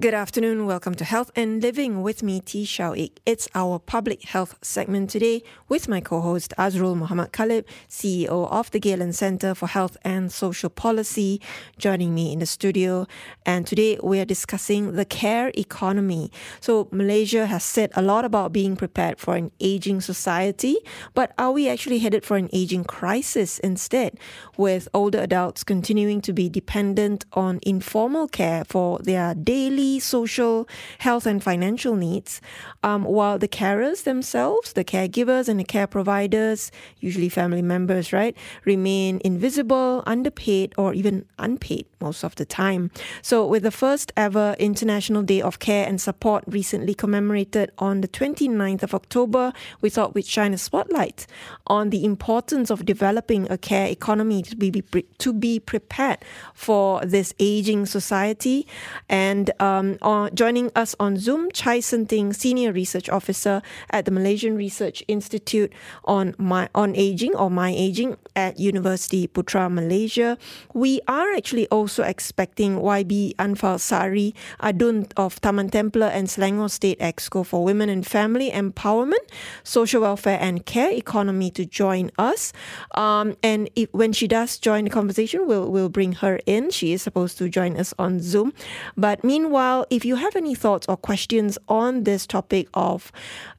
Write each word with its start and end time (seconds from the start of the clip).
Good 0.00 0.12
afternoon. 0.12 0.66
Welcome 0.66 0.96
to 0.96 1.04
Health 1.04 1.30
and 1.36 1.62
Living 1.62 2.02
with 2.02 2.20
me, 2.20 2.40
Tee 2.40 2.64
Shiao. 2.64 3.10
It's 3.24 3.48
our 3.54 3.78
public 3.78 4.24
health 4.24 4.56
segment 4.60 5.08
today 5.08 5.44
with 5.68 5.86
my 5.86 6.00
co-host 6.00 6.52
Azrul 6.58 6.96
Muhammad 6.96 7.30
Khalib, 7.30 7.64
CEO 7.88 8.50
of 8.50 8.72
the 8.72 8.80
Galen 8.80 9.12
Center 9.12 9.54
for 9.54 9.68
Health 9.68 9.96
and 10.02 10.32
Social 10.32 10.68
Policy, 10.68 11.40
joining 11.78 12.12
me 12.12 12.32
in 12.32 12.40
the 12.40 12.46
studio. 12.46 13.06
And 13.46 13.68
today 13.68 13.96
we 14.02 14.18
are 14.18 14.24
discussing 14.24 14.94
the 14.94 15.04
care 15.04 15.52
economy. 15.56 16.32
So 16.58 16.88
Malaysia 16.90 17.46
has 17.46 17.62
said 17.62 17.92
a 17.94 18.02
lot 18.02 18.24
about 18.24 18.52
being 18.52 18.74
prepared 18.74 19.20
for 19.20 19.36
an 19.36 19.52
aging 19.60 20.00
society, 20.00 20.76
but 21.14 21.32
are 21.38 21.52
we 21.52 21.68
actually 21.68 22.00
headed 22.00 22.24
for 22.24 22.36
an 22.36 22.50
aging 22.52 22.82
crisis 22.82 23.60
instead, 23.60 24.18
with 24.56 24.88
older 24.92 25.20
adults 25.20 25.62
continuing 25.62 26.20
to 26.22 26.32
be 26.32 26.48
dependent 26.48 27.24
on 27.34 27.60
informal 27.62 28.26
care 28.26 28.64
for 28.64 28.98
their 28.98 29.34
daily 29.34 29.83
social, 30.00 30.68
health, 30.98 31.26
and 31.26 31.42
financial 31.42 31.96
needs, 31.96 32.40
um, 32.82 33.04
while 33.04 33.38
the 33.38 33.48
carers 33.48 34.04
themselves, 34.04 34.72
the 34.72 34.84
caregivers 34.84 35.48
and 35.48 35.58
the 35.60 35.64
care 35.64 35.86
providers, 35.86 36.70
usually 37.00 37.28
family 37.28 37.62
members, 37.62 38.12
right, 38.12 38.36
remain 38.64 39.20
invisible, 39.24 40.02
underpaid, 40.06 40.74
or 40.76 40.94
even 40.94 41.24
unpaid 41.38 41.86
most 42.04 42.22
of 42.22 42.34
the 42.36 42.44
time. 42.44 42.90
So, 43.22 43.46
with 43.46 43.62
the 43.62 43.70
first 43.70 44.12
ever 44.16 44.54
International 44.58 45.22
Day 45.22 45.40
of 45.40 45.58
Care 45.58 45.86
and 45.88 45.98
Support 46.00 46.44
recently 46.46 46.94
commemorated 46.94 47.72
on 47.78 48.02
the 48.02 48.08
29th 48.08 48.82
of 48.82 48.94
October, 48.94 49.52
we 49.80 49.88
thought 49.88 50.14
we'd 50.14 50.26
shine 50.26 50.52
a 50.52 50.58
spotlight 50.58 51.26
on 51.66 51.90
the 51.90 52.04
importance 52.04 52.68
of 52.70 52.84
developing 52.84 53.50
a 53.50 53.56
care 53.56 53.88
economy 53.88 54.42
to 54.42 54.54
be, 54.56 54.70
to 55.18 55.32
be 55.32 55.58
prepared 55.58 56.18
for 56.52 57.00
this 57.04 57.32
aging 57.38 57.86
society. 57.86 58.66
And 59.08 59.50
um, 59.60 59.96
on, 60.02 60.34
joining 60.34 60.70
us 60.76 60.94
on 61.00 61.16
Zoom, 61.16 61.50
Chai 61.52 61.78
Tyng, 61.78 62.34
Senior 62.34 62.72
Research 62.72 63.08
Officer 63.08 63.62
at 63.90 64.04
the 64.04 64.10
Malaysian 64.10 64.56
Research 64.56 65.02
Institute 65.08 65.72
on 66.04 66.34
my 66.36 66.68
on 66.74 66.94
aging 66.96 67.34
or 67.34 67.50
my 67.50 67.70
aging 67.70 68.16
at 68.36 68.58
Universiti 68.58 69.28
Putra 69.28 69.72
Malaysia. 69.72 70.36
We 70.74 71.00
are 71.08 71.32
actually 71.32 71.66
also 71.68 71.93
expecting 72.02 72.78
YB 72.78 73.34
Anfaal 73.36 73.78
Saari 73.78 74.34
Adun 74.60 75.10
of 75.16 75.40
Taman 75.40 75.70
Templer 75.70 76.10
and 76.10 76.28
Selangor 76.28 76.70
State 76.70 76.98
Exco 76.98 77.44
for 77.44 77.64
Women 77.64 77.88
and 77.88 78.06
Family 78.06 78.50
Empowerment, 78.50 79.24
Social 79.62 80.02
Welfare 80.02 80.38
and 80.40 80.66
Care 80.66 80.90
Economy 80.90 81.50
to 81.52 81.64
join 81.64 82.10
us. 82.18 82.52
Um, 82.94 83.36
and 83.42 83.70
if, 83.76 83.92
when 83.92 84.12
she 84.12 84.26
does 84.26 84.58
join 84.58 84.84
the 84.84 84.90
conversation, 84.90 85.46
we'll 85.46 85.70
we'll 85.70 85.88
bring 85.88 86.12
her 86.14 86.40
in. 86.46 86.70
She 86.70 86.92
is 86.92 87.02
supposed 87.02 87.38
to 87.38 87.48
join 87.48 87.76
us 87.76 87.94
on 87.98 88.20
Zoom. 88.20 88.52
But 88.96 89.24
meanwhile 89.24 89.86
if 89.90 90.04
you 90.04 90.16
have 90.16 90.36
any 90.36 90.54
thoughts 90.54 90.86
or 90.88 90.96
questions 90.96 91.58
on 91.68 92.04
this 92.04 92.26
topic 92.26 92.68
of 92.74 93.12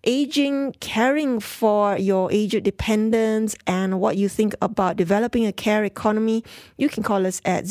aging, 0.03 0.73
caring 0.79 1.39
for 1.39 1.97
your 1.97 2.31
aged 2.31 2.63
dependents, 2.63 3.55
and 3.67 3.99
what 3.99 4.17
you 4.17 4.29
think 4.29 4.55
about 4.61 4.97
developing 4.97 5.45
a 5.45 5.53
care 5.53 5.83
economy, 5.83 6.43
you 6.77 6.89
can 6.89 7.03
call 7.03 7.25
us 7.25 7.41
at 7.45 7.65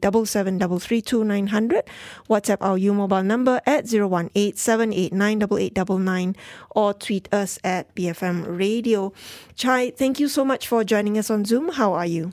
0377332900, 0.00 1.82
WhatsApp 2.28 2.58
our 2.60 2.76
U 2.78 2.94
mobile 2.94 3.22
number 3.22 3.60
at 3.66 3.92
018 3.92 6.36
or 6.70 6.94
tweet 6.94 7.28
us 7.32 7.58
at 7.64 7.94
BFM 7.94 8.58
Radio. 8.58 9.12
Chai, 9.54 9.90
thank 9.90 10.20
you 10.20 10.28
so 10.28 10.44
much 10.44 10.68
for 10.68 10.84
joining 10.84 11.18
us 11.18 11.30
on 11.30 11.44
Zoom. 11.44 11.70
How 11.70 11.94
are 11.94 12.06
you? 12.06 12.32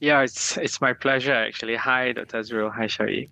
Yeah, 0.00 0.22
it's 0.22 0.56
it's 0.58 0.80
my 0.80 0.92
pleasure 0.92 1.32
actually. 1.32 1.76
Hi, 1.76 2.12
Dr. 2.12 2.38
Azrul. 2.38 2.70
Hi, 2.70 2.86
Shari. 2.86 3.30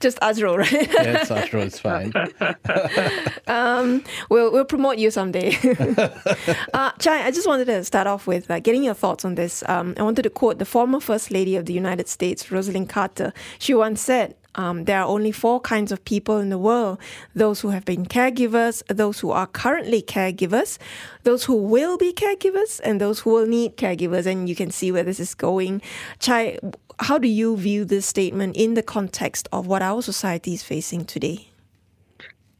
Just 0.00 0.18
Azrul, 0.22 0.58
right? 0.58 0.72
yeah, 0.72 1.20
it's 1.20 1.30
Azrul. 1.30 1.62
It's 1.62 1.78
fine. 1.78 2.12
um, 3.46 4.04
we'll 4.30 4.52
we'll 4.52 4.64
promote 4.64 4.98
you 4.98 5.10
someday. 5.10 5.56
uh, 6.74 6.92
Chai, 6.98 7.24
I 7.24 7.30
just 7.30 7.46
wanted 7.46 7.66
to 7.66 7.84
start 7.84 8.06
off 8.06 8.26
with 8.26 8.50
uh, 8.50 8.60
getting 8.60 8.84
your 8.84 8.94
thoughts 8.94 9.24
on 9.24 9.34
this. 9.34 9.62
Um, 9.68 9.94
I 9.98 10.02
wanted 10.02 10.22
to 10.22 10.30
quote 10.30 10.58
the 10.58 10.64
former 10.64 11.00
First 11.00 11.30
Lady 11.30 11.56
of 11.56 11.66
the 11.66 11.72
United 11.72 12.08
States, 12.08 12.44
Rosalynn 12.46 12.88
Carter. 12.88 13.32
She 13.58 13.74
once 13.74 14.00
said, 14.00 14.34
um, 14.54 14.84
there 14.84 15.00
are 15.00 15.06
only 15.06 15.32
four 15.32 15.60
kinds 15.60 15.90
of 15.92 16.04
people 16.04 16.38
in 16.38 16.50
the 16.50 16.58
world 16.58 16.98
those 17.34 17.60
who 17.60 17.70
have 17.70 17.84
been 17.84 18.06
caregivers, 18.06 18.82
those 18.86 19.20
who 19.20 19.30
are 19.30 19.46
currently 19.46 20.02
caregivers, 20.02 20.78
those 21.24 21.44
who 21.44 21.54
will 21.54 21.96
be 21.96 22.12
caregivers, 22.12 22.80
and 22.84 23.00
those 23.00 23.20
who 23.20 23.30
will 23.30 23.46
need 23.46 23.76
caregivers. 23.76 24.26
And 24.26 24.48
you 24.48 24.54
can 24.54 24.70
see 24.70 24.92
where 24.92 25.02
this 25.02 25.20
is 25.20 25.34
going. 25.34 25.82
Chai, 26.18 26.58
how 27.00 27.18
do 27.18 27.28
you 27.28 27.56
view 27.56 27.84
this 27.84 28.06
statement 28.06 28.56
in 28.56 28.74
the 28.74 28.82
context 28.82 29.48
of 29.52 29.66
what 29.66 29.82
our 29.82 30.02
society 30.02 30.54
is 30.54 30.62
facing 30.62 31.04
today? 31.04 31.48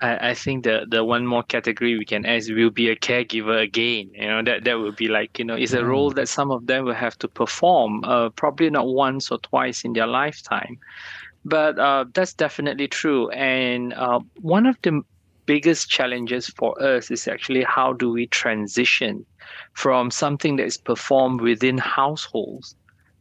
I, 0.01 0.31
I 0.31 0.35
think 0.35 0.65
the 0.65 0.87
the 0.89 1.05
one 1.05 1.27
more 1.27 1.43
category 1.43 1.97
we 1.97 2.05
can 2.05 2.27
add 2.27 2.43
will 2.49 2.71
be 2.71 2.91
a 2.91 2.97
caregiver 2.97 3.63
again. 3.63 4.11
You 4.13 4.29
know 4.29 4.43
that 4.43 4.65
that 4.65 4.79
would 4.79 4.97
be 4.97 5.09
like 5.09 5.39
you 5.39 5.45
know 5.45 5.55
it's 5.55 5.73
a 5.73 5.79
mm. 5.79 5.89
role 5.89 6.11
that 6.11 6.29
some 6.29 6.51
of 6.51 6.67
them 6.67 6.85
will 6.85 6.95
have 6.95 7.17
to 7.19 7.29
perform, 7.29 8.05
uh, 8.05 8.29
probably 8.31 8.71
not 8.71 8.87
once 8.87 9.31
or 9.31 9.39
twice 9.39 9.85
in 9.85 9.93
their 9.93 10.07
lifetime. 10.07 10.79
But 11.45 11.79
uh, 11.79 12.07
that's 12.15 12.33
definitely 12.33 12.89
true. 12.89 13.31
And 13.31 13.93
uh, 13.95 14.21
one 14.41 14.67
of 14.67 14.77
the 14.83 15.03
biggest 15.47 15.91
challenges 15.91 16.49
for 16.49 16.81
us 16.83 17.11
is 17.11 17.29
actually 17.29 17.63
how 17.65 17.93
do 17.93 18.11
we 18.11 18.27
transition 18.29 19.27
from 19.75 20.11
something 20.11 20.57
that 20.57 20.65
is 20.65 20.79
performed 20.79 21.41
within 21.41 21.77
households 21.79 22.75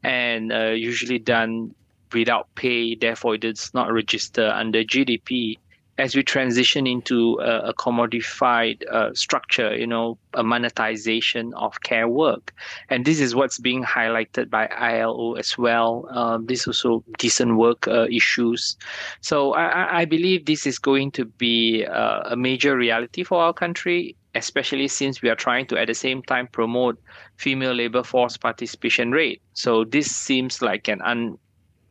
and 0.04 0.52
uh, 0.54 0.70
usually 0.70 1.20
done 1.20 1.72
without 2.14 2.48
pay, 2.56 2.96
therefore 2.96 3.36
it 3.36 3.42
does 3.42 3.72
not 3.74 3.92
register 3.92 4.48
under 4.50 4.84
GDP. 4.84 5.58
As 5.98 6.16
we 6.16 6.24
transition 6.24 6.88
into 6.88 7.40
a, 7.40 7.70
a 7.70 7.74
commodified 7.76 8.84
uh, 8.92 9.14
structure, 9.14 9.76
you 9.76 9.86
know, 9.86 10.18
a 10.34 10.44
monetization 10.44 11.54
of 11.54 11.82
care 11.82 12.08
work, 12.08 12.52
and 12.90 13.06
this 13.06 13.20
is 13.20 13.36
what's 13.36 13.60
being 13.60 13.84
highlighted 13.84 14.50
by 14.50 14.68
ILO 14.68 15.34
as 15.34 15.58
well. 15.58 16.08
Um, 16.10 16.48
this 16.48 16.66
also 16.66 17.04
decent 17.20 17.58
work 17.58 17.88
uh, 17.88 18.08
issues. 18.10 18.76
So 19.22 19.54
I, 19.54 20.02
I, 20.02 20.06
believe 20.06 20.46
this 20.46 20.66
is 20.66 20.80
going 20.80 21.12
to 21.12 21.26
be 21.26 21.86
uh, 21.86 22.22
a 22.26 22.36
major 22.36 22.76
reality 22.76 23.24
for 23.24 23.42
our 23.42 23.54
country 23.54 24.16
especially 24.36 24.88
since 24.88 25.22
we 25.22 25.30
are 25.30 25.36
trying 25.36 25.66
to 25.68 25.80
at 25.80 25.88
the 25.88 25.94
same 25.94 26.22
time 26.24 26.48
promote 26.48 27.00
female 27.38 27.74
labor 27.74 28.04
force 28.04 28.38
participation 28.38 29.12
rate. 29.12 29.42
So 29.54 29.84
this 29.84 30.08
seems 30.08 30.62
like 30.62 30.88
an 30.88 31.02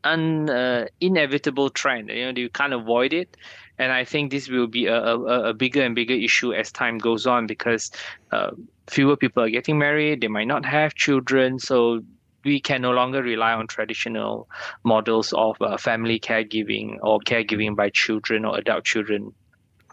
un, 0.04 0.50
uh, 0.50 0.86
inevitable 1.00 1.70
trend. 1.70 2.08
You 2.10 2.32
know, 2.32 2.40
you 2.40 2.48
can't 2.48 2.72
avoid 2.72 3.12
it, 3.12 3.36
and 3.82 3.90
I 3.90 4.04
think 4.04 4.30
this 4.30 4.48
will 4.48 4.68
be 4.68 4.86
a, 4.86 4.96
a, 4.96 5.50
a 5.50 5.54
bigger 5.54 5.82
and 5.82 5.94
bigger 5.94 6.14
issue 6.14 6.54
as 6.54 6.70
time 6.70 6.98
goes 6.98 7.26
on 7.26 7.48
because 7.48 7.90
uh, 8.30 8.52
fewer 8.88 9.16
people 9.16 9.42
are 9.42 9.50
getting 9.50 9.76
married. 9.76 10.20
They 10.20 10.28
might 10.28 10.46
not 10.46 10.64
have 10.64 10.94
children, 10.94 11.58
so 11.58 12.00
we 12.44 12.60
can 12.60 12.82
no 12.82 12.92
longer 12.92 13.22
rely 13.22 13.54
on 13.54 13.66
traditional 13.66 14.48
models 14.84 15.32
of 15.32 15.60
uh, 15.60 15.76
family 15.76 16.20
caregiving 16.20 16.98
or 17.02 17.18
caregiving 17.26 17.74
by 17.74 17.90
children 17.90 18.44
or 18.44 18.56
adult 18.56 18.84
children, 18.84 19.34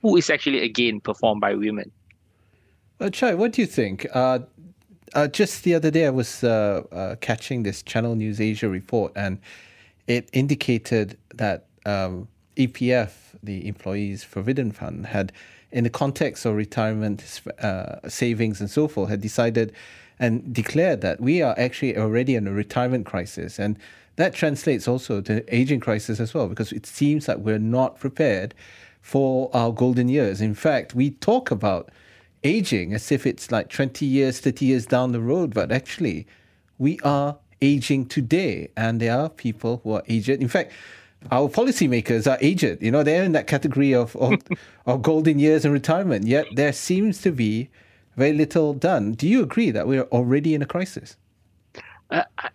who 0.03 0.15
is 0.17 0.29
actually 0.29 0.63
again 0.63 1.01
performed 1.01 1.41
by 1.41 1.55
women. 1.55 1.91
Uh, 2.99 3.09
Chai, 3.09 3.33
what 3.33 3.53
do 3.53 3.61
you 3.61 3.67
think? 3.67 4.05
Uh, 4.13 4.39
uh, 5.15 5.27
just 5.27 5.63
the 5.63 5.73
other 5.73 5.89
day, 5.89 6.05
I 6.05 6.11
was 6.11 6.43
uh, 6.43 6.83
uh, 6.91 7.15
catching 7.21 7.63
this 7.63 7.81
Channel 7.81 8.15
News 8.15 8.39
Asia 8.39 8.69
report, 8.69 9.13
and 9.15 9.39
it 10.05 10.29
indicated 10.31 11.17
that 11.33 11.65
um, 11.87 12.27
EPF, 12.55 13.28
the 13.43 13.67
Employees 13.67 14.25
Provident 14.25 14.75
Fund, 14.75 15.07
had, 15.07 15.31
in 15.71 15.83
the 15.83 15.89
context 15.89 16.45
of 16.45 16.55
retirement 16.55 17.41
uh, 17.59 18.07
savings 18.07 18.59
and 18.59 18.69
so 18.69 18.87
forth, 18.87 19.09
had 19.09 19.21
decided 19.21 19.73
and 20.19 20.53
declared 20.53 21.01
that 21.01 21.21
we 21.21 21.41
are 21.41 21.55
actually 21.57 21.97
already 21.97 22.35
in 22.35 22.47
a 22.47 22.51
retirement 22.51 23.05
crisis. 23.05 23.57
And 23.57 23.77
that 24.17 24.33
translates 24.33 24.87
also 24.87 25.21
to 25.21 25.55
aging 25.55 25.79
crisis 25.79 26.19
as 26.19 26.33
well, 26.33 26.47
because 26.47 26.73
it 26.73 26.85
seems 26.85 27.25
that 27.25 27.39
we're 27.41 27.57
not 27.57 27.99
prepared 27.99 28.53
for 29.01 29.49
our 29.53 29.71
golden 29.71 30.09
years. 30.09 30.41
In 30.41 30.53
fact, 30.53 30.93
we 30.93 31.11
talk 31.11 31.51
about 31.51 31.89
aging 32.43 32.93
as 32.93 33.11
if 33.11 33.25
it's 33.25 33.51
like 33.51 33.69
20 33.69 34.05
years, 34.05 34.39
30 34.39 34.65
years 34.65 34.85
down 34.85 35.13
the 35.13 35.21
road, 35.21 35.53
but 35.53 35.71
actually, 35.71 36.27
we 36.77 36.99
are 36.99 37.37
aging 37.61 38.05
today, 38.07 38.69
and 38.75 38.99
there 38.99 39.17
are 39.17 39.29
people 39.29 39.81
who 39.83 39.93
are 39.93 40.03
aged. 40.07 40.29
In 40.29 40.47
fact, 40.47 40.71
our 41.31 41.49
policymakers 41.49 42.29
are 42.29 42.37
aged. 42.41 42.81
You 42.81 42.91
know, 42.91 43.03
they're 43.03 43.23
in 43.23 43.33
that 43.33 43.47
category 43.47 43.93
of, 43.93 44.15
of, 44.15 44.35
of 44.85 45.01
golden 45.01 45.39
years 45.39 45.65
and 45.65 45.73
retirement. 45.73 46.25
Yet 46.27 46.47
there 46.55 46.73
seems 46.73 47.21
to 47.21 47.31
be 47.31 47.69
very 48.15 48.33
little 48.33 48.73
done. 48.73 49.13
Do 49.13 49.27
you 49.27 49.41
agree 49.41 49.71
that 49.71 49.87
we're 49.87 50.03
already 50.03 50.53
in 50.53 50.61
a 50.61 50.65
crisis? 50.65 51.15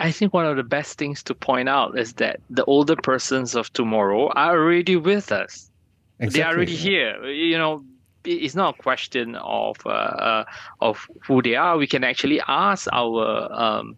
I 0.01 0.11
think 0.11 0.35
one 0.35 0.47
of 0.47 0.57
the 0.57 0.65
best 0.65 0.99
things 0.99 1.23
to 1.25 1.35
point 1.35 1.69
out 1.69 1.97
is 1.97 2.15
that 2.15 2.41
the 2.51 2.65
older 2.65 2.97
persons 2.97 3.55
of 3.55 3.73
tomorrow 3.73 4.29
are 4.35 4.59
already 4.59 4.97
with 4.97 5.31
us. 5.31 5.71
Exactly. 6.19 6.41
They 6.41 6.45
are 6.45 6.55
already 6.55 6.75
here. 6.75 7.25
You 7.27 7.59
know, 7.59 7.85
it's 8.25 8.57
not 8.57 8.75
a 8.79 8.83
question 8.83 9.37
of 9.37 9.77
uh, 9.87 9.91
uh, 9.91 10.45
of 10.81 11.09
who 11.25 11.41
they 11.41 11.55
are. 11.55 11.77
We 11.77 11.87
can 11.87 12.03
actually 12.03 12.41
ask 12.49 12.89
our 12.93 13.53
um, 13.53 13.97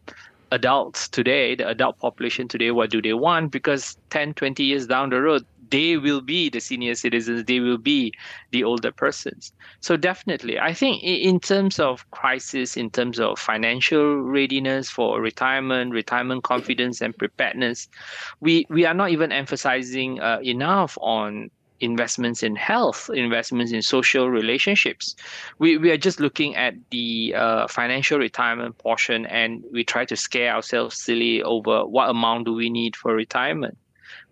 adults 0.56 1.08
today, 1.08 1.54
the 1.54 1.68
adult 1.68 1.98
population 1.98 2.48
today, 2.48 2.70
what 2.70 2.90
do 2.90 3.00
they 3.00 3.12
want? 3.12 3.52
Because 3.52 3.96
10, 4.10 4.34
20 4.34 4.64
years 4.64 4.86
down 4.86 5.10
the 5.10 5.20
road, 5.20 5.44
they 5.70 5.96
will 5.96 6.20
be 6.20 6.48
the 6.48 6.60
senior 6.60 6.94
citizens, 6.94 7.44
they 7.44 7.60
will 7.60 7.78
be 7.78 8.12
the 8.52 8.64
older 8.64 8.92
persons. 8.92 9.52
So 9.80 9.96
definitely, 9.96 10.58
I 10.58 10.72
think 10.72 11.02
in 11.02 11.40
terms 11.40 11.78
of 11.78 12.08
crisis, 12.10 12.76
in 12.76 12.90
terms 12.90 13.18
of 13.18 13.38
financial 13.38 14.16
readiness 14.22 14.88
for 14.88 15.20
retirement, 15.20 15.92
retirement 15.92 16.44
confidence 16.44 17.00
and 17.00 17.16
preparedness, 17.16 17.88
we 18.40 18.66
we 18.70 18.86
are 18.86 18.94
not 18.94 19.10
even 19.10 19.32
emphasizing 19.32 20.20
uh, 20.20 20.38
enough 20.42 20.96
on 21.00 21.50
investments 21.80 22.42
in 22.42 22.56
health, 22.56 23.10
investments 23.12 23.72
in 23.72 23.82
social 23.82 24.30
relationships. 24.30 25.14
We, 25.58 25.76
we 25.76 25.90
are 25.90 25.96
just 25.96 26.20
looking 26.20 26.56
at 26.56 26.74
the 26.90 27.34
uh, 27.36 27.66
financial 27.68 28.18
retirement 28.18 28.78
portion 28.78 29.26
and 29.26 29.62
we 29.72 29.84
try 29.84 30.04
to 30.06 30.16
scare 30.16 30.54
ourselves 30.54 30.96
silly 30.96 31.42
over 31.42 31.86
what 31.86 32.10
amount 32.10 32.46
do 32.46 32.54
we 32.54 32.70
need 32.70 32.96
for 32.96 33.14
retirement. 33.14 33.76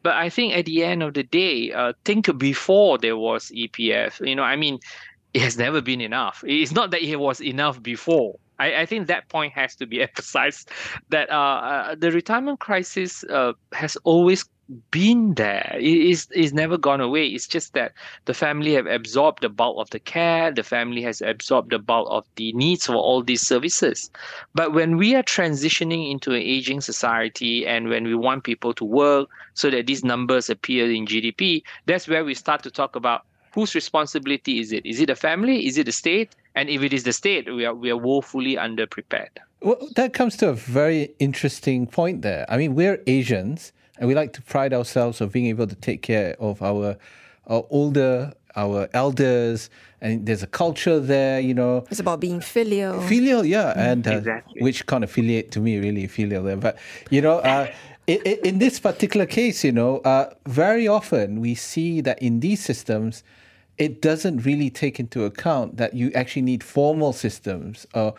But 0.03 0.17
I 0.17 0.29
think 0.29 0.55
at 0.55 0.67
the 0.67 0.85
end 0.85 1.03
of 1.03 1.15
the 1.15 1.23
day, 1.23 1.73
uh, 1.73 1.95
think 2.05 2.37
before 2.39 2.99
there 2.99 3.17
was 3.17 3.51
EPF, 3.51 4.27
you 4.27 4.37
know, 4.37 4.43
I 4.43 4.57
mean, 4.57 4.79
it 5.33 5.43
has 5.43 5.57
never 5.57 5.81
been 5.81 6.01
enough. 6.01 6.45
It's 6.47 6.73
not 6.73 6.91
that 6.93 7.03
it 7.03 7.17
was 7.17 7.41
enough 7.41 7.83
before. 7.83 8.39
I, 8.59 8.83
I 8.83 8.87
think 8.87 9.09
that 9.09 9.29
point 9.29 9.53
has 9.55 9.75
to 9.77 9.87
be 9.87 10.03
emphasized 10.09 10.71
that 11.09 11.31
uh, 11.31 11.35
uh, 11.35 11.95
the 11.99 12.13
retirement 12.13 12.61
crisis 12.61 13.25
uh, 13.25 13.53
has 13.73 13.97
always 14.05 14.45
been 14.91 15.35
there. 15.35 15.77
It 15.79 15.85
is 15.85 16.29
is 16.33 16.53
never 16.53 16.79
gone 16.79 17.01
away. 17.01 17.27
It's 17.27 17.47
just 17.47 17.75
that 17.75 17.93
the 18.25 18.35
family 18.35 18.73
have 18.75 18.87
absorbed 18.87 19.43
the 19.43 19.49
bulk 19.49 19.77
of 19.79 19.91
the 19.91 19.99
care. 19.99 20.51
The 20.51 20.63
family 20.63 21.03
has 21.03 21.21
absorbed 21.21 21.71
the 21.71 21.79
bulk 21.79 22.09
of 22.11 22.27
the 22.37 22.53
needs 22.53 22.87
for 22.87 22.97
all 22.97 23.23
these 23.23 23.47
services. 23.47 24.11
But 24.55 24.73
when 24.73 24.97
we 24.97 25.15
are 25.15 25.23
transitioning 25.23 26.11
into 26.11 26.33
an 26.33 26.43
aging 26.43 26.81
society, 26.81 27.67
and 27.67 27.89
when 27.89 28.05
we 28.05 28.15
want 28.15 28.45
people 28.45 28.73
to 28.75 28.85
work 28.85 29.29
so 29.55 29.71
that 29.71 29.87
these 29.87 30.05
numbers 30.05 30.49
appear 30.49 30.91
in 30.91 31.07
GDP, 31.07 31.63
that's 31.87 32.09
where 32.09 32.25
we 32.25 32.35
start 32.35 32.63
to 32.63 32.71
talk 32.71 32.97
about 32.97 33.27
whose 33.55 33.75
responsibility 33.75 34.59
is 34.59 34.73
it? 34.73 34.85
Is 34.85 35.01
it 35.01 35.07
the 35.07 35.15
family? 35.15 35.67
Is 35.67 35.79
it 35.79 35.87
the 35.87 35.93
state? 35.93 36.35
And 36.55 36.69
if 36.69 36.83
it 36.83 36.93
is 36.93 37.05
the 37.05 37.13
state, 37.13 37.53
we 37.53 37.65
are 37.65 37.75
we 37.75 37.91
are 37.91 37.97
woefully 37.97 38.57
underprepared. 38.57 39.37
Well, 39.61 39.89
that 39.97 40.13
comes 40.13 40.37
to 40.39 40.49
a 40.49 40.53
very 40.53 41.15
interesting 41.19 41.87
point 41.87 42.23
there. 42.23 42.45
I 42.49 42.57
mean, 42.57 42.75
we're 42.75 43.03
Asians 43.07 43.73
and 43.99 44.09
we 44.09 44.15
like 44.15 44.33
to 44.35 44.43
pride 44.43 44.73
ourselves 44.73 45.21
of 45.21 45.33
being 45.33 45.47
able 45.47 45.67
to 45.67 45.75
take 45.75 46.03
care 46.03 46.37
of 46.39 46.63
our, 46.63 46.97
our 47.47 47.65
older 47.71 48.33
our 48.57 48.89
elders. 48.95 49.71
And 50.01 50.27
there's 50.27 50.43
a 50.43 50.47
culture 50.47 51.01
there 51.01 51.41
you 51.41 51.55
know. 51.55 51.85
It's 51.91 52.01
about 52.01 52.21
being 52.21 52.41
filial. 52.41 53.01
Filial 53.03 53.45
yeah. 53.45 53.73
Mm, 53.75 53.77
and 53.77 54.09
uh, 54.09 54.11
exactly. 54.13 54.63
which 54.63 54.87
can't 54.87 55.05
affiliate 55.05 55.51
to 55.53 55.61
me 55.61 55.79
really 55.79 56.07
filial 56.07 56.45
there. 56.45 56.57
But 56.57 56.79
you 57.11 57.21
know 57.21 57.39
uh, 57.39 57.73
in, 58.07 58.21
in, 58.23 58.59
this 58.59 58.79
particular 58.79 59.27
case 59.27 59.65
you 59.65 59.73
know 59.73 59.99
uh, 59.99 60.33
very 60.47 60.87
often 60.87 61.41
we 61.41 61.55
see 61.55 62.01
that 62.03 62.21
in 62.23 62.41
these 62.41 62.63
systems 62.63 63.23
it 63.79 64.01
doesn't 64.01 64.45
really 64.45 64.71
take 64.71 65.01
into 65.01 65.25
account 65.25 65.79
that 65.79 65.95
you 65.95 66.13
actually 66.15 66.43
need 66.43 66.63
formal 66.63 67.13
systems 67.13 67.87
or 67.95 68.15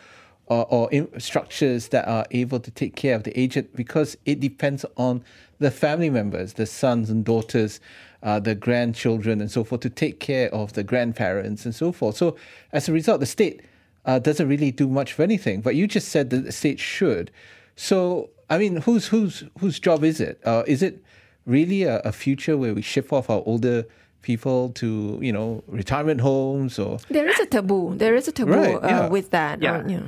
or, 0.48 0.66
or 0.92 1.08
structures 1.18 1.88
that 1.88 2.06
are 2.06 2.24
able 2.30 2.60
to 2.60 2.70
take 2.70 2.94
care 2.94 3.16
of 3.16 3.24
the 3.24 3.38
aged 3.38 3.74
because 3.74 4.16
it 4.24 4.38
depends 4.38 4.84
on 4.96 5.24
the 5.58 5.70
family 5.70 6.10
members, 6.10 6.54
the 6.54 6.66
sons 6.66 7.10
and 7.10 7.24
daughters, 7.24 7.80
uh, 8.22 8.40
the 8.40 8.54
grandchildren, 8.54 9.40
and 9.40 9.50
so 9.50 9.64
forth, 9.64 9.80
to 9.82 9.90
take 9.90 10.20
care 10.20 10.52
of 10.54 10.72
the 10.74 10.82
grandparents 10.82 11.64
and 11.64 11.74
so 11.74 11.92
forth. 11.92 12.16
So, 12.16 12.36
as 12.72 12.88
a 12.88 12.92
result, 12.92 13.20
the 13.20 13.26
state 13.26 13.62
uh, 14.04 14.18
doesn't 14.18 14.48
really 14.48 14.70
do 14.70 14.88
much 14.88 15.12
of 15.12 15.20
anything. 15.20 15.60
But 15.60 15.74
you 15.74 15.86
just 15.86 16.08
said 16.08 16.30
that 16.30 16.44
the 16.44 16.52
state 16.52 16.78
should. 16.78 17.30
So, 17.74 18.30
I 18.48 18.58
mean, 18.58 18.76
whose 18.76 19.08
whose 19.08 19.44
whose 19.58 19.78
job 19.78 20.04
is 20.04 20.20
it? 20.20 20.40
Uh, 20.44 20.62
is 20.66 20.82
it 20.82 21.02
really 21.44 21.82
a, 21.82 21.98
a, 22.00 22.12
future 22.12 22.56
where 22.56 22.74
we 22.74 22.82
ship 22.82 23.12
off 23.12 23.30
our 23.30 23.42
older 23.46 23.84
people 24.22 24.70
to 24.70 25.18
you 25.22 25.32
know 25.32 25.62
retirement 25.66 26.20
homes 26.20 26.78
or? 26.78 26.98
There 27.08 27.28
is 27.28 27.38
a 27.40 27.46
taboo. 27.46 27.94
There 27.96 28.14
is 28.14 28.28
a 28.28 28.32
taboo 28.32 28.52
right, 28.52 28.74
uh, 28.76 29.08
with 29.10 29.30
that. 29.30 29.60
Yeah. 29.60 29.78
Uh, 29.78 29.88
yeah. 29.88 30.02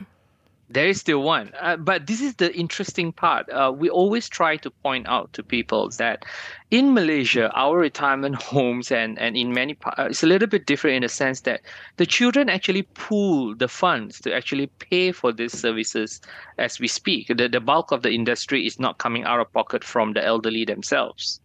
There 0.71 0.87
is 0.87 1.01
still 1.01 1.23
one. 1.23 1.53
Uh, 1.59 1.77
but 1.77 2.07
this 2.07 2.21
is 2.21 2.35
the 2.35 2.55
interesting 2.55 3.11
part. 3.11 3.49
Uh, 3.49 3.73
we 3.75 3.89
always 3.89 4.29
try 4.29 4.57
to 4.59 4.71
point 4.71 5.09
out 5.09 5.33
to 5.33 5.43
people 5.43 5.89
that 5.97 6.27
in 6.71 6.93
Malaysia, 6.93 7.51
our 7.55 7.79
retirement 7.79 8.35
homes 8.43 8.93
and, 8.93 9.19
and 9.19 9.35
in 9.35 9.55
many 9.55 9.73
parts, 9.75 9.99
uh, 9.99 10.07
it's 10.11 10.23
a 10.23 10.27
little 10.27 10.49
bit 10.49 10.67
different 10.67 10.97
in 10.97 11.03
the 11.03 11.09
sense 11.09 11.41
that 11.43 11.63
the 11.97 12.05
children 12.05 12.51
actually 12.51 12.83
pool 12.83 13.55
the 13.55 13.69
funds 13.69 14.21
to 14.21 14.35
actually 14.35 14.67
pay 14.79 15.11
for 15.11 15.33
these 15.33 15.59
services 15.59 16.21
as 16.59 16.79
we 16.79 16.87
speak. 16.89 17.29
The, 17.29 17.49
the 17.49 17.61
bulk 17.61 17.91
of 17.91 18.03
the 18.03 18.13
industry 18.13 18.67
is 18.67 18.79
not 18.79 18.99
coming 18.99 19.25
out 19.25 19.41
of 19.41 19.51
pocket 19.53 19.83
from 19.83 20.13
the 20.13 20.25
elderly 20.25 20.67
themselves. 20.67 21.41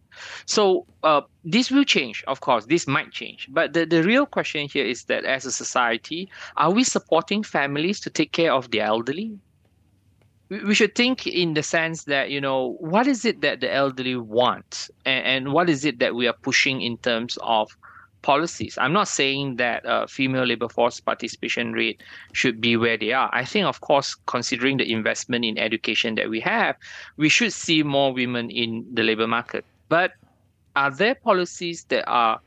So 0.46 0.86
uh, 1.04 1.22
this 1.44 1.72
will 1.72 1.84
change, 1.84 2.24
of 2.28 2.42
course. 2.42 2.66
This 2.66 2.88
might 2.88 3.12
change, 3.12 3.48
but 3.52 3.74
the, 3.74 3.86
the 3.86 4.04
real 4.04 4.26
question 4.26 4.68
here 4.68 4.86
is 4.86 5.06
that 5.06 5.26
as 5.26 5.46
a 5.46 5.52
society, 5.52 6.30
are 6.58 6.72
we 6.72 6.84
supporting 6.84 7.44
families 7.44 8.00
to 8.02 8.10
take 8.10 8.32
care 8.32 8.54
of 8.54 8.72
the 8.72 8.82
elderly? 8.82 9.38
We 10.50 10.76
should 10.76 10.94
think 10.94 11.26
in 11.26 11.56
the 11.56 11.64
sense 11.64 12.04
that 12.04 12.30
you 12.30 12.40
know 12.40 12.76
what 12.80 13.08
is 13.08 13.26
it 13.26 13.42
that 13.42 13.62
the 13.62 13.74
elderly 13.74 14.16
want, 14.16 14.90
and, 15.06 15.26
and 15.26 15.54
what 15.54 15.70
is 15.70 15.84
it 15.84 16.00
that 16.00 16.16
we 16.16 16.28
are 16.28 16.34
pushing 16.42 16.82
in 16.82 16.98
terms 16.98 17.38
of 17.42 17.76
policies. 18.24 18.78
I'm 18.82 18.94
not 18.94 19.08
saying 19.08 19.58
that 19.58 19.86
uh, 19.86 20.08
female 20.08 20.46
labor 20.46 20.68
force 20.68 21.00
participation 21.00 21.74
rate 21.74 22.02
should 22.32 22.60
be 22.60 22.76
where 22.76 22.98
they 22.98 23.12
are. 23.14 23.30
I 23.32 23.46
think, 23.46 23.68
of 23.68 23.82
course, 23.82 24.16
considering 24.26 24.78
the 24.78 24.92
investment 24.92 25.46
in 25.46 25.60
education 25.60 26.16
that 26.16 26.30
we 26.30 26.40
have, 26.40 26.76
we 27.18 27.30
should 27.30 27.54
see 27.54 27.84
more 27.84 28.12
women 28.12 28.50
in 28.50 28.86
the 28.92 29.04
labor 29.04 29.28
market. 29.28 29.64
But 29.90 30.12
are 30.76 30.92
there 30.92 31.16
policies 31.16 31.86
that 31.86 32.06
are 32.08 32.40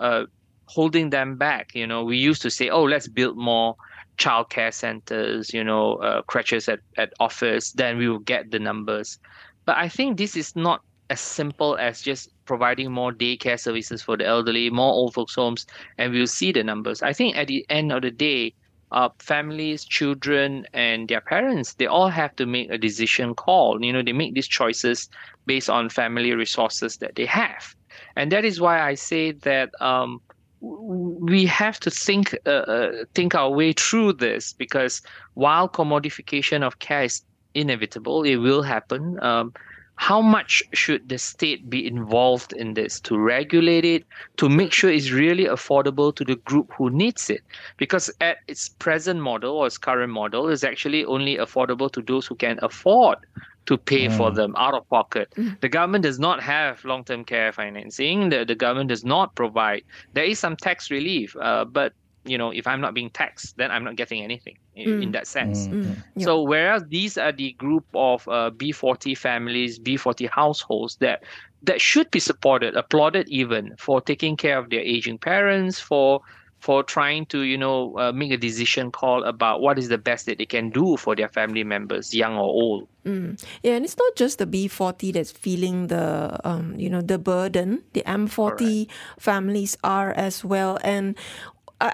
uh, 0.00 0.24
holding 0.66 1.10
them 1.10 1.36
back? 1.36 1.74
You 1.74 1.86
know, 1.86 2.04
we 2.04 2.16
used 2.16 2.42
to 2.42 2.50
say, 2.50 2.68
oh, 2.70 2.84
let's 2.84 3.08
build 3.08 3.36
more 3.36 3.76
childcare 4.16 4.72
centers, 4.72 5.52
you 5.52 5.64
know, 5.64 5.96
uh, 5.96 6.22
crutches 6.22 6.68
at, 6.68 6.80
at 6.96 7.12
office, 7.20 7.72
then 7.72 7.98
we 7.98 8.08
will 8.08 8.20
get 8.20 8.50
the 8.50 8.58
numbers. 8.58 9.18
But 9.64 9.76
I 9.76 9.88
think 9.88 10.18
this 10.18 10.36
is 10.36 10.54
not 10.54 10.82
as 11.10 11.20
simple 11.20 11.76
as 11.76 12.00
just 12.00 12.30
providing 12.44 12.92
more 12.92 13.12
daycare 13.12 13.58
services 13.58 14.02
for 14.02 14.16
the 14.16 14.26
elderly, 14.26 14.70
more 14.70 14.92
old 14.92 15.14
folks' 15.14 15.34
homes, 15.34 15.66
and 15.98 16.12
we'll 16.12 16.26
see 16.26 16.52
the 16.52 16.62
numbers. 16.62 17.02
I 17.02 17.12
think 17.12 17.36
at 17.36 17.48
the 17.48 17.66
end 17.68 17.92
of 17.92 18.02
the 18.02 18.10
day, 18.10 18.54
uh, 18.94 19.08
families, 19.18 19.84
children, 19.84 20.64
and 20.72 21.08
their 21.08 21.20
parents, 21.20 21.74
they 21.74 21.86
all 21.86 22.08
have 22.08 22.34
to 22.36 22.46
make 22.46 22.70
a 22.70 22.78
decision 22.78 23.34
call. 23.34 23.84
You 23.84 23.92
know, 23.92 24.02
they 24.02 24.12
make 24.12 24.34
these 24.34 24.46
choices 24.46 25.08
based 25.46 25.68
on 25.68 25.90
family 25.90 26.32
resources 26.32 26.98
that 26.98 27.16
they 27.16 27.26
have. 27.26 27.74
And 28.16 28.30
that 28.32 28.44
is 28.44 28.60
why 28.60 28.80
I 28.80 28.94
say 28.94 29.32
that 29.32 29.70
um, 29.80 30.20
we 30.60 31.44
have 31.46 31.80
to 31.80 31.90
think 31.90 32.36
uh, 32.46 32.50
uh, 32.50 33.04
think 33.14 33.34
our 33.34 33.50
way 33.50 33.72
through 33.72 34.14
this 34.14 34.52
because 34.52 35.02
while 35.34 35.68
commodification 35.68 36.62
of 36.62 36.78
care 36.78 37.04
is 37.04 37.22
inevitable, 37.54 38.22
it 38.22 38.36
will 38.36 38.62
happen. 38.62 39.18
Um, 39.22 39.52
how 39.96 40.20
much 40.20 40.62
should 40.72 41.08
the 41.08 41.18
state 41.18 41.70
be 41.70 41.86
involved 41.86 42.52
in 42.52 42.74
this 42.74 43.00
to 43.00 43.16
regulate 43.18 43.84
it 43.84 44.04
to 44.36 44.48
make 44.48 44.72
sure 44.72 44.90
it's 44.90 45.10
really 45.10 45.44
affordable 45.44 46.14
to 46.14 46.24
the 46.24 46.36
group 46.36 46.72
who 46.76 46.90
needs 46.90 47.30
it 47.30 47.42
because 47.76 48.10
at 48.20 48.38
its 48.48 48.68
present 48.68 49.20
model 49.20 49.56
or 49.56 49.66
its 49.66 49.78
current 49.78 50.12
model 50.12 50.48
is 50.48 50.64
actually 50.64 51.04
only 51.04 51.36
affordable 51.36 51.90
to 51.90 52.02
those 52.02 52.26
who 52.26 52.34
can 52.34 52.58
afford 52.62 53.18
to 53.66 53.78
pay 53.78 54.08
mm. 54.08 54.16
for 54.16 54.30
them 54.30 54.54
out 54.56 54.74
of 54.74 54.88
pocket. 54.90 55.32
Mm. 55.36 55.58
The 55.60 55.68
government 55.68 56.02
does 56.02 56.18
not 56.18 56.42
have 56.42 56.84
long 56.84 57.04
term 57.04 57.24
care 57.24 57.52
financing. 57.52 58.28
The, 58.28 58.44
the 58.44 58.54
government 58.54 58.88
does 58.88 59.04
not 59.04 59.34
provide. 59.34 59.84
There 60.12 60.24
is 60.24 60.38
some 60.38 60.56
tax 60.56 60.90
relief, 60.90 61.34
uh, 61.40 61.64
but 61.64 61.94
you 62.24 62.38
know, 62.38 62.50
if 62.50 62.66
I'm 62.66 62.80
not 62.80 62.94
being 62.94 63.10
taxed, 63.10 63.56
then 63.56 63.70
I'm 63.70 63.84
not 63.84 63.96
getting 63.96 64.22
anything 64.22 64.56
in, 64.74 64.88
mm. 64.88 65.02
in 65.02 65.12
that 65.12 65.26
sense. 65.26 65.66
Mm. 65.66 65.96
mm. 66.16 66.22
So, 66.22 66.42
whereas 66.42 66.82
these 66.88 67.18
are 67.18 67.32
the 67.32 67.52
group 67.52 67.84
of 67.94 68.26
uh, 68.28 68.50
B40 68.50 69.16
families, 69.16 69.78
B40 69.78 70.28
households 70.30 70.96
that 70.96 71.22
that 71.62 71.80
should 71.80 72.10
be 72.10 72.20
supported, 72.20 72.74
applauded 72.76 73.28
even 73.28 73.74
for 73.78 74.00
taking 74.00 74.36
care 74.36 74.58
of 74.58 74.70
their 74.70 74.80
aging 74.80 75.18
parents, 75.18 75.80
for 75.80 76.20
for 76.64 76.82
trying 76.82 77.26
to 77.26 77.42
you 77.42 77.58
know 77.58 77.92
uh, 77.98 78.10
make 78.10 78.32
a 78.32 78.38
decision 78.38 78.90
call 78.90 79.22
about 79.24 79.60
what 79.60 79.78
is 79.78 79.90
the 79.90 79.98
best 79.98 80.24
that 80.24 80.38
they 80.38 80.46
can 80.46 80.70
do 80.70 80.96
for 80.96 81.14
their 81.14 81.28
family 81.28 81.62
members 81.62 82.14
young 82.14 82.36
or 82.36 82.48
old 82.48 82.88
mm. 83.04 83.36
yeah 83.62 83.74
and 83.74 83.84
it's 83.84 83.98
not 83.98 84.16
just 84.16 84.38
the 84.38 84.46
b40 84.46 85.12
that's 85.12 85.30
feeling 85.30 85.88
the 85.88 86.40
um, 86.42 86.74
you 86.78 86.88
know 86.88 87.02
the 87.02 87.18
burden 87.18 87.84
the 87.92 88.02
m40 88.06 88.60
right. 88.60 88.90
families 89.18 89.76
are 89.84 90.12
as 90.12 90.42
well 90.42 90.78
and 90.82 91.18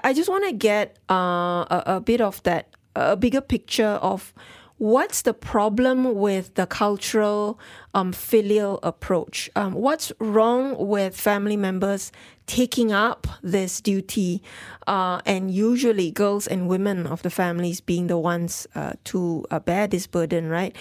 i, 0.03 0.13
just 0.13 0.29
want 0.29 0.45
to 0.45 0.53
get 0.53 0.97
uh, 1.09 1.65
a, 1.69 1.83
a 1.85 2.01
bit 2.01 2.21
of 2.21 2.41
that 2.43 2.67
a 2.95 3.15
bigger 3.15 3.41
picture 3.41 3.99
of 4.01 4.33
What's 4.81 5.21
the 5.21 5.35
problem 5.35 6.15
with 6.15 6.55
the 6.55 6.65
cultural 6.65 7.59
um, 7.93 8.11
filial 8.11 8.79
approach? 8.81 9.47
Um, 9.55 9.73
what's 9.73 10.11
wrong 10.17 10.75
with 10.75 11.15
family 11.15 11.55
members 11.55 12.11
taking 12.47 12.91
up 12.91 13.27
this 13.43 13.79
duty, 13.79 14.41
uh, 14.87 15.21
and 15.23 15.51
usually 15.51 16.09
girls 16.09 16.47
and 16.47 16.67
women 16.67 17.05
of 17.05 17.21
the 17.21 17.29
families 17.29 17.79
being 17.79 18.07
the 18.07 18.17
ones 18.17 18.65
uh, 18.73 18.93
to 19.03 19.45
uh, 19.51 19.59
bear 19.59 19.85
this 19.85 20.07
burden, 20.07 20.49
right? 20.49 20.75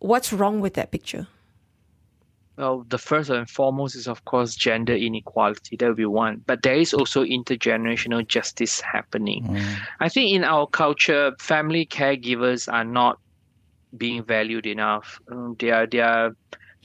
What's 0.00 0.32
wrong 0.32 0.60
with 0.60 0.74
that 0.74 0.90
picture? 0.90 1.28
Well, 2.56 2.84
the 2.88 2.98
first 2.98 3.30
and 3.30 3.50
foremost 3.50 3.96
is, 3.96 4.06
of 4.06 4.24
course, 4.26 4.54
gender 4.54 4.94
inequality. 4.94 5.76
That 5.76 5.96
be 5.96 6.06
one. 6.06 6.42
But 6.46 6.62
there 6.62 6.76
is 6.76 6.94
also 6.94 7.24
intergenerational 7.24 8.26
justice 8.26 8.80
happening. 8.80 9.44
Mm. 9.44 9.76
I 10.00 10.08
think 10.08 10.32
in 10.32 10.44
our 10.44 10.66
culture, 10.68 11.32
family 11.40 11.84
caregivers 11.84 12.72
are 12.72 12.84
not 12.84 13.18
being 13.96 14.22
valued 14.24 14.66
enough. 14.66 15.18
Um, 15.30 15.56
they 15.58 15.70
are 15.70 15.86
they 15.86 16.00
are 16.00 16.32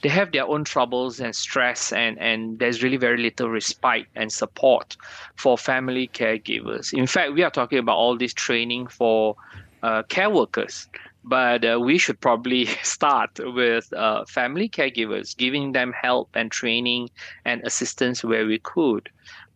they 0.02 0.08
have 0.08 0.32
their 0.32 0.46
own 0.46 0.64
troubles 0.64 1.20
and 1.20 1.34
stress 1.34 1.92
and 1.92 2.18
and 2.18 2.58
there's 2.58 2.82
really 2.82 2.96
very 2.96 3.18
little 3.18 3.50
respite 3.50 4.06
and 4.14 4.32
support 4.32 4.96
for 5.36 5.58
family 5.58 6.08
caregivers. 6.08 6.92
In 6.92 7.06
fact, 7.06 7.32
we 7.32 7.42
are 7.42 7.50
talking 7.50 7.78
about 7.78 7.96
all 7.96 8.16
this 8.16 8.34
training 8.34 8.86
for 8.88 9.34
uh, 9.82 10.02
care 10.04 10.30
workers 10.30 10.88
but 11.24 11.64
uh, 11.64 11.78
we 11.80 11.98
should 11.98 12.20
probably 12.20 12.66
start 12.82 13.30
with 13.38 13.92
uh, 13.92 14.24
family 14.24 14.68
caregivers, 14.68 15.36
giving 15.36 15.72
them 15.72 15.92
help 15.92 16.30
and 16.34 16.50
training 16.50 17.10
and 17.44 17.62
assistance 17.64 18.24
where 18.24 18.46
we 18.46 18.58
could. 18.58 19.08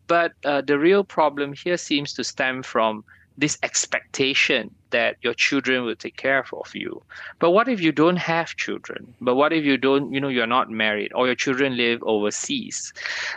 But 0.06 0.32
uh, 0.44 0.60
the 0.60 0.78
real 0.78 1.04
problem 1.04 1.54
here 1.54 1.76
seems 1.76 2.12
to 2.14 2.24
stem 2.24 2.62
from 2.62 3.04
this 3.36 3.58
expectation 3.62 4.72
that 4.90 5.16
your 5.22 5.34
children 5.34 5.84
will 5.84 5.96
take 5.96 6.16
care 6.16 6.44
of 6.52 6.74
you. 6.74 7.02
But 7.40 7.50
what 7.50 7.68
if 7.68 7.80
you 7.80 7.90
don't 7.90 8.16
have 8.16 8.54
children? 8.54 9.12
But 9.20 9.34
what 9.34 9.52
if 9.52 9.64
you 9.64 9.76
don't, 9.76 10.12
you 10.12 10.20
know, 10.20 10.28
you're 10.28 10.46
not 10.46 10.70
married 10.70 11.10
or 11.14 11.26
your 11.26 11.34
children 11.34 11.76
live 11.76 12.00
overseas? 12.04 12.92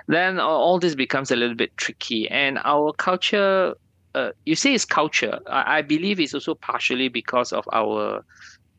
Then 0.08 0.40
all 0.40 0.78
this 0.78 0.94
becomes 0.94 1.32
a 1.32 1.36
little 1.36 1.56
bit 1.56 1.76
tricky. 1.78 2.30
And 2.30 2.60
our 2.64 2.94
culture 2.94 3.74
uh, 4.18 4.32
you 4.46 4.56
say 4.56 4.74
it's 4.74 4.86
culture. 4.86 5.40
I, 5.48 5.78
I, 5.78 5.82
believe 5.84 6.20
it's 6.20 6.34
also 6.34 6.56
partially 6.56 7.08
because 7.08 7.54
of 7.54 7.66
our 7.72 8.26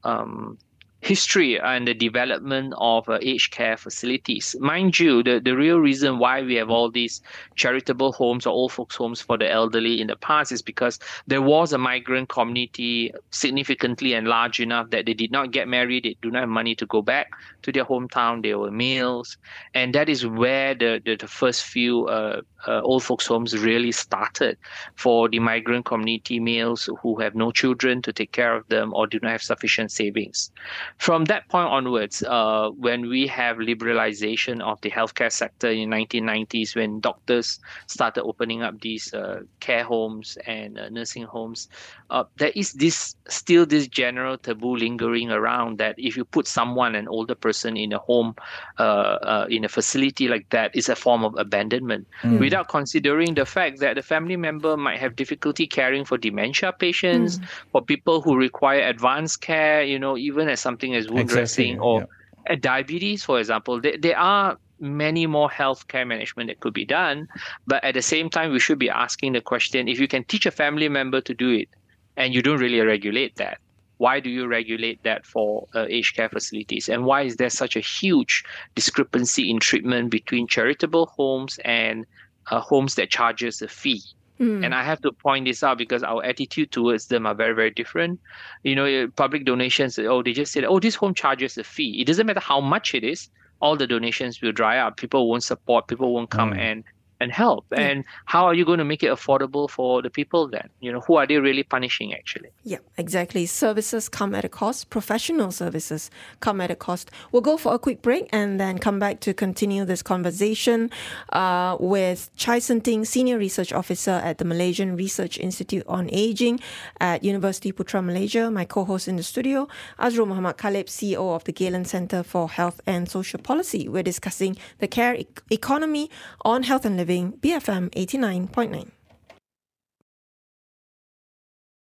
um, 0.02 0.58
history 1.00 1.60
and 1.60 1.86
the 1.86 1.94
development 1.94 2.74
of 2.76 3.08
uh, 3.08 3.18
aged 3.22 3.52
care 3.52 3.76
facilities. 3.76 4.56
Mind 4.58 4.98
you, 4.98 5.22
the, 5.22 5.40
the 5.40 5.56
real 5.56 5.78
reason 5.78 6.18
why 6.18 6.42
we 6.42 6.56
have 6.56 6.70
all 6.70 6.90
these 6.90 7.22
charitable 7.54 8.12
homes 8.12 8.46
or 8.46 8.50
old 8.50 8.72
folks' 8.72 8.96
homes 8.96 9.20
for 9.20 9.38
the 9.38 9.48
elderly 9.48 10.00
in 10.00 10.08
the 10.08 10.16
past 10.16 10.50
is 10.50 10.60
because 10.60 10.98
there 11.26 11.42
was 11.42 11.72
a 11.72 11.78
migrant 11.78 12.28
community 12.28 13.12
significantly 13.30 14.12
and 14.14 14.26
large 14.26 14.60
enough 14.60 14.90
that 14.90 15.06
they 15.06 15.14
did 15.14 15.30
not 15.30 15.52
get 15.52 15.68
married, 15.68 16.04
they 16.04 16.16
do 16.20 16.30
not 16.30 16.40
have 16.40 16.48
money 16.48 16.74
to 16.74 16.86
go 16.86 17.00
back 17.00 17.30
to 17.62 17.70
their 17.70 17.84
hometown, 17.84 18.42
they 18.42 18.54
were 18.54 18.70
males. 18.70 19.36
And 19.74 19.94
that 19.94 20.08
is 20.08 20.26
where 20.26 20.74
the, 20.74 21.00
the, 21.04 21.16
the 21.16 21.28
first 21.28 21.62
few 21.62 22.06
uh, 22.08 22.42
uh, 22.66 22.80
old 22.82 23.04
folks' 23.04 23.26
homes 23.26 23.56
really 23.56 23.92
started 23.92 24.58
for 24.96 25.28
the 25.28 25.38
migrant 25.38 25.84
community 25.84 26.40
males 26.40 26.88
who 27.02 27.20
have 27.20 27.34
no 27.34 27.52
children 27.52 28.02
to 28.02 28.12
take 28.12 28.32
care 28.32 28.56
of 28.56 28.66
them 28.68 28.92
or 28.94 29.06
do 29.06 29.18
not 29.22 29.30
have 29.30 29.42
sufficient 29.42 29.92
savings. 29.92 30.50
From 30.96 31.26
that 31.26 31.48
point 31.48 31.68
onwards, 31.68 32.22
uh, 32.22 32.70
when 32.70 33.08
we 33.08 33.26
have 33.26 33.58
liberalization 33.58 34.60
of 34.60 34.80
the 34.80 34.90
healthcare 34.90 35.30
sector 35.30 35.68
in 35.68 35.90
1990s, 35.90 36.74
when 36.74 37.00
doctors 37.00 37.60
started 37.86 38.22
opening 38.22 38.62
up 38.62 38.80
these 38.80 39.12
uh, 39.12 39.42
care 39.60 39.84
homes 39.84 40.38
and 40.46 40.78
uh, 40.78 40.88
nursing 40.88 41.24
homes, 41.24 41.68
uh, 42.10 42.24
there 42.38 42.52
is 42.54 42.72
this 42.72 43.14
still 43.28 43.66
this 43.66 43.86
general 43.86 44.38
taboo 44.38 44.76
lingering 44.76 45.30
around 45.30 45.78
that 45.78 45.94
if 45.98 46.16
you 46.16 46.24
put 46.24 46.46
someone, 46.46 46.94
an 46.94 47.08
older 47.08 47.34
person, 47.34 47.76
in 47.76 47.92
a 47.92 47.98
home, 47.98 48.34
uh, 48.78 48.82
uh, 48.82 49.46
in 49.50 49.64
a 49.64 49.68
facility 49.68 50.28
like 50.28 50.48
that, 50.50 50.74
is 50.74 50.88
a 50.88 50.96
form 50.96 51.24
of 51.24 51.36
abandonment, 51.36 52.06
mm. 52.22 52.38
without 52.38 52.68
considering 52.68 53.34
the 53.34 53.44
fact 53.44 53.80
that 53.80 53.94
the 53.96 54.02
family 54.02 54.36
member 54.36 54.76
might 54.76 54.98
have 54.98 55.16
difficulty 55.16 55.66
caring 55.66 56.04
for 56.04 56.16
dementia 56.16 56.72
patients, 56.72 57.38
mm. 57.38 57.44
for 57.72 57.82
people 57.82 58.20
who 58.20 58.36
require 58.36 58.80
advanced 58.80 59.40
care, 59.40 59.82
you 59.82 59.98
know, 59.98 60.16
even 60.16 60.48
as 60.48 60.60
something 60.78 60.94
as 60.94 61.08
wound 61.08 61.20
exactly. 61.20 61.40
dressing 61.40 61.80
or 61.80 62.06
yeah. 62.48 62.56
diabetes, 62.56 63.24
for 63.24 63.38
example. 63.38 63.80
There, 63.80 63.98
there 63.98 64.18
are 64.18 64.58
many 64.80 65.26
more 65.26 65.50
healthcare 65.50 66.06
management 66.06 66.48
that 66.48 66.60
could 66.60 66.74
be 66.74 66.84
done. 66.84 67.28
But 67.66 67.82
at 67.82 67.94
the 67.94 68.02
same 68.02 68.30
time, 68.30 68.52
we 68.52 68.60
should 68.60 68.78
be 68.78 68.90
asking 68.90 69.32
the 69.32 69.40
question 69.40 69.88
if 69.88 69.98
you 69.98 70.08
can 70.08 70.24
teach 70.24 70.46
a 70.46 70.50
family 70.50 70.88
member 70.88 71.20
to 71.22 71.34
do 71.34 71.50
it, 71.50 71.68
and 72.16 72.34
you 72.34 72.42
don't 72.42 72.60
really 72.60 72.80
regulate 72.80 73.36
that. 73.36 73.58
Why 73.98 74.20
do 74.20 74.30
you 74.30 74.46
regulate 74.46 75.02
that 75.02 75.26
for 75.26 75.66
uh, 75.74 75.86
aged 75.88 76.14
care 76.14 76.28
facilities? 76.28 76.88
And 76.88 77.04
why 77.04 77.22
is 77.22 77.36
there 77.36 77.50
such 77.50 77.74
a 77.74 77.80
huge 77.80 78.44
discrepancy 78.76 79.50
in 79.50 79.58
treatment 79.58 80.10
between 80.10 80.46
charitable 80.46 81.06
homes 81.06 81.58
and 81.64 82.06
uh, 82.50 82.60
homes 82.60 82.94
that 82.94 83.10
charges 83.10 83.60
a 83.60 83.66
fee? 83.66 84.02
Mm. 84.40 84.64
And 84.64 84.74
I 84.74 84.84
have 84.84 85.00
to 85.02 85.12
point 85.12 85.46
this 85.46 85.62
out 85.62 85.78
because 85.78 86.02
our 86.02 86.24
attitude 86.24 86.70
towards 86.70 87.06
them 87.06 87.26
are 87.26 87.34
very, 87.34 87.54
very 87.54 87.70
different. 87.70 88.20
You 88.62 88.76
know, 88.76 89.08
public 89.16 89.44
donations, 89.44 89.98
oh, 89.98 90.22
they 90.22 90.32
just 90.32 90.52
said, 90.52 90.64
oh, 90.64 90.78
this 90.78 90.94
home 90.94 91.14
charges 91.14 91.58
a 91.58 91.64
fee. 91.64 92.00
It 92.00 92.06
doesn't 92.06 92.26
matter 92.26 92.40
how 92.40 92.60
much 92.60 92.94
it 92.94 93.04
is, 93.04 93.28
all 93.60 93.76
the 93.76 93.86
donations 93.86 94.40
will 94.40 94.52
dry 94.52 94.78
up. 94.78 94.96
People 94.96 95.28
won't 95.28 95.42
support, 95.42 95.88
people 95.88 96.14
won't 96.14 96.30
come 96.30 96.52
mm. 96.52 96.58
and 96.58 96.84
and 97.20 97.32
help. 97.32 97.66
Yeah. 97.72 97.80
And 97.80 98.04
how 98.26 98.46
are 98.46 98.54
you 98.54 98.64
going 98.64 98.78
to 98.78 98.84
make 98.84 99.02
it 99.02 99.10
affordable 99.10 99.68
for 99.68 100.02
the 100.02 100.10
people 100.10 100.48
then? 100.48 100.68
You 100.80 100.92
know, 100.92 101.00
who 101.00 101.16
are 101.16 101.26
they 101.26 101.38
really 101.38 101.62
punishing 101.62 102.14
actually? 102.14 102.50
Yeah, 102.64 102.78
exactly. 102.96 103.46
Services 103.46 104.08
come 104.08 104.34
at 104.34 104.44
a 104.44 104.48
cost. 104.48 104.90
Professional 104.90 105.50
services 105.50 106.10
come 106.40 106.60
at 106.60 106.70
a 106.70 106.76
cost. 106.76 107.10
We'll 107.32 107.42
go 107.42 107.56
for 107.56 107.74
a 107.74 107.78
quick 107.78 108.02
break 108.02 108.28
and 108.32 108.60
then 108.60 108.78
come 108.78 108.98
back 108.98 109.20
to 109.20 109.34
continue 109.34 109.84
this 109.84 110.02
conversation 110.02 110.90
uh, 111.32 111.76
with 111.80 112.30
Chai 112.36 112.60
Sen 112.60 112.80
Tyng, 112.80 113.04
Senior 113.06 113.38
Research 113.38 113.72
Officer 113.72 114.20
at 114.22 114.38
the 114.38 114.44
Malaysian 114.44 114.96
Research 114.96 115.38
Institute 115.38 115.84
on 115.88 116.08
Aging 116.12 116.60
at 117.00 117.22
Universiti 117.22 117.72
Putra 117.72 118.04
Malaysia. 118.04 118.50
My 118.50 118.64
co-host 118.64 119.08
in 119.08 119.16
the 119.16 119.22
studio, 119.22 119.66
Azrul 119.98 120.26
Muhammad 120.26 120.56
Khalib, 120.56 120.86
CEO 120.86 121.34
of 121.34 121.44
the 121.44 121.52
Galen 121.52 121.84
Center 121.84 122.22
for 122.22 122.48
Health 122.48 122.80
and 122.86 123.08
Social 123.08 123.40
Policy. 123.40 123.88
We're 123.88 124.02
discussing 124.02 124.56
the 124.78 124.86
care 124.86 125.14
e- 125.16 125.26
economy 125.50 126.10
on 126.44 126.62
health 126.62 126.84
and 126.84 126.96
living 126.96 127.07
Living, 127.08 127.32
BFM 127.40 127.88
89.9. 127.92 128.90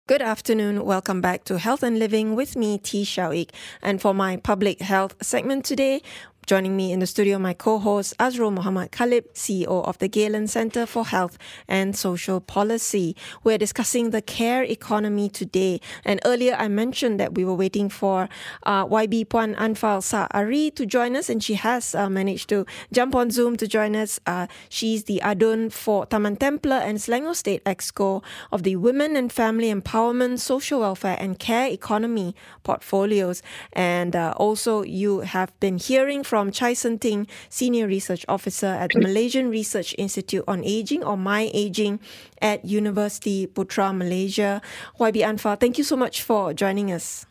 Good 0.09 0.21
afternoon. 0.21 0.85
Welcome 0.85 1.21
back 1.21 1.45
to 1.45 1.59
Health 1.61 1.85
and 1.85 2.01
Living 2.01 2.35
with 2.35 2.57
me, 2.57 2.79
Tee 2.79 3.05
Shiao 3.05 3.49
And 3.81 4.03
for 4.03 4.13
my 4.13 4.37
public 4.39 4.81
health 4.81 5.15
segment 5.23 5.65
today, 5.65 6.03
Joining 6.47 6.77
me 6.77 6.93
in 6.93 6.99
the 6.99 7.07
studio, 7.07 7.39
my 7.39 7.55
co-host 7.55 8.13
Azrul 8.21 8.51
Muhammad 8.51 8.93
Khalib, 8.93 9.33
CEO 9.33 9.83
of 9.89 9.97
the 9.97 10.09
Galen 10.09 10.47
Center 10.47 10.85
for 10.85 11.07
Health 11.07 11.39
and 11.67 11.97
Social 11.97 12.39
Policy. 12.39 13.17
We're 13.45 13.57
discussing 13.57 14.11
the 14.11 14.21
care 14.21 14.63
economy 14.63 15.31
today. 15.31 15.81
And 16.05 16.21
earlier 16.27 16.55
I 16.55 16.69
mentioned 16.69 17.19
that 17.19 17.35
we 17.35 17.47
were 17.47 17.55
waiting 17.55 17.89
for 17.89 18.29
uh, 18.65 18.85
YB 18.85 19.25
Puan 19.29 19.57
Anfaal 19.57 20.03
Saari 20.05 20.75
to 20.75 20.85
join 20.85 21.17
us, 21.17 21.31
and 21.31 21.43
she 21.43 21.55
has 21.55 21.95
uh, 21.95 22.11
managed 22.11 22.51
to 22.51 22.67
jump 22.93 23.15
on 23.15 23.31
Zoom 23.31 23.57
to 23.57 23.67
join 23.67 23.97
us. 23.97 24.21
Uh, 24.27 24.47
she's 24.69 25.05
the 25.05 25.23
Adun 25.25 25.73
for 25.73 26.05
Taman 26.05 26.37
Templer 26.37 26.83
and 26.83 26.99
Selangor 26.99 27.35
State 27.35 27.65
Exco 27.65 28.23
of 28.53 28.65
the 28.65 28.77
Women 28.77 29.17
and 29.17 29.33
Family 29.33 29.73
Empowerment, 29.73 30.41
Social 30.41 30.81
Welfare 30.81 31.17
and 31.19 31.39
Care 31.39 31.69
Economy 31.69 32.37
portfolios. 32.65 33.41
And 33.73 34.15
uh, 34.15 34.35
also 34.37 34.83
you 34.83 35.21
have 35.21 35.59
been 35.59 35.79
hearing 35.79 36.23
from 36.23 36.34
from 36.35 36.51
Chai 36.51 36.73
Sen 36.75 36.99
Tyng, 36.99 37.29
Senior 37.49 37.87
Research 37.87 38.25
Officer 38.27 38.67
at 38.67 38.91
the 38.91 38.99
Malaysian 38.99 39.51
Research 39.51 39.95
Institute 39.97 40.43
on 40.49 40.65
Aging 40.65 41.05
or 41.05 41.15
MyAgeing 41.17 42.01
at 42.43 42.67
Universiti 42.67 43.47
Putra 43.47 43.97
Malaysia. 43.97 44.61
YB 44.99 45.23
Anfaal, 45.23 45.61
thank 45.61 45.79
you 45.79 45.85
so 45.85 45.95
much 45.95 46.23
for 46.23 46.53
joining 46.53 46.91
us. 46.91 47.25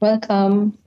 Welcome. 0.00 0.79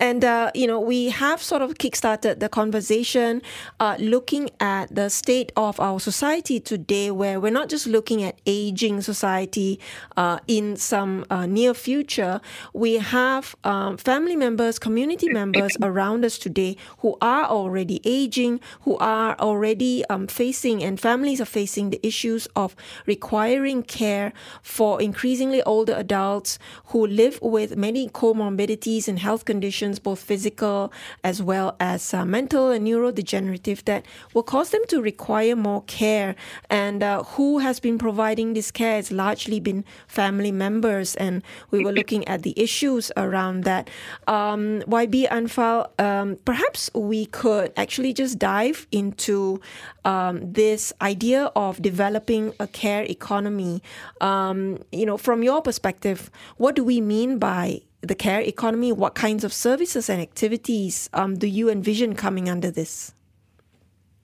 And, 0.00 0.24
uh, 0.24 0.50
you 0.54 0.66
know, 0.66 0.78
we 0.80 1.08
have 1.08 1.42
sort 1.42 1.62
of 1.62 1.74
kickstarted 1.74 2.38
the 2.38 2.48
conversation 2.48 3.42
uh, 3.80 3.96
looking 3.98 4.50
at 4.60 4.94
the 4.94 5.08
state 5.08 5.50
of 5.56 5.80
our 5.80 5.98
society 5.98 6.60
today, 6.60 7.10
where 7.10 7.40
we're 7.40 7.52
not 7.52 7.68
just 7.68 7.86
looking 7.86 8.22
at 8.22 8.38
aging 8.46 9.00
society 9.00 9.80
uh, 10.16 10.38
in 10.46 10.76
some 10.76 11.24
uh, 11.30 11.46
near 11.46 11.74
future. 11.74 12.40
We 12.72 12.94
have 12.94 13.56
um, 13.64 13.96
family 13.96 14.36
members, 14.36 14.78
community 14.78 15.28
members 15.28 15.76
around 15.82 16.24
us 16.24 16.38
today 16.38 16.76
who 16.98 17.16
are 17.20 17.44
already 17.44 18.00
aging, 18.04 18.60
who 18.82 18.96
are 18.98 19.36
already 19.38 20.04
um, 20.06 20.26
facing, 20.28 20.82
and 20.82 21.00
families 21.00 21.40
are 21.40 21.44
facing 21.44 21.90
the 21.90 22.06
issues 22.06 22.46
of 22.54 22.76
requiring 23.06 23.82
care 23.82 24.32
for 24.62 25.02
increasingly 25.02 25.62
older 25.62 25.94
adults 25.94 26.58
who 26.86 27.06
live 27.06 27.38
with 27.42 27.76
many 27.76 28.08
comorbidities 28.08 29.08
and 29.08 29.18
health 29.18 29.44
conditions 29.44 29.87
conditions, 29.88 29.98
both 29.98 30.20
physical 30.20 30.92
as 31.24 31.42
well 31.42 31.76
as 31.80 32.14
uh, 32.14 32.24
mental 32.24 32.70
and 32.70 32.86
neurodegenerative, 32.86 33.84
that 33.84 34.04
will 34.34 34.42
cause 34.42 34.70
them 34.70 34.82
to 34.88 35.00
require 35.02 35.56
more 35.56 35.82
care. 35.86 36.34
And 36.70 37.02
uh, 37.02 37.22
who 37.36 37.58
has 37.58 37.80
been 37.80 37.98
providing 37.98 38.54
this 38.54 38.70
care 38.70 38.96
has 38.96 39.10
largely 39.10 39.60
been 39.60 39.84
family 40.06 40.52
members. 40.52 41.16
And 41.16 41.42
we 41.70 41.84
were 41.84 41.92
looking 41.92 42.26
at 42.28 42.42
the 42.42 42.54
issues 42.56 43.10
around 43.16 43.64
that. 43.64 43.90
Um, 44.26 44.82
YB 44.88 45.28
Anfaal, 45.28 45.88
um, 45.98 46.36
perhaps 46.44 46.90
we 46.94 47.26
could 47.26 47.72
actually 47.76 48.12
just 48.12 48.38
dive 48.38 48.86
into 48.90 49.60
um, 50.04 50.52
this 50.52 50.92
idea 51.00 51.50
of 51.54 51.80
developing 51.82 52.52
a 52.60 52.66
care 52.66 53.04
economy. 53.04 53.82
Um, 54.20 54.78
you 54.92 55.06
know, 55.06 55.16
from 55.16 55.42
your 55.42 55.62
perspective, 55.62 56.30
what 56.56 56.74
do 56.74 56.84
we 56.84 57.00
mean 57.00 57.38
by 57.38 57.82
the 58.00 58.14
care 58.14 58.40
economy? 58.40 58.92
What 58.92 59.14
kinds 59.14 59.44
of 59.44 59.52
services 59.52 60.08
and 60.08 60.20
activities 60.20 61.10
um, 61.12 61.38
do 61.38 61.46
you 61.46 61.70
envision 61.70 62.14
coming 62.14 62.48
under 62.48 62.70
this? 62.70 63.14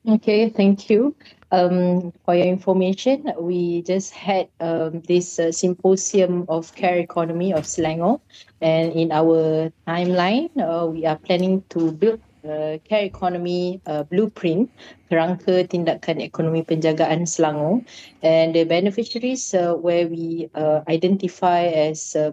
Okay, 0.07 0.51
thank 0.51 0.91
you. 0.91 1.17
Um, 1.51 2.13
for 2.25 2.35
your 2.35 2.47
information, 2.47 3.33
we 3.41 3.81
just 3.83 4.13
had 4.13 4.49
um, 4.61 5.01
this 5.09 5.39
uh, 5.39 5.51
symposium 5.51 6.45
of 6.49 6.75
care 6.75 6.99
economy 6.99 7.55
of 7.55 7.65
Selangor, 7.65 8.21
and 8.61 8.93
in 8.93 9.13
our 9.13 9.73
timeline, 9.87 10.51
uh, 10.61 10.85
we 10.87 11.07
are 11.07 11.17
planning 11.17 11.63
to 11.71 11.93
build 11.93 12.21
a 12.45 12.81
care 12.85 13.05
economy 13.05 13.81
uh, 13.87 14.03
blueprint 14.03 14.69
kerangka 15.09 15.65
tindakan 15.65 16.21
ekonomi 16.21 16.67
penjagaan 16.67 17.25
Selangor, 17.25 17.81
and 18.21 18.53
the 18.55 18.65
beneficiaries 18.65 19.55
uh, 19.55 19.73
where 19.73 20.05
we 20.05 20.51
uh, 20.53 20.83
identify 20.89 21.65
as 21.65 22.13
uh, 22.13 22.33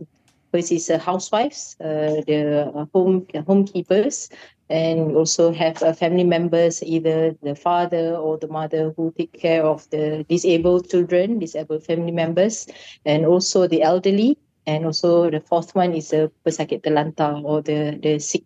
is 0.54 0.90
uh, 0.90 0.98
housewives, 1.00 1.76
uh, 1.80 2.22
the 2.28 2.88
home 2.94 3.26
homekeepers, 3.34 4.30
and 4.70 5.16
also 5.16 5.52
have 5.52 5.82
uh, 5.84 5.94
family 5.94 6.24
members, 6.24 6.82
either 6.84 7.36
the 7.44 7.56
father 7.56 8.16
or 8.16 8.38
the 8.38 8.48
mother 8.48 8.94
who 8.96 9.14
take 9.18 9.34
care 9.34 9.64
of 9.64 9.90
the 9.90 10.26
disabled 10.30 10.90
children, 10.90 11.40
disabled 11.40 11.84
family 11.84 12.12
members, 12.12 12.68
and 13.06 13.26
also 13.26 13.68
the 13.68 13.82
elderly. 13.82 14.38
And 14.68 14.86
also 14.86 15.30
the 15.30 15.42
fourth 15.42 15.74
one 15.74 15.94
is 15.94 16.10
the 16.10 16.32
pesakit 16.46 16.84
terlantar 16.84 17.44
or 17.44 17.62
the, 17.62 18.00
the 18.02 18.20
sick. 18.20 18.44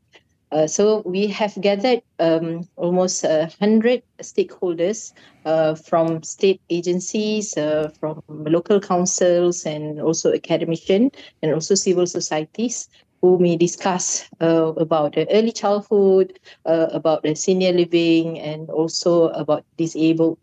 Uh, 0.55 0.65
so 0.67 1.03
we 1.05 1.27
have 1.27 1.53
gathered 1.59 2.01
um, 2.19 2.65
almost 2.77 3.25
a 3.25 3.43
uh, 3.43 3.50
hundred 3.59 4.01
stakeholders 4.21 5.12
uh, 5.43 5.75
from 5.75 6.24
state 6.24 6.62
agencies, 6.69 7.53
from 8.00 8.24
local 8.29 8.79
councils, 8.79 9.65
and 9.65 10.00
also 10.00 10.31
academician, 10.31 11.12
and 11.43 11.53
also 11.53 11.75
civil 11.75 12.07
societies 12.07 12.88
who 13.25 13.39
may 13.39 13.58
discuss 13.58 14.29
uh, 14.39 14.72
about 14.77 15.15
the 15.15 15.25
early 15.34 15.51
childhood, 15.51 16.38
uh, 16.65 16.88
about 16.94 17.24
the 17.24 17.34
senior 17.34 17.74
living, 17.74 18.39
and 18.39 18.70
also 18.70 19.29
about 19.29 19.65
disabled. 19.77 20.38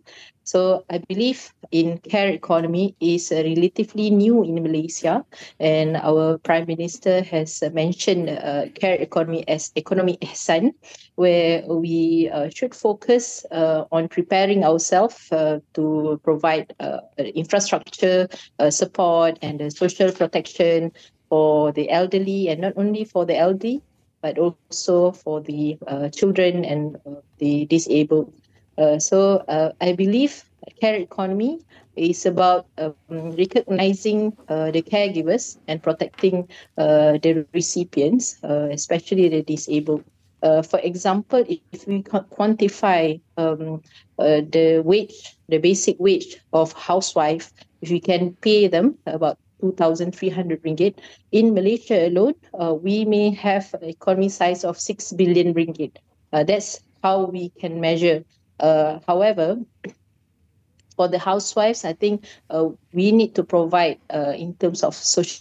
So 0.45 0.85
I 0.91 0.99
believe 0.99 1.53
in 1.71 1.99
care 1.99 2.29
economy 2.29 2.97
is 3.01 3.31
uh, 3.31 3.37
relatively 3.37 4.11
new 4.11 4.43
in 4.43 4.63
Malaysia, 4.63 5.25
and 5.61 5.97
our 5.97 6.39
Prime 6.39 6.67
Minister 6.67 7.23
has 7.23 7.63
uh, 7.63 7.71
mentioned 7.71 8.29
uh, 8.29 8.67
care 8.75 8.97
economy 8.97 9.47
as 9.47 9.71
economy 9.77 10.19
ihsan, 10.23 10.73
where 11.15 11.63
we 11.69 12.29
uh, 12.35 12.51
should 12.51 12.75
focus 12.75 13.47
uh, 13.53 13.85
on 13.93 14.09
preparing 14.09 14.65
ourselves 14.65 15.31
uh, 15.31 15.61
to 15.75 16.21
provide 16.25 16.75
infrastructure 17.19 18.27
support 18.71 19.39
and 19.43 19.73
social 19.73 20.11
protection 20.11 20.91
for 21.33 21.73
the 21.73 21.89
elderly, 21.89 22.49
and 22.49 22.61
not 22.61 22.75
only 22.77 23.05
for 23.09 23.25
the 23.25 23.35
elderly, 23.35 23.81
but 24.21 24.37
also 24.37 25.13
for 25.13 25.41
the 25.41 25.79
uh, 25.87 26.11
children 26.11 26.63
and 26.63 27.01
uh, 27.07 27.25
the 27.39 27.65
disabled. 27.65 28.31
Uh, 28.77 28.99
so 28.99 29.39
uh, 29.49 29.73
I 29.81 29.95
believe 29.95 30.45
care 30.79 30.95
economy 30.95 31.61
is 31.97 32.27
about 32.27 32.67
um, 32.77 32.95
recognizing 33.33 34.37
uh, 34.49 34.71
the 34.73 34.83
caregivers 34.83 35.57
and 35.69 35.83
protecting 35.83 36.49
uh, 36.77 37.17
the 37.25 37.47
recipients, 37.55 38.37
especially 38.45 39.31
the 39.31 39.43
disabled. 39.43 40.05
for 40.43 40.81
example, 40.85 41.45
if 41.49 41.87
we 41.87 42.03
quantify 42.03 43.21
um, 43.39 43.81
the 44.19 44.83
wage, 44.85 45.17
the 45.49 45.59
basic 45.59 45.97
wage 45.99 46.37
of 46.53 46.73
housewife, 46.75 47.53
if 47.81 47.89
we 47.91 48.01
can 48.01 48.37
pay 48.43 48.69
them 48.69 48.99
about 49.07 49.39
2,300 49.63 50.63
ringgit. 50.63 50.99
In 51.31 51.55
Malaysia 51.55 52.07
alone, 52.09 52.35
uh, 52.59 52.75
we 52.75 53.05
may 53.07 53.31
have 53.31 53.73
an 53.81 53.89
economy 53.89 54.29
size 54.29 54.65
of 54.65 54.79
6 54.79 55.13
billion 55.13 55.55
ringgit. 55.55 55.97
Uh, 56.33 56.43
that's 56.43 56.83
how 57.03 57.25
we 57.27 57.51
can 57.61 57.81
measure. 57.81 58.25
Uh, 58.59 58.99
however, 59.07 59.57
for 60.97 61.09
the 61.09 61.19
housewives, 61.19 61.85
I 61.85 61.95
think 61.95 62.27
uh, 62.51 62.69
we 62.93 63.13
need 63.13 63.35
to 63.37 63.45
provide 63.45 63.99
uh, 64.13 64.35
in 64.37 64.55
terms 64.55 64.83
of 64.83 64.95
social 64.95 65.41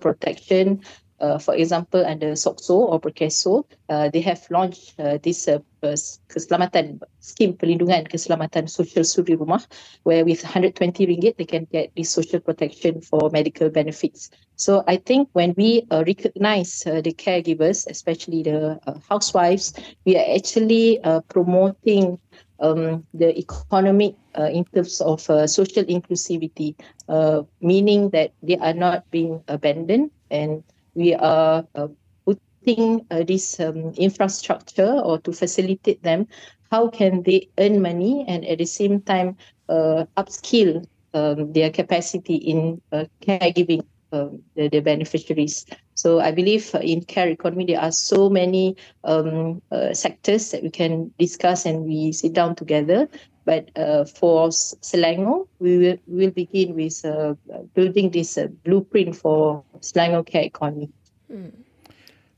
protection, 0.00 0.82
uh, 1.20 1.38
for 1.38 1.54
example, 1.54 2.04
under 2.04 2.32
SOCSO 2.32 2.74
or 2.74 3.00
Perkeso, 3.00 3.64
uh, 3.88 4.08
they 4.10 4.20
have 4.20 4.46
launched 4.50 4.94
uh, 4.98 5.18
this 5.22 5.48
uh, 5.48 5.58
keselamatan 5.82 7.00
scheme 7.20 7.54
perlindungan 7.54 8.08
keselamatan 8.08 8.68
sosial 8.68 9.04
suri 9.04 9.38
rumah, 9.38 9.64
where 10.02 10.24
with 10.24 10.42
120 10.42 11.06
ringgit 11.06 11.36
they 11.36 11.44
can 11.44 11.66
get 11.70 11.90
this 11.96 12.10
social 12.10 12.40
protection 12.40 13.00
for 13.00 13.30
medical 13.30 13.70
benefits. 13.70 14.30
So 14.56 14.82
I 14.86 14.96
think 14.96 15.28
when 15.32 15.54
we 15.56 15.86
uh, 15.90 16.04
recognize 16.06 16.84
uh, 16.86 17.00
the 17.00 17.12
caregivers, 17.12 17.86
especially 17.88 18.42
the 18.42 18.80
uh, 18.86 18.98
housewives, 19.08 19.74
we 20.04 20.16
are 20.16 20.26
actually 20.34 20.98
promoting 21.28 22.18
um, 22.60 23.04
the 23.12 23.36
economic 23.38 24.14
uh, 24.38 24.48
in 24.52 24.64
terms 24.64 25.00
of 25.00 25.28
uh, 25.30 25.46
social 25.46 25.84
inclusivity, 25.84 26.74
uh, 27.08 27.42
meaning 27.60 28.10
that 28.10 28.32
they 28.42 28.56
are 28.56 28.74
not 28.74 29.08
being 29.10 29.42
abandoned 29.48 30.10
and 30.30 30.62
we 30.96 31.14
are 31.14 31.64
uh, 31.74 31.88
putting 32.24 33.06
uh, 33.10 33.22
this 33.22 33.60
um, 33.60 33.92
infrastructure 33.96 34.98
or 35.04 35.18
to 35.20 35.32
facilitate 35.32 36.02
them 36.02 36.26
how 36.72 36.88
can 36.88 37.22
they 37.22 37.48
earn 37.58 37.80
money 37.80 38.24
and 38.26 38.44
at 38.44 38.58
the 38.58 38.64
same 38.64 39.00
time 39.02 39.36
uh, 39.68 40.04
upskill 40.16 40.84
um, 41.14 41.52
their 41.52 41.70
capacity 41.70 42.34
in 42.34 42.80
caregiving 43.22 43.84
um, 44.12 44.42
the, 44.54 44.68
the, 44.68 44.80
beneficiaries. 44.80 45.66
So 45.94 46.20
I 46.20 46.30
believe 46.30 46.74
in 46.80 47.02
care 47.02 47.28
economy 47.28 47.66
there 47.66 47.80
are 47.80 47.92
so 47.92 48.28
many 48.28 48.76
um, 49.04 49.62
uh, 49.70 49.94
sectors 49.94 50.50
that 50.50 50.62
we 50.62 50.70
can 50.70 51.12
discuss 51.18 51.66
and 51.66 51.84
we 51.84 52.12
sit 52.12 52.32
down 52.32 52.54
together. 52.54 53.08
But 53.46 53.70
uh, 53.76 54.04
for 54.04 54.48
Selangor, 54.48 55.46
we 55.60 55.78
will 55.78 55.96
we'll 56.08 56.32
begin 56.32 56.74
with 56.74 57.02
uh, 57.04 57.34
building 57.74 58.10
this 58.10 58.36
uh, 58.36 58.48
blueprint 58.64 59.16
for 59.16 59.62
Selangor 59.80 60.26
care 60.26 60.42
economy. 60.42 60.90
Mm. 61.32 61.52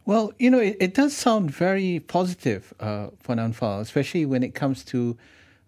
Well, 0.04 0.32
you 0.38 0.50
know, 0.50 0.58
it, 0.58 0.76
it, 0.80 0.94
does 0.94 1.16
sound 1.16 1.50
very 1.50 2.00
positive 2.00 2.72
uh, 2.80 3.08
for 3.20 3.34
Nanfal, 3.34 3.80
especially 3.80 4.24
when 4.26 4.42
it 4.42 4.54
comes 4.54 4.84
to 4.86 5.16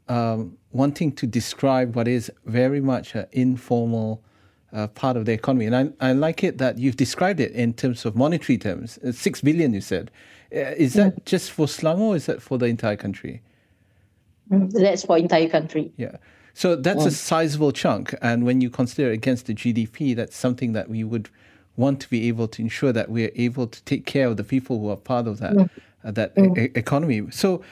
um, 0.08 0.56
wanting 0.72 1.12
to 1.12 1.26
describe 1.26 1.96
what 1.96 2.06
is 2.06 2.30
very 2.46 2.80
much 2.80 3.14
an 3.14 3.26
informal 3.32 4.22
uh, 4.72 4.88
part 4.88 5.16
of 5.16 5.24
the 5.24 5.32
economy. 5.32 5.66
And 5.66 5.76
I, 6.00 6.10
I 6.10 6.12
like 6.12 6.44
it 6.44 6.58
that 6.58 6.78
you've 6.78 6.96
described 6.96 7.40
it 7.40 7.52
in 7.52 7.74
terms 7.74 8.04
of 8.04 8.14
monetary 8.14 8.58
terms. 8.58 8.98
Six 9.12 9.40
billion, 9.40 9.72
you 9.72 9.80
said. 9.80 10.10
Uh, 10.54 10.74
is 10.76 10.94
that 10.94 11.16
mm. 11.16 11.24
just 11.24 11.50
for 11.50 11.66
Selangor 11.66 12.00
or 12.00 12.16
is 12.16 12.26
that 12.26 12.42
for 12.42 12.58
the 12.58 12.66
entire 12.66 12.96
country? 12.96 13.42
That's 14.50 15.04
for 15.04 15.16
entire 15.16 15.48
country. 15.48 15.92
Yeah. 15.96 16.16
So 16.54 16.76
that's 16.76 17.06
a 17.06 17.10
sizable 17.10 17.72
chunk. 17.72 18.14
And 18.20 18.44
when 18.44 18.60
you 18.60 18.70
consider 18.70 19.10
against 19.10 19.46
the 19.46 19.54
GDP, 19.54 20.14
that's 20.16 20.36
something 20.36 20.72
that 20.72 20.88
we 20.88 21.04
would 21.04 21.30
want 21.76 22.00
to 22.00 22.10
be 22.10 22.28
able 22.28 22.48
to 22.48 22.62
ensure 22.62 22.92
that 22.92 23.08
we're 23.08 23.30
able 23.36 23.66
to 23.66 23.82
take 23.84 24.04
care 24.04 24.26
of 24.26 24.36
the 24.36 24.44
people 24.44 24.78
who 24.80 24.90
are 24.90 24.96
part 24.96 25.26
of 25.26 25.38
that, 25.38 25.70
uh, 26.04 26.10
that 26.10 26.32
e- 26.36 26.70
economy. 26.74 27.30
So 27.30 27.62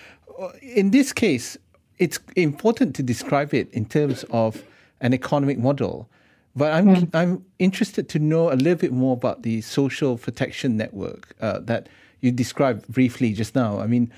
uh, 0.40 0.50
in 0.62 0.90
this 0.92 1.12
case, 1.12 1.56
it's 1.98 2.18
important 2.36 2.94
to 2.96 3.02
describe 3.02 3.52
it 3.52 3.68
in 3.72 3.84
terms 3.84 4.24
of 4.30 4.62
an 5.00 5.12
economic 5.12 5.58
model. 5.58 6.08
But 6.56 6.72
I'm 6.72 6.88
mm. 6.88 7.10
I'm 7.14 7.44
interested 7.58 8.08
to 8.08 8.18
know 8.18 8.50
a 8.50 8.54
little 8.54 8.74
bit 8.74 8.92
more 8.92 9.14
about 9.14 9.42
the 9.42 9.60
social 9.60 10.16
protection 10.16 10.76
network 10.76 11.34
uh, 11.40 11.60
that 11.60 11.88
you 12.20 12.32
described 12.32 12.88
briefly 12.88 13.32
just 13.32 13.54
now. 13.54 13.78
I 13.78 13.86
mean, 13.86 14.10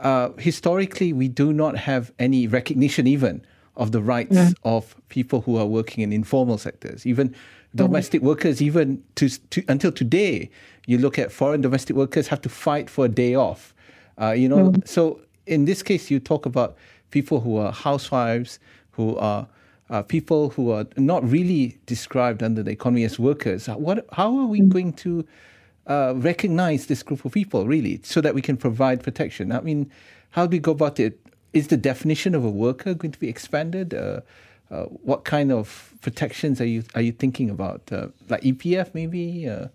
uh, 0.00 0.30
historically, 0.38 1.12
we 1.12 1.28
do 1.28 1.52
not 1.52 1.76
have 1.76 2.12
any 2.18 2.46
recognition 2.46 3.06
even 3.06 3.44
of 3.76 3.92
the 3.92 4.02
rights 4.02 4.36
mm. 4.36 4.54
of 4.64 4.94
people 5.08 5.40
who 5.42 5.56
are 5.56 5.66
working 5.66 6.02
in 6.02 6.12
informal 6.12 6.58
sectors. 6.58 7.06
Even 7.06 7.34
domestic 7.74 8.20
mm. 8.20 8.24
workers, 8.24 8.60
even 8.60 9.02
to, 9.14 9.28
to, 9.50 9.64
until 9.68 9.92
today, 9.92 10.50
you 10.86 10.98
look 10.98 11.18
at 11.18 11.32
foreign 11.32 11.60
domestic 11.60 11.96
workers 11.96 12.28
have 12.28 12.40
to 12.42 12.48
fight 12.48 12.90
for 12.90 13.04
a 13.04 13.08
day 13.08 13.34
off. 13.34 13.74
Uh, 14.20 14.32
you 14.32 14.48
know, 14.48 14.70
mm. 14.70 14.86
so 14.86 15.20
in 15.46 15.64
this 15.64 15.82
case, 15.82 16.10
you 16.10 16.20
talk 16.20 16.46
about 16.46 16.76
people 17.10 17.40
who 17.40 17.56
are 17.56 17.72
housewives, 17.72 18.58
who 18.92 19.16
are 19.16 19.46
uh, 19.90 20.02
people 20.02 20.50
who 20.50 20.70
are 20.70 20.86
not 20.96 21.28
really 21.28 21.78
described 21.86 22.42
under 22.42 22.62
the 22.62 22.70
economy 22.70 23.04
as 23.04 23.18
workers. 23.18 23.66
What, 23.68 24.06
how 24.12 24.36
are 24.38 24.46
we 24.46 24.60
mm. 24.60 24.68
going 24.68 24.92
to 24.94 25.26
uh, 25.86 26.14
recognize 26.16 26.86
this 26.86 27.02
group 27.02 27.24
of 27.24 27.32
people 27.32 27.66
really 27.66 28.00
so 28.02 28.20
that 28.20 28.34
we 28.34 28.42
can 28.42 28.56
provide 28.56 29.02
protection? 29.02 29.52
I 29.52 29.60
mean, 29.60 29.90
how 30.30 30.46
do 30.46 30.56
we 30.56 30.58
go 30.58 30.72
about 30.72 31.00
it? 31.00 31.18
Is 31.52 31.68
the 31.68 31.76
definition 31.76 32.34
of 32.34 32.44
a 32.44 32.50
worker 32.50 32.94
going 32.94 33.12
to 33.12 33.18
be 33.18 33.28
expanded? 33.28 33.94
Uh, 33.94 34.20
uh 34.70 34.84
what 34.84 35.24
kind 35.24 35.52
of 35.52 35.92
protections 36.00 36.60
are 36.60 36.66
you 36.66 36.82
are 36.94 37.02
you 37.02 37.12
thinking 37.12 37.50
about? 37.50 37.92
Uh, 37.92 38.08
like 38.28 38.42
EPF 38.42 38.94
maybe? 38.94 39.48
Uh? 39.48 39.68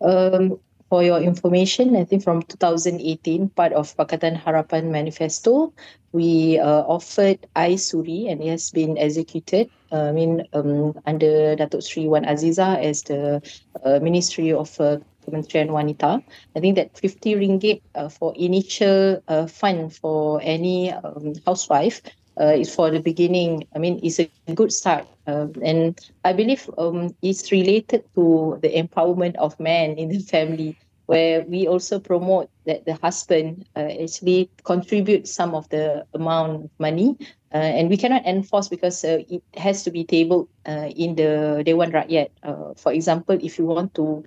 Um, 0.00 0.58
for 0.94 1.02
your 1.02 1.18
information, 1.18 1.96
I 1.96 2.04
think 2.04 2.22
from 2.22 2.42
2018, 2.42 3.48
part 3.58 3.72
of 3.72 3.96
Pakatan 3.96 4.38
Harapan 4.38 4.94
Manifesto, 4.94 5.74
we 6.12 6.60
uh, 6.60 6.86
offered 6.86 7.42
iSuri 7.56 8.30
and 8.30 8.40
it 8.40 8.46
has 8.46 8.70
been 8.70 8.96
executed. 8.96 9.68
Uh, 9.90 10.10
I 10.10 10.12
mean, 10.12 10.46
um, 10.52 10.94
under 11.04 11.58
Datuk 11.58 11.82
Sri 11.82 12.06
Wan 12.06 12.22
Aziza 12.22 12.78
as 12.78 13.02
the 13.10 13.42
uh, 13.82 13.98
Ministry 13.98 14.52
of 14.52 14.70
uh, 14.78 15.02
Kementerian 15.26 15.74
Wanita. 15.74 16.22
I 16.54 16.60
think 16.60 16.76
that 16.76 16.96
50 16.96 17.42
ringgit 17.42 17.82
uh, 17.96 18.08
for 18.08 18.32
initial 18.36 19.20
uh, 19.26 19.48
fund 19.48 19.92
for 19.96 20.38
any 20.44 20.92
um, 20.92 21.34
housewife 21.44 22.02
uh, 22.40 22.54
is 22.56 22.74
for 22.74 22.90
the 22.90 23.00
beginning. 23.00 23.66
I 23.74 23.78
mean, 23.78 24.00
it's 24.02 24.18
a 24.18 24.28
good 24.28 24.48
start. 24.48 24.84
Uh, 25.26 25.26
and 25.62 25.76
I 26.06 26.32
believe 26.32 26.48
um, 26.56 26.98
it's 27.06 27.50
related 27.50 28.04
to 28.14 28.58
the 28.62 28.68
empowerment 28.68 29.36
of 29.36 29.58
men 29.58 29.92
in 29.96 30.08
the 30.08 30.18
family, 30.18 30.76
where 31.06 31.42
we 31.42 31.66
also 31.66 31.98
promote 31.98 32.48
that 32.66 32.84
the 32.86 32.94
husband 32.94 33.64
uh, 33.76 33.80
actually 34.02 34.50
contribute 34.64 35.26
some 35.28 35.54
of 35.54 35.68
the 35.70 36.04
amount 36.14 36.64
of 36.64 36.70
money. 36.78 37.16
Uh, 37.54 37.58
and 37.58 37.88
we 37.88 37.96
cannot 37.96 38.24
enforce 38.26 38.68
because 38.68 39.04
uh, 39.04 39.18
it 39.28 39.42
has 39.56 39.82
to 39.84 39.90
be 39.90 40.04
tabled 40.04 40.48
uh, 40.66 40.88
in 40.96 41.14
the 41.14 41.62
Dewan 41.64 41.92
Rakyat. 41.92 42.30
Uh, 42.42 42.74
for 42.76 42.92
example, 42.92 43.38
if 43.40 43.58
you 43.58 43.66
want 43.66 43.94
to 43.94 44.24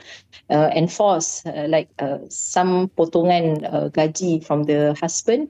enforce 0.49 1.43
like 1.67 1.89
some 2.29 2.89
potongan 2.97 3.61
gaji 3.91 4.43
from 4.43 4.63
the 4.63 4.95
husband, 4.99 5.49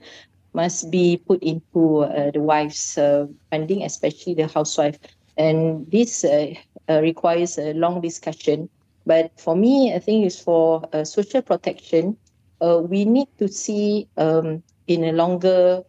must 0.58 0.89
be 0.89 1.17
put 1.17 1.41
into 1.43 2.00
uh, 2.00 2.32
the 2.32 2.41
wife's 2.41 2.98
uh, 2.98 3.28
funding, 3.52 3.84
especially 3.84 4.34
the 4.34 4.48
housewife. 4.48 4.98
And 5.38 5.86
this 5.91 6.26
uh, 6.26 6.56
uh 6.89 7.00
requires 7.02 7.60
a 7.60 7.74
long 7.74 8.02
discussion. 8.02 8.67
But 9.06 9.32
for 9.39 9.56
me, 9.56 9.93
I 9.93 10.00
think 10.00 10.26
it's 10.26 10.41
for 10.41 10.82
uh, 10.91 11.06
social 11.06 11.43
protection. 11.43 12.17
Uh, 12.60 12.82
we 12.82 13.06
need 13.06 13.30
to 13.38 13.48
see 13.48 14.10
um, 14.17 14.63
in 14.88 15.04
a 15.04 15.13
longer, 15.13 15.84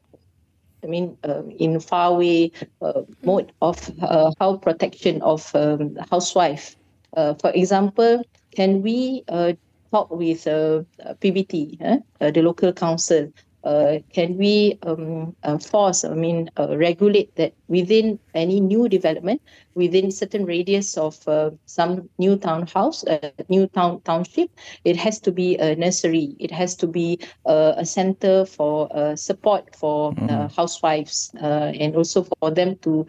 I 0.85 0.87
mean, 0.87 1.17
um, 1.25 1.51
in 1.59 1.81
far 1.81 2.13
away 2.13 2.53
mode 3.25 3.51
of 3.63 3.79
how 4.39 4.61
protection 4.61 5.23
of 5.23 5.51
um, 5.55 5.97
housewife. 6.13 6.77
for 7.15 7.51
example, 7.55 8.23
can 8.55 8.83
we 8.83 9.25
talk 9.93 10.13
with 10.13 10.45
PBT, 11.25 11.81
the 12.21 12.43
local 12.43 12.73
council, 12.73 13.33
uh, 13.69 13.99
can 14.17 14.39
we 14.39 14.79
um, 14.89 15.37
uh, 15.43 15.59
force, 15.59 16.05
I 16.05 16.15
mean, 16.15 16.49
uh, 16.57 16.77
regulate 16.77 17.37
that 17.37 17.53
within 17.69 18.19
any 18.35 18.61
new 18.61 18.89
development, 18.89 19.43
within 19.75 20.11
certain 20.11 20.47
radius 20.47 20.97
of 20.97 21.17
uh, 21.29 21.51
some 21.67 22.09
new 22.19 22.37
townhouse, 22.37 23.05
uh, 23.07 23.31
new 23.49 23.67
town 23.67 24.01
township, 24.05 24.49
it 24.85 24.97
has 24.97 25.21
to 25.21 25.31
be 25.31 25.57
a 25.57 25.77
nursery. 25.77 26.35
It 26.39 26.51
has 26.51 26.75
to 26.77 26.87
be 26.87 27.21
uh, 27.45 27.75
a 27.77 27.85
center 27.85 28.47
for 28.47 28.89
uh, 28.97 29.17
support 29.17 29.77
for 29.77 30.13
mm. 30.15 30.57
housewives 30.57 31.31
and 31.41 31.95
also 31.95 32.25
for 32.25 32.51
them 32.51 32.77
to 32.77 33.07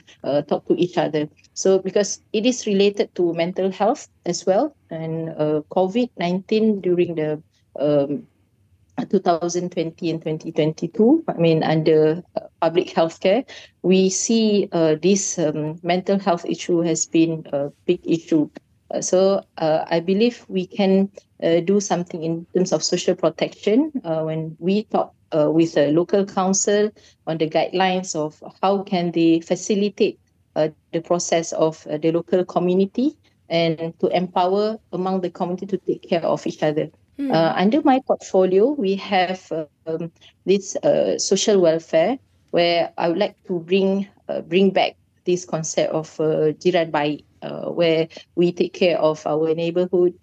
talk 0.47 0.67
to 0.67 0.75
each 0.75 0.97
other. 0.97 1.29
So 1.53 1.79
because 1.79 2.21
it 2.33 2.45
is 2.45 2.67
related 2.67 3.15
to 3.15 3.33
mental 3.33 3.71
health 3.71 4.09
as 4.25 4.45
well, 4.45 4.75
and 4.89 5.29
COVID 5.71 6.09
nineteen 6.17 6.81
during 6.81 7.15
the 7.15 7.41
um, 7.79 8.27
2020 9.05 10.09
and 10.09 10.21
2022, 10.21 11.23
I 11.27 11.33
mean, 11.33 11.63
under 11.63 12.23
uh, 12.35 12.41
public 12.61 12.87
healthcare, 12.87 13.47
we 13.81 14.09
see 14.09 14.69
uh, 14.71 14.95
this 15.01 15.37
um, 15.39 15.79
mental 15.83 16.19
health 16.19 16.45
issue 16.45 16.81
has 16.81 17.05
been 17.05 17.45
a 17.53 17.69
big 17.85 18.01
issue. 18.03 18.49
Uh, 18.91 19.01
so 19.01 19.43
uh, 19.57 19.85
I 19.89 19.99
believe 19.99 20.45
we 20.47 20.65
can 20.65 21.11
uh, 21.43 21.59
do 21.59 21.79
something 21.79 22.23
in 22.23 22.45
terms 22.55 22.73
of 22.73 22.83
social 22.83 23.15
protection 23.15 23.91
uh, 24.03 24.23
when 24.23 24.55
we 24.59 24.83
talk 24.85 25.13
with 25.31 25.77
a 25.77 25.91
local 25.91 26.25
council 26.25 26.89
on 27.27 27.37
the 27.37 27.47
guidelines 27.47 28.15
of 28.15 28.41
how 28.63 28.81
can 28.81 29.11
they 29.11 29.39
facilitate 29.41 30.19
the 30.55 31.01
process 31.05 31.51
of 31.53 31.83
the 32.01 32.11
local 32.11 32.43
community 32.43 33.15
and 33.47 33.93
to 33.99 34.07
empower 34.07 34.79
among 34.91 35.21
the 35.21 35.29
community 35.29 35.67
to 35.67 35.77
take 35.77 36.01
care 36.09 36.25
of 36.25 36.45
each 36.47 36.63
other. 36.63 36.89
Mm. 37.19 37.33
Uh, 37.33 37.53
under 37.57 37.81
my 37.83 37.99
portfolio, 38.07 38.71
we 38.71 38.95
have 38.95 39.51
um, 39.85 40.11
this 40.45 40.75
uh, 40.77 41.17
social 41.19 41.59
welfare 41.59 42.17
where 42.51 42.93
I 42.97 43.09
would 43.09 43.17
like 43.17 43.35
to 43.47 43.59
bring 43.59 44.07
uh, 44.29 44.41
bring 44.41 44.71
back 44.71 44.95
this 45.25 45.45
concept 45.45 45.91
of 45.91 46.15
uh, 46.19 46.55
jiran 46.63 46.95
uh, 47.41 47.69
where 47.71 48.07
we 48.35 48.51
take 48.53 48.73
care 48.73 48.97
of 48.99 49.25
our 49.27 49.53
neighborhood, 49.53 50.13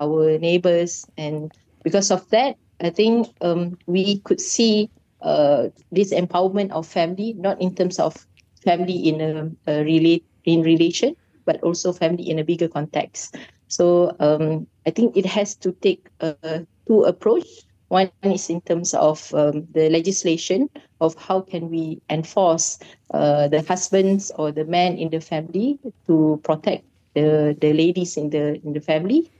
our 0.00 0.38
neighbors, 0.38 1.06
and 1.16 1.52
because 1.84 2.10
of 2.10 2.28
that, 2.30 2.56
I 2.80 2.90
think 2.90 3.28
um, 3.40 3.78
we 3.86 4.20
could 4.20 4.40
see 4.40 4.90
uh, 5.22 5.68
this 5.92 6.12
empowerment 6.12 6.70
of 6.72 6.86
family, 6.86 7.34
not 7.38 7.60
in 7.60 7.74
terms 7.74 7.98
of 7.98 8.26
family 8.64 9.08
in 9.08 9.20
a, 9.20 9.50
a 9.70 9.84
relate 9.84 10.24
in 10.44 10.62
relation, 10.62 11.14
but 11.46 11.62
also 11.62 11.92
family 11.92 12.28
in 12.28 12.38
a 12.38 12.44
bigger 12.44 12.68
context. 12.68 13.36
So 13.70 14.14
um, 14.18 14.66
I 14.84 14.90
think 14.90 15.16
it 15.16 15.26
has 15.26 15.54
to 15.62 15.72
take 15.72 16.08
a 16.20 16.66
two 16.86 17.04
approach. 17.04 17.46
One 17.88 18.10
is 18.22 18.50
in 18.50 18.60
terms 18.62 18.94
of 18.94 19.32
um, 19.34 19.66
the 19.72 19.88
legislation 19.90 20.68
of 21.00 21.14
how 21.14 21.40
can 21.40 21.70
we 21.70 22.02
enforce 22.10 22.78
uh, 23.14 23.48
the 23.48 23.62
husbands 23.62 24.30
or 24.36 24.52
the 24.52 24.64
men 24.64 24.98
in 24.98 25.10
the 25.10 25.20
family 25.20 25.78
to 26.06 26.40
protect 26.44 26.84
the, 27.14 27.56
the 27.60 27.72
ladies 27.72 28.16
in 28.16 28.30
the 28.30 28.60
in 28.64 28.72
the 28.72 28.80
family, 28.80 29.30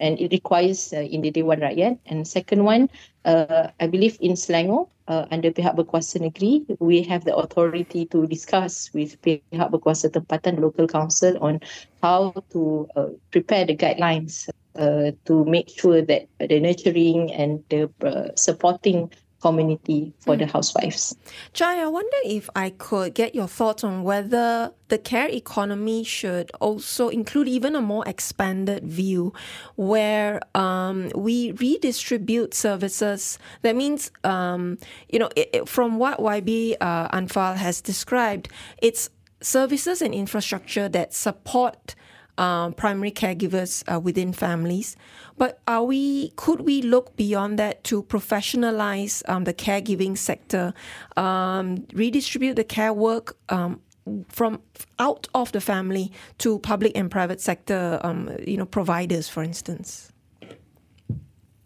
and 0.00 0.20
it 0.20 0.32
requires 0.32 0.92
uh, 0.92 1.00
in 1.00 1.22
the 1.22 1.30
Dewan 1.30 1.60
Rakyat. 1.60 1.98
And 2.06 2.26
second 2.26 2.64
one, 2.64 2.88
uh, 3.24 3.68
I 3.80 3.86
believe 3.86 4.18
in 4.20 4.32
Selangor, 4.32 4.88
uh, 5.08 5.26
under 5.30 5.50
pihak 5.50 5.76
berkuasa 5.76 6.20
negeri, 6.20 6.64
we 6.78 7.02
have 7.02 7.24
the 7.24 7.34
authority 7.34 8.06
to 8.06 8.26
discuss 8.26 8.92
with 8.92 9.20
pihak 9.22 9.70
berkuasa 9.72 10.12
tempatan, 10.12 10.60
local 10.60 10.86
council 10.86 11.36
on 11.40 11.60
how 12.02 12.34
to 12.52 12.86
uh, 12.96 13.08
prepare 13.30 13.64
the 13.64 13.76
guidelines 13.76 14.48
uh, 14.76 15.10
to 15.24 15.44
make 15.44 15.68
sure 15.68 16.02
that 16.02 16.28
the 16.38 16.60
nurturing 16.60 17.32
and 17.32 17.64
the 17.68 17.90
uh, 18.04 18.28
supporting 18.36 19.10
community 19.40 20.12
for 20.20 20.34
mm. 20.34 20.40
the 20.40 20.46
housewives. 20.46 21.16
Chai, 21.52 21.80
I 21.82 21.86
wonder 21.86 22.16
if 22.24 22.48
I 22.56 22.70
could 22.70 23.14
get 23.14 23.34
your 23.34 23.46
thoughts 23.46 23.84
on 23.84 24.02
whether 24.02 24.72
the 24.88 24.98
care 24.98 25.28
economy 25.28 26.02
should 26.04 26.50
also 26.60 27.08
include 27.08 27.48
even 27.48 27.76
a 27.76 27.80
more 27.80 28.04
expanded 28.06 28.84
view 28.84 29.32
where 29.76 30.40
um, 30.54 31.10
we 31.14 31.52
redistribute 31.52 32.54
services. 32.54 33.38
That 33.62 33.76
means, 33.76 34.10
um, 34.24 34.78
you 35.08 35.18
know, 35.18 35.30
it, 35.36 35.50
it, 35.52 35.68
from 35.68 35.98
what 35.98 36.18
YB 36.18 36.76
uh, 36.80 37.08
Anfaal 37.16 37.56
has 37.56 37.80
described, 37.80 38.48
it's 38.82 39.10
services 39.40 40.02
and 40.02 40.14
infrastructure 40.14 40.88
that 40.88 41.14
support 41.14 41.94
uh, 42.38 42.70
primary 42.70 43.10
caregivers 43.10 43.82
uh, 43.92 44.00
within 44.00 44.32
families. 44.32 44.96
But 45.36 45.60
are 45.68 45.84
we? 45.84 46.30
Could 46.36 46.62
we 46.62 46.80
look 46.82 47.14
beyond 47.16 47.58
that 47.58 47.84
to 47.84 48.02
professionalize 48.02 49.22
um, 49.28 49.44
the 49.44 49.54
caregiving 49.54 50.16
sector, 50.16 50.72
um, 51.16 51.86
redistribute 51.92 52.56
the 52.56 52.64
care 52.64 52.92
work 52.92 53.36
um, 53.50 53.80
from 54.28 54.62
out 54.98 55.28
of 55.34 55.52
the 55.52 55.60
family 55.60 56.10
to 56.38 56.58
public 56.60 56.92
and 56.96 57.10
private 57.10 57.40
sector, 57.40 58.00
um, 58.02 58.30
you 58.46 58.56
know, 58.56 58.66
providers, 58.66 59.28
for 59.28 59.42
instance? 59.42 60.12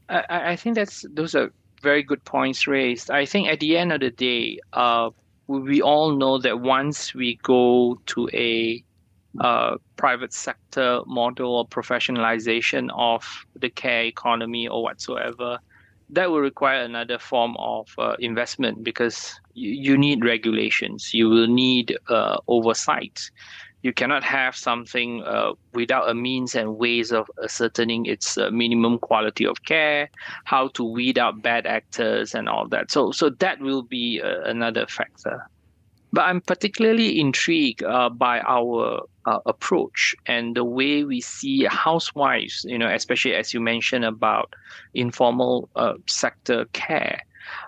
I, 0.09 0.53
I 0.53 0.57
think 0.57 0.77
that's 0.77 1.07
those 1.13 1.35
are 1.35 1.53
very 1.83 2.03
good 2.03 2.25
points 2.25 2.67
raised. 2.67 3.11
I 3.11 3.25
think 3.25 3.49
at 3.49 3.61
the 3.61 3.77
end 3.77 3.93
of 3.93 4.01
the 4.01 4.11
day, 4.11 4.59
uh, 4.73 5.11
we 5.47 5.83
all 5.83 6.13
know 6.13 6.39
that 6.39 6.61
once 6.61 7.15
we 7.15 7.39
go 7.43 8.01
to 8.07 8.29
a 8.33 8.83
uh, 9.41 9.77
private 9.97 10.33
sector 10.33 11.01
model 11.07 11.55
or 11.55 11.67
professionalization 11.67 12.91
of 12.95 13.25
the 13.57 13.71
care 13.71 14.05
economy 14.05 14.69
or 14.69 14.83
whatsoever, 14.83 15.59
that 16.11 16.31
will 16.31 16.41
require 16.41 16.83
another 16.83 17.19
form 17.19 17.57
of 17.59 17.89
uh, 17.99 18.15
investment 18.19 18.85
because 18.85 19.41
you, 19.55 19.71
you, 19.71 19.99
need 19.99 20.25
regulations. 20.25 21.15
You 21.15 21.31
will 21.31 21.47
need 21.47 21.97
uh, 22.09 22.39
oversight. 22.49 23.31
You 23.83 23.93
cannot 23.93 24.23
have 24.23 24.55
something 24.55 25.23
uh, 25.25 25.53
without 25.73 26.09
a 26.09 26.15
means 26.15 26.55
and 26.55 26.77
ways 26.77 27.11
of 27.11 27.29
ascertaining 27.43 28.07
its 28.07 28.39
uh, 28.39 28.51
minimum 28.51 28.99
quality 28.99 29.47
of 29.47 29.65
care, 29.65 30.11
how 30.45 30.69
to 30.69 30.85
weed 30.85 31.19
out 31.19 31.43
bad 31.43 31.67
actors, 31.67 32.35
and 32.35 32.49
all 32.49 32.69
that. 32.69 32.93
So, 32.93 33.11
so 33.11 33.31
that 33.31 33.61
will 33.61 33.83
be 33.83 34.21
uh, 34.23 34.43
another 34.43 34.87
factor. 34.87 35.49
But 36.13 36.23
I'm 36.23 36.41
particularly 36.41 37.19
intrigued 37.19 37.83
uh, 37.83 38.11
by 38.11 38.41
our 38.41 39.03
uh, 39.25 39.39
approach 39.47 40.15
and 40.27 40.55
the 40.55 40.65
way 40.65 41.05
we 41.05 41.21
see 41.21 41.65
housewives, 41.65 42.65
you 42.69 42.79
know, 42.79 42.89
especially 42.89 43.35
as 43.35 43.55
you 43.55 43.61
mentioned 43.61 44.05
about 44.05 44.55
informal 44.95 45.71
uh, 45.75 45.95
sector 46.07 46.67
care. 46.73 47.23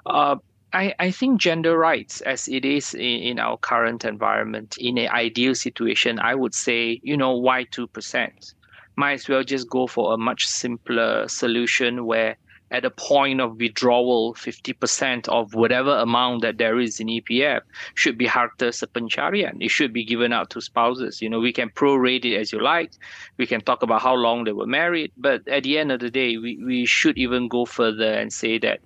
Uh, 0.05 0.37
I, 0.75 0.93
I 0.99 1.11
think 1.13 1.41
gender 1.41 1.79
rights, 1.79 2.21
as 2.23 2.49
it 2.49 2.65
is 2.65 2.95
in, 2.95 3.01
in 3.01 3.39
our 3.39 3.57
current 3.57 4.05
environment, 4.05 4.77
in 4.79 4.99
an 4.99 5.09
ideal 5.09 5.55
situation, 5.55 6.19
I 6.19 6.35
would 6.35 6.55
say, 6.55 7.01
you 7.03 7.17
know, 7.17 7.37
why 7.37 7.65
2%? 7.65 8.55
Might 8.97 9.13
as 9.13 9.29
well 9.29 9.45
just 9.45 9.71
go 9.71 9.87
for 9.87 10.13
a 10.13 10.19
much 10.19 10.47
simpler 10.47 11.29
solution 11.29 12.07
where 12.07 12.37
at 12.75 12.85
a 12.85 12.91
point 12.91 13.41
of 13.41 13.59
withdrawal, 13.59 14.35
50% 14.35 15.29
of 15.29 15.55
whatever 15.55 15.97
amount 15.99 16.43
that 16.43 16.59
there 16.59 16.81
is 16.81 16.99
in 16.99 17.07
EPF 17.07 17.61
should 17.95 18.19
be 18.19 18.27
harta 18.27 18.67
sepencarian. 18.67 19.55
It 19.61 19.71
should 19.71 19.93
be 19.93 20.05
given 20.05 20.33
out 20.33 20.51
to 20.51 20.61
spouses. 20.61 21.23
You 21.23 21.31
know, 21.31 21.39
we 21.39 21.53
can 21.53 21.71
prorate 21.71 22.25
it 22.25 22.37
as 22.37 22.53
you 22.53 22.61
like. 22.61 22.91
We 23.37 23.47
can 23.47 23.61
talk 23.61 23.85
about 23.85 24.03
how 24.03 24.15
long 24.15 24.43
they 24.43 24.53
were 24.53 24.67
married. 24.67 25.13
But 25.17 25.47
at 25.47 25.63
the 25.63 25.79
end 25.79 25.93
of 25.93 26.01
the 26.01 26.11
day, 26.11 26.37
we, 26.37 26.59
we 26.65 26.85
should 26.85 27.17
even 27.17 27.47
go 27.47 27.65
further 27.65 28.13
and 28.13 28.33
say 28.33 28.59
that 28.59 28.81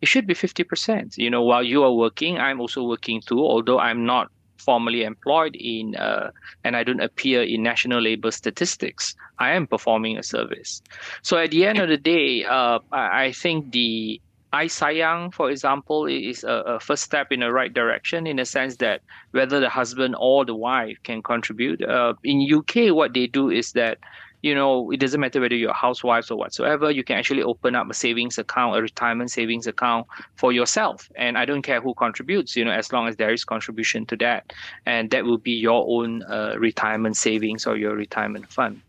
it 0.00 0.06
should 0.06 0.26
be 0.28 0.34
50%. 0.34 1.18
You 1.18 1.28
know, 1.28 1.42
while 1.42 1.64
you 1.64 1.82
are 1.82 1.92
working, 1.92 2.38
I'm 2.38 2.60
also 2.60 2.84
working 2.84 3.20
too, 3.20 3.40
although 3.40 3.80
I'm 3.80 4.06
not 4.06 4.30
formally 4.62 5.02
employed 5.02 5.56
in 5.56 5.96
uh, 5.96 6.30
and 6.64 6.76
I 6.76 6.84
don't 6.84 7.00
appear 7.00 7.42
in 7.42 7.62
national 7.62 8.00
labor 8.00 8.30
statistics, 8.30 9.14
I 9.38 9.52
am 9.52 9.66
performing 9.66 10.18
a 10.18 10.22
service. 10.22 10.82
So 11.22 11.36
at 11.38 11.50
the 11.50 11.66
end 11.66 11.78
of 11.78 11.88
the 11.88 11.96
day, 11.96 12.44
uh, 12.44 12.78
I 12.92 13.32
think 13.32 13.72
the 13.72 14.20
i-Saraan, 14.52 15.32
for 15.32 15.50
example, 15.50 16.06
is 16.06 16.44
a, 16.44 16.62
a, 16.74 16.80
first 16.80 17.02
step 17.02 17.32
in 17.32 17.40
the 17.40 17.50
right 17.50 17.72
direction 17.72 18.26
in 18.26 18.36
the 18.36 18.44
sense 18.44 18.76
that 18.76 19.00
whether 19.30 19.60
the 19.60 19.68
husband 19.68 20.14
or 20.18 20.44
the 20.44 20.54
wife 20.54 20.98
can 21.04 21.22
contribute. 21.22 21.82
Uh, 21.82 22.12
in 22.22 22.46
UK, 22.52 22.94
what 22.94 23.14
they 23.14 23.26
do 23.26 23.48
is 23.50 23.72
that 23.72 23.98
you 24.42 24.54
know, 24.54 24.90
it 24.90 24.98
doesn't 24.98 25.20
matter 25.20 25.40
whether 25.40 25.54
you're 25.54 25.72
housewives 25.72 26.30
or 26.30 26.36
whatsoever, 26.36 26.90
you 26.90 27.04
can 27.04 27.16
actually 27.16 27.42
open 27.42 27.76
up 27.76 27.88
a 27.88 27.94
savings 27.94 28.38
account, 28.38 28.76
a 28.76 28.82
retirement 28.82 29.30
savings 29.30 29.68
account 29.68 30.06
for 30.34 30.52
yourself. 30.52 31.08
And 31.14 31.38
I 31.38 31.44
don't 31.44 31.62
care 31.62 31.80
who 31.80 31.94
contributes, 31.94 32.56
you 32.56 32.64
know, 32.64 32.72
as 32.72 32.92
long 32.92 33.06
as 33.06 33.16
there 33.16 33.32
is 33.32 33.44
contribution 33.44 34.04
to 34.06 34.16
that. 34.16 34.52
And 34.84 35.10
that 35.10 35.24
will 35.24 35.38
be 35.38 35.52
your 35.52 35.86
own 35.88 36.24
uh, 36.24 36.56
retirement 36.58 37.16
savings 37.16 37.66
or 37.66 37.76
your 37.76 37.94
retirement 37.94 38.52
fund. 38.52 38.82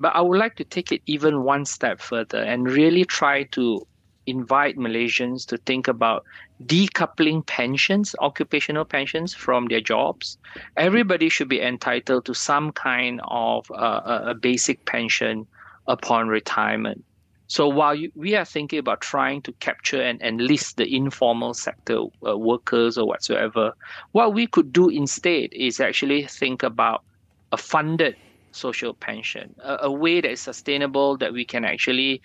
But 0.00 0.16
I 0.16 0.22
would 0.22 0.38
like 0.38 0.56
to 0.56 0.64
take 0.64 0.90
it 0.90 1.02
even 1.06 1.44
one 1.44 1.66
step 1.66 2.00
further 2.00 2.42
and 2.42 2.68
really 2.68 3.04
try 3.04 3.44
to 3.52 3.86
invite 4.26 4.76
Malaysians 4.76 5.46
to 5.46 5.56
think 5.58 5.88
about 5.88 6.24
decoupling 6.64 7.44
pensions, 7.46 8.14
occupational 8.20 8.84
pensions 8.84 9.34
from 9.34 9.66
their 9.66 9.80
jobs. 9.80 10.38
Everybody 10.76 11.28
should 11.28 11.48
be 11.48 11.60
entitled 11.60 12.24
to 12.26 12.34
some 12.34 12.72
kind 12.72 13.20
of 13.24 13.70
uh, 13.70 14.22
a 14.26 14.34
basic 14.34 14.84
pension 14.84 15.46
upon 15.86 16.28
retirement. 16.28 17.04
So 17.46 17.66
while 17.66 17.96
you, 17.96 18.12
we 18.14 18.36
are 18.36 18.44
thinking 18.44 18.78
about 18.78 19.00
trying 19.00 19.42
to 19.42 19.52
capture 19.54 20.00
and 20.00 20.22
enlist 20.22 20.76
the 20.76 20.94
informal 20.94 21.52
sector 21.52 22.02
uh, 22.24 22.38
workers 22.38 22.96
or 22.96 23.08
whatsoever, 23.08 23.72
what 24.12 24.34
we 24.34 24.46
could 24.46 24.72
do 24.72 24.88
instead 24.88 25.48
is 25.52 25.80
actually 25.80 26.26
think 26.26 26.62
about 26.62 27.02
a 27.50 27.56
funded 27.56 28.14
social 28.52 28.94
pension, 28.94 29.52
a, 29.64 29.78
a 29.82 29.90
way 29.90 30.20
that 30.20 30.30
is 30.30 30.40
sustainable 30.40 31.16
that 31.16 31.32
we 31.32 31.44
can 31.44 31.64
actually 31.64 32.22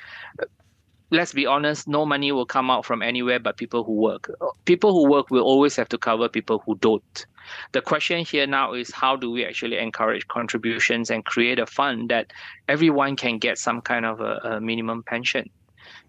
let's 1.12 1.34
be 1.34 1.46
honest, 1.46 1.88
no 1.88 2.06
money 2.06 2.32
will 2.32 2.46
come 2.46 2.70
out 2.70 2.86
from 2.86 3.02
anywhere 3.02 3.40
but 3.40 3.58
people 3.58 3.84
who 3.84 3.94
work. 3.94 4.32
People 4.66 4.92
who 4.94 5.10
work 5.10 5.30
will 5.30 5.44
always 5.44 5.76
have 5.76 5.90
to 5.90 5.98
cover 5.98 6.28
people 6.28 6.62
who 6.66 6.76
don't. 6.78 7.26
The 7.74 7.82
question 7.82 8.26
here 8.26 8.48
now 8.48 8.74
is 8.74 8.92
how 8.92 9.16
do 9.16 9.30
we 9.30 9.46
actually 9.46 9.78
encourage 9.78 10.28
contributions 10.28 11.12
and 11.12 11.24
create 11.24 11.60
a 11.60 11.68
fund 11.68 12.10
that 12.10 12.34
everyone 12.68 13.16
can 13.16 13.38
get 13.38 13.58
some 13.60 13.82
kind 13.82 14.06
of 14.06 14.20
a, 14.20 14.40
a 14.44 14.62
minimum 14.62 15.04
pension? 15.04 15.50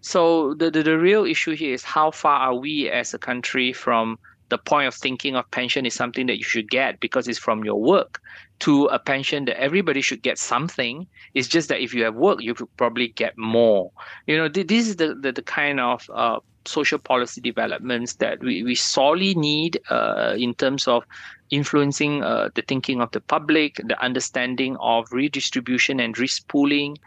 So 0.01 0.55
the, 0.55 0.71
the, 0.71 0.83
the 0.83 0.97
real 0.97 1.25
issue 1.25 1.55
here 1.55 1.73
is 1.73 1.83
how 1.83 2.11
far 2.11 2.39
are 2.39 2.55
we 2.55 2.89
as 2.89 3.13
a 3.13 3.19
country 3.19 3.73
from 3.73 4.17
the 4.49 4.57
point 4.57 4.87
of 4.87 4.95
thinking 4.95 5.35
of 5.35 5.49
pension 5.51 5.85
is 5.85 5.93
something 5.93 6.27
that 6.27 6.37
you 6.37 6.43
should 6.43 6.69
get 6.69 6.99
because 6.99 7.27
it's 7.27 7.39
from 7.39 7.63
your 7.65 7.79
work 7.79 8.21
to 8.59 8.85
a 8.85 8.99
pension 8.99 9.45
that 9.45 9.59
everybody 9.59 10.01
should 10.01 10.21
get 10.21 10.37
something. 10.37 11.07
It's 11.33 11.47
just 11.47 11.69
that 11.69 11.79
if 11.81 11.93
you 11.93 12.03
have 12.03 12.15
work, 12.15 12.41
you 12.41 12.53
could 12.53 12.75
probably 12.77 13.09
get 13.09 13.37
more. 13.37 13.91
You 14.25 14.37
know, 14.37 14.47
this 14.47 14.87
is 14.87 14.95
the, 14.95 15.13
the, 15.13 15.31
the 15.31 15.41
kind 15.41 15.79
of 15.79 16.09
uh, 16.13 16.39
social 16.65 16.99
policy 16.99 17.41
developments 17.41 18.15
that 18.15 18.39
we, 18.39 18.63
we 18.63 18.75
sorely 18.75 19.35
need 19.35 19.79
uh, 19.89 20.35
in 20.37 20.53
terms 20.53 20.87
of 20.87 21.03
influencing 21.49 22.23
uh, 22.23 22.49
the 22.55 22.61
thinking 22.63 23.01
of 23.01 23.11
the 23.11 23.21
public, 23.21 23.75
the 23.85 23.99
understanding 24.03 24.75
of 24.81 25.11
redistribution 25.11 25.99
and 25.99 26.17
risk 26.17 26.47
pooling. 26.47 26.97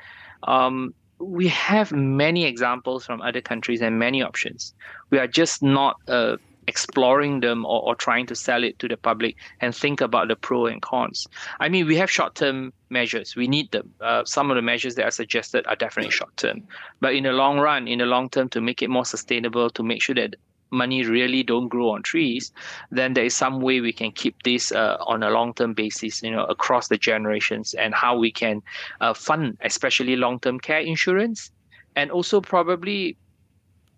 Um, 0.44 0.94
we 1.18 1.48
have 1.48 1.92
many 1.92 2.44
examples 2.46 3.04
from 3.04 3.20
other 3.20 3.42
countries 3.42 3.82
and 3.82 3.98
many 3.98 4.22
options. 4.22 4.74
We 5.10 5.18
are 5.18 5.26
just 5.26 5.62
not 5.62 5.96
uh, 6.08 6.36
exploring 6.66 7.40
them 7.40 7.64
or, 7.64 7.82
or 7.82 7.94
trying 7.94 8.26
to 8.26 8.34
sell 8.34 8.64
it 8.64 8.78
to 8.78 8.88
the 8.88 8.96
public 8.96 9.36
and 9.60 9.74
think 9.74 10.00
about 10.00 10.28
the 10.28 10.36
pro 10.36 10.66
and 10.66 10.82
cons. 10.82 11.26
I 11.58 11.68
mean, 11.68 11.86
we 11.86 11.96
have 11.96 12.10
short 12.10 12.34
term 12.34 12.72
measures. 12.90 13.36
We 13.36 13.48
need 13.48 13.70
them. 13.70 13.92
Uh, 14.00 14.24
some 14.24 14.50
of 14.50 14.56
the 14.56 14.62
measures 14.62 14.94
that 14.96 15.04
are 15.04 15.10
suggested 15.10 15.66
are 15.66 15.76
definitely 15.76 16.12
short 16.12 16.36
term. 16.36 16.62
But 17.00 17.14
in 17.14 17.24
the 17.24 17.32
long 17.32 17.58
run, 17.58 17.88
in 17.88 17.98
the 17.98 18.06
long 18.06 18.28
term, 18.28 18.48
to 18.50 18.60
make 18.60 18.82
it 18.82 18.90
more 18.90 19.04
sustainable, 19.04 19.70
to 19.70 19.82
make 19.82 20.02
sure 20.02 20.14
that 20.14 20.36
money 20.70 21.04
really 21.04 21.42
don't 21.42 21.68
grow 21.68 21.90
on 21.90 22.02
trees, 22.02 22.52
then 22.90 23.14
there 23.14 23.24
is 23.24 23.36
some 23.36 23.60
way 23.60 23.80
we 23.80 23.92
can 23.92 24.12
keep 24.12 24.40
this 24.42 24.72
uh, 24.72 24.96
on 25.00 25.22
a 25.22 25.30
long-term 25.30 25.74
basis, 25.74 26.22
you 26.22 26.30
know, 26.30 26.44
across 26.44 26.88
the 26.88 26.96
generations, 26.96 27.74
and 27.74 27.94
how 27.94 28.16
we 28.16 28.30
can 28.30 28.62
uh, 29.00 29.12
fund, 29.12 29.56
especially 29.62 30.16
long-term 30.16 30.60
care 30.60 30.80
insurance, 30.80 31.50
and 31.96 32.10
also 32.10 32.40
probably 32.40 33.16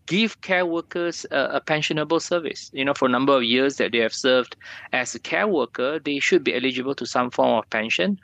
give 0.07 0.41
care 0.41 0.67
workers 0.67 1.27
a, 1.31 1.57
a, 1.57 1.61
pensionable 1.61 2.21
service. 2.21 2.71
You 2.73 2.85
know, 2.85 2.95
for 2.95 3.07
a 3.07 3.11
number 3.11 3.37
of 3.37 3.45
years 3.45 3.77
that 3.77 3.93
they 3.93 3.99
have 3.99 4.15
served 4.15 4.57
as 4.93 5.15
a 5.15 5.19
care 5.19 5.49
worker, 5.49 5.99
they 5.99 6.19
should 6.19 6.45
be 6.45 6.55
eligible 6.55 6.95
to 6.97 7.07
some 7.07 7.31
form 7.31 7.59
of 7.59 7.71
pension, 7.71 8.19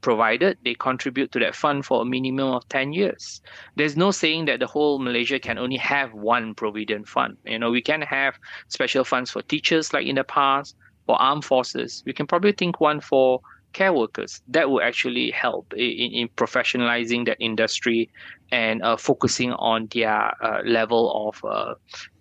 provided 0.00 0.58
they 0.64 0.74
contribute 0.74 1.32
to 1.32 1.38
that 1.38 1.54
fund 1.54 1.84
for 1.86 2.02
a 2.02 2.04
minimum 2.04 2.48
of 2.48 2.68
10 2.68 2.92
years. 2.92 3.40
There's 3.76 3.96
no 3.96 4.10
saying 4.10 4.46
that 4.46 4.60
the 4.60 4.66
whole 4.66 4.98
Malaysia 4.98 5.38
can 5.38 5.58
only 5.58 5.76
have 5.76 6.12
one 6.12 6.54
provident 6.54 7.08
fund. 7.08 7.36
You 7.44 7.58
know, 7.58 7.70
we 7.70 7.82
can 7.82 8.02
have 8.02 8.38
special 8.68 9.04
funds 9.04 9.30
for 9.30 9.42
teachers 9.42 9.92
like 9.92 10.06
in 10.06 10.16
the 10.16 10.24
past, 10.24 10.76
for 11.06 11.20
armed 11.20 11.44
forces. 11.44 12.02
We 12.06 12.12
can 12.12 12.26
probably 12.26 12.52
think 12.52 12.80
one 12.80 13.00
for 13.00 13.40
care 13.72 13.92
workers. 13.92 14.42
That 14.48 14.70
will 14.70 14.82
actually 14.82 15.30
help 15.30 15.72
in, 15.74 16.12
in 16.12 16.28
professionalizing 16.28 17.26
that 17.26 17.36
industry 17.40 18.10
and 18.50 18.82
uh, 18.82 18.96
focusing 18.96 19.52
on 19.52 19.88
their 19.94 20.12
uh, 20.44 20.62
level 20.64 21.28
of 21.28 21.44
uh, 21.44 21.74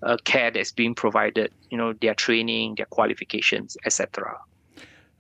uh 0.04 0.18
care 0.24 0.50
that's 0.52 0.72
being 0.72 0.96
provided, 0.96 1.52
you 1.70 1.78
know, 1.78 1.94
their 1.94 2.16
training, 2.16 2.76
their 2.76 2.86
qualifications, 2.88 3.78
etc. 3.86 4.38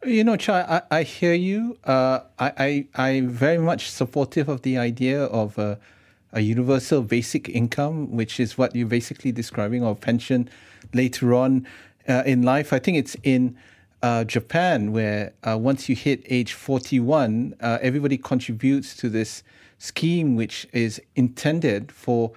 You 0.04 0.24
know, 0.24 0.36
Chai, 0.36 0.82
I, 0.90 1.04
hear 1.04 1.36
you. 1.36 1.78
Uh, 1.84 2.22
I, 2.40 2.88
I, 2.96 3.12
I'm 3.12 3.30
very 3.30 3.60
much 3.60 3.92
supportive 3.92 4.50
of 4.50 4.64
the 4.64 4.76
idea 4.80 5.26
of 5.26 5.60
a, 5.60 5.78
a 6.34 6.42
universal 6.42 7.04
basic 7.04 7.48
income, 7.50 8.12
which 8.12 8.40
is 8.40 8.58
what 8.58 8.76
you're 8.76 8.88
basically 8.88 9.32
describing, 9.32 9.84
or 9.84 9.96
pension 9.96 10.50
later 10.92 11.36
on 11.36 11.68
uh, 12.10 12.24
in 12.26 12.42
life. 12.42 12.74
I 12.74 12.80
think 12.80 12.98
it's 12.98 13.16
in 13.22 13.56
uh, 14.04 14.24
Japan, 14.24 14.92
where 14.92 15.34
uh, 15.44 15.58
once 15.58 15.88
you 15.88 15.96
hit 15.96 16.24
age 16.26 16.54
41, 16.54 17.56
uh, 17.62 17.78
everybody 17.82 18.18
contributes 18.18 18.96
to 18.98 19.10
this 19.10 19.44
scheme, 19.78 20.36
which 20.36 20.68
is 20.74 21.02
intended 21.16 21.92
for 21.92 22.32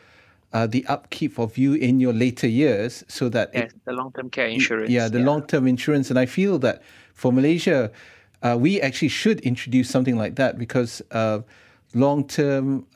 uh, 0.53 0.67
the 0.67 0.87
upkeep 0.87 1.39
of 1.39 1.59
you 1.59 1.75
in 1.75 2.01
your 2.01 2.13
later 2.13 2.47
years, 2.47 3.05
so 3.09 3.29
that 3.29 3.51
yes, 3.53 3.73
it, 3.73 3.85
the 3.85 3.93
long-term 3.93 4.31
care 4.31 4.47
insurance. 4.47 4.91
Yeah, 4.91 5.09
the 5.09 5.19
yeah. 5.19 5.25
long-term 5.25 5.67
insurance, 5.67 6.11
and 6.11 6.19
I 6.19 6.27
feel 6.27 6.59
that 6.61 6.83
for 7.13 7.33
Malaysia, 7.33 7.91
uh, 8.43 8.57
we 8.59 8.81
actually 8.81 9.09
should 9.09 9.41
introduce 9.41 9.91
something 9.91 10.17
like 10.17 10.37
that 10.37 10.59
because 10.59 11.03
uh, 11.11 11.41
long-term 11.95 12.87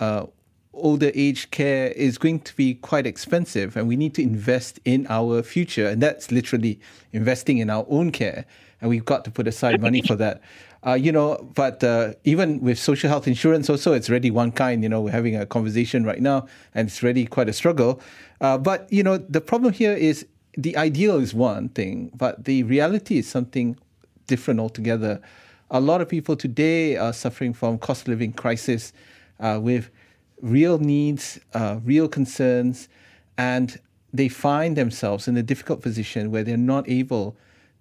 older 0.72 1.10
age 1.14 1.50
care 1.50 1.88
is 1.88 2.18
going 2.18 2.40
to 2.40 2.54
be 2.54 2.74
quite 2.74 3.06
expensive 3.06 3.76
and 3.76 3.88
we 3.88 3.96
need 3.96 4.14
to 4.14 4.22
invest 4.22 4.78
in 4.84 5.06
our 5.08 5.42
future. 5.42 5.88
And 5.88 6.02
that's 6.02 6.30
literally 6.30 6.80
investing 7.12 7.58
in 7.58 7.70
our 7.70 7.86
own 7.88 8.12
care. 8.12 8.44
And 8.80 8.88
we've 8.88 9.04
got 9.04 9.24
to 9.24 9.30
put 9.30 9.48
aside 9.48 9.80
money 9.80 10.02
for 10.02 10.14
that. 10.16 10.40
Uh, 10.86 10.94
you 10.94 11.10
know, 11.10 11.36
but 11.54 11.82
uh, 11.82 12.12
even 12.22 12.60
with 12.60 12.78
social 12.78 13.08
health 13.08 13.26
insurance, 13.26 13.68
also, 13.68 13.92
it's 13.92 14.08
really 14.08 14.30
one 14.30 14.52
kind. 14.52 14.84
You 14.84 14.88
know, 14.88 15.00
we're 15.00 15.10
having 15.10 15.34
a 15.34 15.44
conversation 15.44 16.04
right 16.04 16.20
now, 16.20 16.46
and 16.74 16.86
it's 16.86 17.02
really 17.02 17.26
quite 17.26 17.48
a 17.48 17.52
struggle. 17.52 18.00
Uh, 18.40 18.56
but, 18.56 18.90
you 18.92 19.02
know, 19.02 19.18
the 19.18 19.40
problem 19.40 19.72
here 19.72 19.94
is 19.94 20.24
the 20.56 20.76
ideal 20.76 21.18
is 21.18 21.34
one 21.34 21.68
thing, 21.70 22.12
but 22.14 22.44
the 22.44 22.62
reality 22.62 23.18
is 23.18 23.28
something 23.28 23.76
different 24.28 24.60
altogether. 24.60 25.20
A 25.72 25.80
lot 25.80 26.00
of 26.00 26.08
people 26.08 26.36
today 26.36 26.96
are 26.96 27.12
suffering 27.12 27.52
from 27.52 27.78
cost 27.78 28.02
of 28.02 28.08
living 28.08 28.32
crisis 28.32 28.92
uh, 29.40 29.58
with 29.60 29.90
real 30.40 30.78
needs, 30.78 31.38
uh, 31.54 31.80
real 31.84 32.08
concerns, 32.08 32.88
and 33.36 33.80
they 34.12 34.28
find 34.28 34.76
themselves 34.76 35.28
in 35.28 35.36
a 35.36 35.42
difficult 35.42 35.82
position 35.82 36.30
where 36.30 36.42
they're 36.42 36.56
not 36.56 36.88
able 36.88 37.36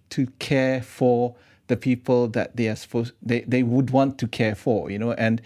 to 0.09 0.27
care 0.39 0.81
for 0.81 1.35
the 1.67 1.77
people 1.77 2.27
that 2.29 2.55
they 2.55 2.67
are 2.67 2.75
supposed 2.75 3.13
they, 3.21 3.41
they 3.41 3.63
would 3.63 3.89
want 3.91 4.17
to 4.17 4.27
care 4.27 4.55
for, 4.55 4.89
you 4.89 4.99
know, 4.99 5.11
and 5.13 5.41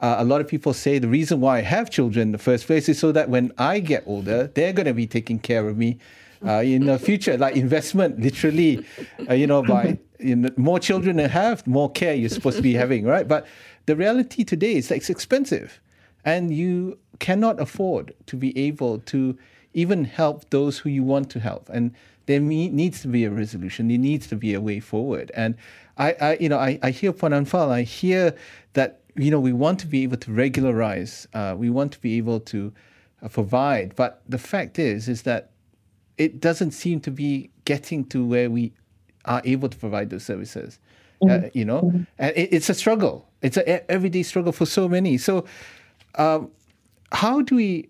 uh, 0.00 0.16
a 0.18 0.24
lot 0.24 0.40
of 0.40 0.48
people 0.48 0.74
say 0.74 0.98
the 0.98 1.08
reason 1.08 1.40
why 1.40 1.58
I 1.58 1.62
have 1.62 1.90
children 1.90 2.28
in 2.28 2.32
the 2.32 2.38
first 2.38 2.66
place 2.66 2.88
is 2.88 2.98
so 2.98 3.12
that 3.12 3.30
when 3.30 3.52
I 3.56 3.80
get 3.80 4.04
older, 4.06 4.48
they're 4.48 4.72
going 4.72 4.86
to 4.86 4.94
be 4.94 5.06
taking 5.06 5.38
care 5.38 5.66
of 5.68 5.78
me 5.78 5.98
uh, 6.44 6.62
in 6.62 6.84
the 6.84 6.98
future, 6.98 7.38
like 7.38 7.56
investment, 7.56 8.20
literally, 8.20 8.84
uh, 9.28 9.32
you 9.32 9.46
know, 9.46 9.62
by 9.62 9.98
you 10.18 10.36
know, 10.36 10.50
more 10.56 10.78
children 10.78 11.18
you 11.18 11.28
have, 11.28 11.66
more 11.66 11.90
care 11.90 12.14
you're 12.14 12.28
supposed 12.28 12.58
to 12.58 12.62
be 12.62 12.74
having, 12.74 13.04
right? 13.04 13.26
But 13.26 13.46
the 13.86 13.96
reality 13.96 14.44
today 14.44 14.76
is 14.76 14.88
that 14.88 14.96
it's 14.96 15.10
expensive, 15.10 15.80
and 16.26 16.52
you 16.52 16.98
cannot 17.20 17.58
afford 17.58 18.12
to 18.26 18.36
be 18.36 18.56
able 18.58 18.98
to 18.98 19.38
even 19.72 20.04
help 20.04 20.50
those 20.50 20.78
who 20.78 20.90
you 20.90 21.02
want 21.02 21.30
to 21.30 21.40
help, 21.40 21.70
and 21.72 21.94
there 22.26 22.40
needs 22.40 23.00
to 23.02 23.08
be 23.08 23.24
a 23.24 23.30
resolution. 23.30 23.88
There 23.88 23.96
needs 23.96 24.26
to 24.26 24.36
be 24.36 24.52
a 24.52 24.60
way 24.60 24.80
forward, 24.80 25.30
and 25.34 25.54
I, 25.96 26.12
I 26.20 26.36
you 26.38 26.48
know, 26.48 26.58
I, 26.58 26.78
I 26.82 26.90
hear 26.90 27.12
Puan 27.12 27.70
I 27.70 27.82
hear 27.82 28.34
that 28.74 29.00
you 29.14 29.30
know 29.30 29.40
we 29.40 29.52
want 29.52 29.78
to 29.80 29.86
be 29.86 30.02
able 30.02 30.18
to 30.18 30.32
regularize, 30.32 31.26
uh, 31.32 31.54
we 31.56 31.70
want 31.70 31.92
to 31.92 32.00
be 32.00 32.18
able 32.18 32.40
to 32.40 32.72
uh, 33.22 33.28
provide, 33.28 33.94
but 33.96 34.20
the 34.28 34.38
fact 34.38 34.78
is, 34.78 35.08
is 35.08 35.22
that 35.22 35.52
it 36.18 36.40
doesn't 36.40 36.72
seem 36.72 37.00
to 37.00 37.10
be 37.10 37.50
getting 37.64 38.04
to 38.06 38.24
where 38.24 38.50
we 38.50 38.72
are 39.24 39.42
able 39.44 39.68
to 39.68 39.76
provide 39.76 40.10
those 40.10 40.24
services. 40.24 40.78
Mm-hmm. 41.22 41.46
Uh, 41.46 41.48
you 41.54 41.64
know, 41.64 41.82
mm-hmm. 41.82 42.02
and 42.18 42.36
it, 42.36 42.52
it's 42.52 42.68
a 42.68 42.74
struggle. 42.74 43.26
It's 43.40 43.56
an 43.56 43.80
everyday 43.88 44.22
struggle 44.22 44.52
for 44.52 44.66
so 44.66 44.86
many. 44.86 45.16
So, 45.16 45.46
um, 46.16 46.50
how 47.12 47.42
do 47.42 47.56
we? 47.56 47.88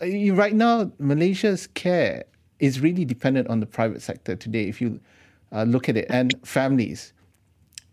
Uh, 0.00 0.32
right 0.34 0.54
now, 0.54 0.90
Malaysia's 0.98 1.66
care 1.68 2.24
is 2.58 2.80
really 2.80 3.04
dependent 3.04 3.48
on 3.48 3.60
the 3.60 3.66
private 3.66 4.02
sector 4.02 4.36
today. 4.36 4.68
If 4.68 4.80
you 4.80 5.00
uh, 5.52 5.64
look 5.64 5.88
at 5.88 5.96
it, 5.96 6.06
and 6.08 6.34
families, 6.44 7.12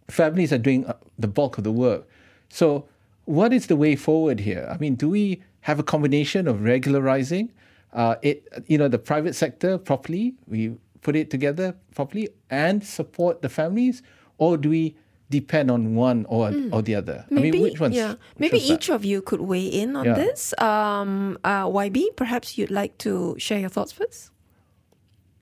families 0.10 0.54
are 0.54 0.58
doing 0.58 0.86
uh, 0.86 0.94
the 1.20 1.28
bulk 1.28 1.58
of 1.58 1.64
the 1.64 1.72
work. 1.72 2.08
So, 2.50 2.88
what 3.26 3.54
is 3.54 3.68
the 3.68 3.76
way 3.76 3.96
forward 3.96 4.40
here? 4.40 4.68
I 4.72 4.78
mean, 4.78 4.96
do 4.96 5.10
we 5.10 5.42
have 5.62 5.80
a 5.80 5.84
combination 5.84 6.48
of 6.48 6.64
regularizing? 6.64 7.52
uh, 7.94 8.16
it 8.22 8.48
you 8.68 8.78
know 8.78 8.88
the 8.88 9.00
private 9.00 9.36
sector 9.36 9.78
properly 9.78 10.36
we 10.48 10.76
put 11.02 11.16
it 11.16 11.30
together 11.30 11.76
properly 11.96 12.30
and 12.50 12.84
support 12.84 13.42
the 13.42 13.50
families 13.50 14.02
or 14.38 14.58
do 14.58 14.70
we 14.70 14.96
depend 15.32 15.72
on 15.72 15.96
one 15.96 16.26
or 16.30 16.50
mm. 16.50 16.72
or 16.74 16.82
the 16.82 16.94
other 16.94 17.26
maybe, 17.30 17.48
i 17.48 17.52
mean 17.52 17.62
which 17.64 17.80
one's 17.80 17.96
yeah 17.96 18.16
maybe 18.38 18.58
each 18.58 18.88
that? 18.88 18.96
of 18.96 19.06
you 19.06 19.22
could 19.22 19.42
weigh 19.42 19.66
in 19.66 19.96
on 19.96 20.06
yeah. 20.06 20.14
this 20.14 20.54
um 20.60 21.38
uh, 21.44 21.66
yb 21.66 21.98
perhaps 22.16 22.58
you'd 22.58 22.70
like 22.70 22.98
to 22.98 23.36
share 23.40 23.60
your 23.60 23.70
thoughts 23.70 23.92
first 23.92 24.30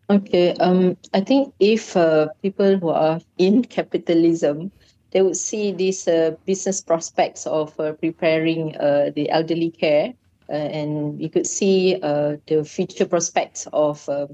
okay 0.10 0.54
um 0.62 0.96
i 1.14 1.20
think 1.20 1.54
if 1.60 1.98
uh, 1.98 2.28
people 2.42 2.78
who 2.78 2.90
are 2.90 3.20
in 3.38 3.64
capitalism 3.64 4.72
they 5.12 5.22
would 5.22 5.38
see 5.38 5.72
these 5.72 6.08
uh, 6.08 6.36
business 6.46 6.82
prospects 6.82 7.48
of 7.48 7.78
uh, 7.80 7.94
preparing 7.94 8.78
uh, 8.78 9.10
the 9.16 9.28
elderly 9.32 9.72
care 9.72 10.14
uh, 10.50 10.54
and 10.54 11.20
you 11.22 11.30
could 11.30 11.48
see 11.48 12.00
uh, 12.04 12.38
the 12.48 12.64
future 12.64 13.06
prospects 13.06 13.68
of 13.74 14.08
uh, 14.10 14.28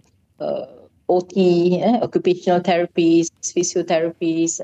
OT, 1.08 1.82
eh, 1.82 2.00
occupational 2.02 2.62
therapies, 2.62 3.30
physiotherapies, 3.41 4.60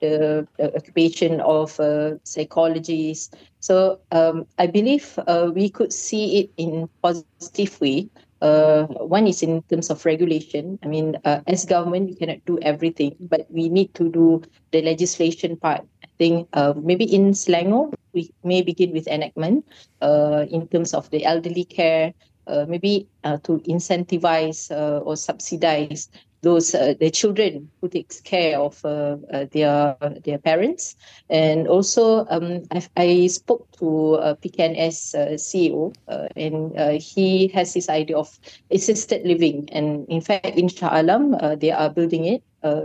the, 0.00 0.46
the, 0.58 0.74
occupation 0.76 1.40
of 1.40 1.78
uh, 1.80 2.14
psychologists. 2.24 3.34
So 3.60 4.00
um, 4.12 4.46
I 4.58 4.66
believe 4.66 5.18
uh, 5.26 5.50
we 5.54 5.68
could 5.68 5.92
see 5.92 6.40
it 6.40 6.50
in 6.56 6.88
positive 7.02 7.80
way. 7.80 8.08
Uh, 8.42 8.84
one 8.86 9.26
is 9.26 9.42
in 9.42 9.62
terms 9.62 9.88
of 9.90 10.04
regulation. 10.04 10.78
I 10.82 10.88
mean, 10.88 11.16
as 11.24 11.64
government, 11.64 12.10
we 12.10 12.16
cannot 12.16 12.44
do 12.44 12.58
everything, 12.60 13.16
but 13.18 13.46
we 13.50 13.70
need 13.70 13.94
to 13.94 14.10
do 14.10 14.42
the 14.72 14.82
legislation 14.82 15.56
part 15.56 15.86
I 16.06 16.08
think 16.18 16.48
uh, 16.54 16.72
maybe 16.80 17.04
in 17.04 17.32
Selangor, 17.32 17.92
we 18.14 18.32
may 18.42 18.62
begin 18.62 18.92
with 18.92 19.06
enactment 19.06 19.66
uh, 20.00 20.46
in 20.48 20.66
terms 20.68 20.94
of 20.94 21.10
the 21.10 21.26
elderly 21.26 21.64
care, 21.64 22.14
uh, 22.46 22.64
maybe 22.66 23.06
to 23.44 23.60
incentivize 23.68 24.70
or 25.04 25.16
subsidize 25.16 26.08
those 26.46 26.76
uh, 26.76 26.94
the 27.00 27.10
children 27.10 27.68
who 27.80 27.88
takes 27.88 28.20
care 28.20 28.54
of 28.60 28.78
uh, 28.84 29.18
uh, 29.34 29.46
their 29.50 29.96
their 30.22 30.38
parents 30.38 30.94
and 31.28 31.66
also 31.66 32.24
um, 32.30 32.62
I, 32.70 32.86
I 32.96 33.26
spoke 33.26 33.66
to 33.82 34.14
uh, 34.14 34.34
PKNS 34.38 34.98
uh, 35.18 35.34
CEO 35.34 35.92
uh, 36.06 36.28
and 36.36 36.70
uh, 36.78 37.02
he 37.02 37.48
has 37.48 37.74
this 37.74 37.90
idea 37.90 38.16
of 38.16 38.30
assisted 38.70 39.26
living 39.26 39.68
and 39.72 40.06
in 40.08 40.20
fact 40.20 40.46
in 40.46 40.68
Shah 40.68 40.94
Alam 40.94 41.34
they 41.58 41.72
are 41.72 41.90
building 41.90 42.24
it 42.30 42.42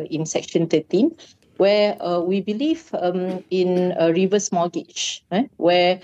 in 0.10 0.26
section 0.26 0.66
13 0.66 1.14
where 1.58 1.98
we 2.26 2.42
believe 2.42 2.90
um, 2.98 3.44
in 3.52 3.94
a 3.98 4.12
reverse 4.12 4.52
mortgage, 4.52 5.24
right? 5.32 5.50
where 5.58 6.02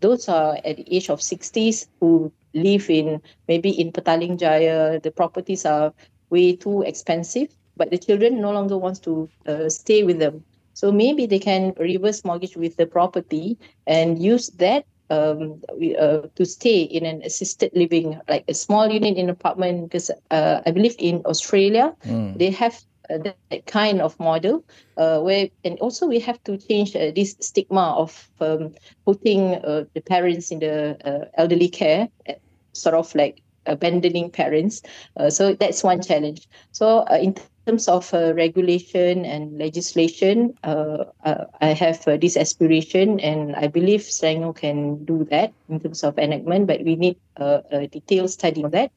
those 0.00 0.28
are 0.28 0.56
at 0.64 0.76
the 0.76 0.84
age 0.88 1.08
of 1.08 1.20
60s 1.20 1.86
who 2.00 2.32
live 2.54 2.90
in 2.90 3.20
maybe 3.48 3.70
in 3.70 3.92
Petaling 3.92 4.38
Jaya, 4.38 5.00
the 5.00 5.10
properties 5.10 5.64
are 5.64 5.92
way 6.30 6.56
too 6.56 6.82
expensive, 6.82 7.48
but 7.76 7.90
the 7.90 7.98
children 7.98 8.40
no 8.40 8.52
longer 8.52 8.78
wants 8.78 9.00
to 9.00 9.28
uh, 9.46 9.68
stay 9.68 10.02
with 10.02 10.18
them. 10.18 10.44
So 10.74 10.90
maybe 10.90 11.26
they 11.26 11.38
can 11.38 11.74
reverse 11.78 12.24
mortgage 12.24 12.56
with 12.56 12.76
the 12.76 12.86
property 12.86 13.58
and 13.86 14.22
use 14.22 14.48
that 14.56 14.86
um, 15.10 15.60
uh, 15.98 16.22
to 16.36 16.44
stay 16.46 16.82
in 16.82 17.04
an 17.04 17.22
assisted 17.22 17.72
living, 17.74 18.20
like 18.28 18.44
a 18.48 18.54
small 18.54 18.88
unit 18.88 19.16
in 19.16 19.24
an 19.24 19.30
apartment. 19.30 19.90
Because 19.90 20.10
uh, 20.30 20.60
I 20.64 20.70
believe 20.70 20.94
in 20.98 21.22
Australia, 21.26 21.94
mm. 22.06 22.38
they 22.38 22.50
have 22.50 22.80
uh, 23.10 23.18
that, 23.18 23.36
that, 23.50 23.66
kind 23.66 24.00
of 24.00 24.18
model 24.20 24.64
uh, 24.96 25.18
where 25.18 25.48
and 25.64 25.78
also 25.80 26.06
we 26.06 26.20
have 26.20 26.42
to 26.44 26.56
change 26.56 26.94
uh, 26.94 27.10
this 27.14 27.36
stigma 27.40 27.94
of 27.96 28.30
um, 28.40 28.72
putting 29.04 29.56
uh, 29.56 29.84
the 29.94 30.00
parents 30.00 30.50
in 30.52 30.60
the 30.60 30.96
uh, 31.04 31.24
elderly 31.34 31.68
care 31.68 32.08
uh, 32.28 32.32
sort 32.72 32.94
of 32.94 33.12
like 33.14 33.42
abandoning 33.66 34.30
parents 34.30 34.82
so 35.28 35.54
that's 35.54 35.82
one 35.82 36.02
challenge 36.02 36.48
so 36.72 37.04
in 37.20 37.34
terms 37.66 37.88
of 37.88 38.12
regulation 38.12 39.24
and 39.24 39.58
legislation 39.58 40.54
i 40.64 41.72
have 41.72 42.02
this 42.20 42.36
aspiration 42.36 43.20
and 43.20 43.54
i 43.56 43.66
believe 43.66 44.00
Selangor 44.00 44.56
can 44.56 45.04
do 45.04 45.24
that 45.30 45.52
in 45.68 45.80
terms 45.80 46.02
of 46.02 46.18
enactment 46.18 46.66
but 46.66 46.82
we 46.84 46.96
need 46.96 47.16
a 47.36 47.86
detailed 47.86 48.30
study 48.30 48.64
on 48.64 48.70
that 48.70 48.90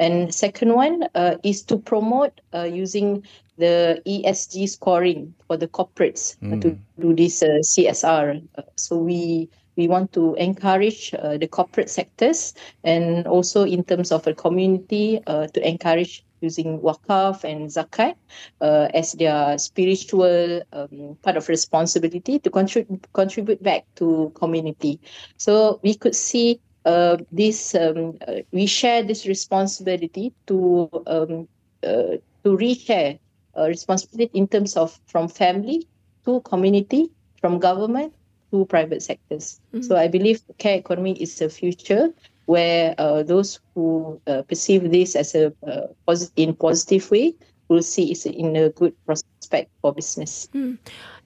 and 0.00 0.34
second 0.34 0.72
one 0.74 1.06
uh, 1.14 1.36
is 1.44 1.62
to 1.62 1.76
promote 1.76 2.40
uh, 2.54 2.62
using 2.62 3.22
the 3.58 4.00
ESG 4.06 4.66
scoring 4.70 5.34
for 5.46 5.58
the 5.58 5.68
corporates 5.68 6.38
mm. 6.40 6.58
to 6.62 6.78
do 6.98 7.14
this 7.14 7.42
uh, 7.42 7.60
CSR. 7.62 8.42
Uh, 8.56 8.62
so 8.76 8.96
we 8.96 9.50
we 9.80 9.88
want 9.88 10.12
to 10.12 10.34
encourage 10.34 11.14
uh, 11.14 11.38
the 11.38 11.48
corporate 11.48 11.88
sectors 11.88 12.52
and 12.84 13.26
also 13.26 13.64
in 13.64 13.82
terms 13.82 14.12
of 14.12 14.26
a 14.26 14.34
community 14.34 15.18
uh, 15.26 15.46
to 15.48 15.66
encourage 15.66 16.22
using 16.40 16.80
wakaf 16.80 17.44
and 17.44 17.72
zakat 17.72 18.14
uh, 18.60 18.88
as 18.92 19.12
their 19.12 19.56
spiritual 19.56 20.60
um, 20.72 21.16
part 21.22 21.36
of 21.36 21.48
responsibility 21.48 22.38
to 22.38 22.50
contribute 22.50 23.00
contribute 23.12 23.62
back 23.62 23.88
to 23.96 24.32
community. 24.34 25.00
So 25.36 25.80
we 25.82 25.94
could 25.94 26.16
see 26.16 26.60
uh, 26.84 27.16
this 27.32 27.74
um, 27.74 28.20
uh, 28.28 28.44
we 28.52 28.66
share 28.66 29.02
this 29.02 29.24
responsibility 29.26 30.32
to 30.48 30.88
um, 31.06 31.48
uh, 31.84 32.20
to 32.44 32.48
reshare 32.56 33.18
uh, 33.56 33.68
responsibility 33.68 34.36
in 34.36 34.48
terms 34.48 34.76
of 34.76 34.98
from 35.06 35.28
family 35.28 35.88
to 36.24 36.40
community, 36.44 37.08
from 37.40 37.58
government 37.58 38.12
to 38.50 38.64
private 38.66 39.02
sectors. 39.02 39.60
Mm-hmm. 39.72 39.82
So 39.82 39.96
I 39.96 40.08
believe 40.08 40.42
care 40.58 40.78
economy 40.78 41.12
is 41.12 41.38
the 41.38 41.48
future 41.48 42.10
where 42.46 42.94
uh, 42.98 43.22
those 43.22 43.60
who 43.74 44.20
uh, 44.26 44.42
perceive 44.42 44.90
this 44.90 45.14
as 45.14 45.34
a 45.34 45.52
uh, 45.66 45.86
posit- 46.06 46.32
in 46.36 46.54
positive 46.54 47.10
way 47.10 47.34
will 47.68 47.82
see 47.82 48.10
it 48.10 48.26
in 48.26 48.56
a 48.56 48.70
good 48.70 48.94
prospect 49.06 49.70
for 49.80 49.94
business. 49.94 50.48
Mm. 50.52 50.78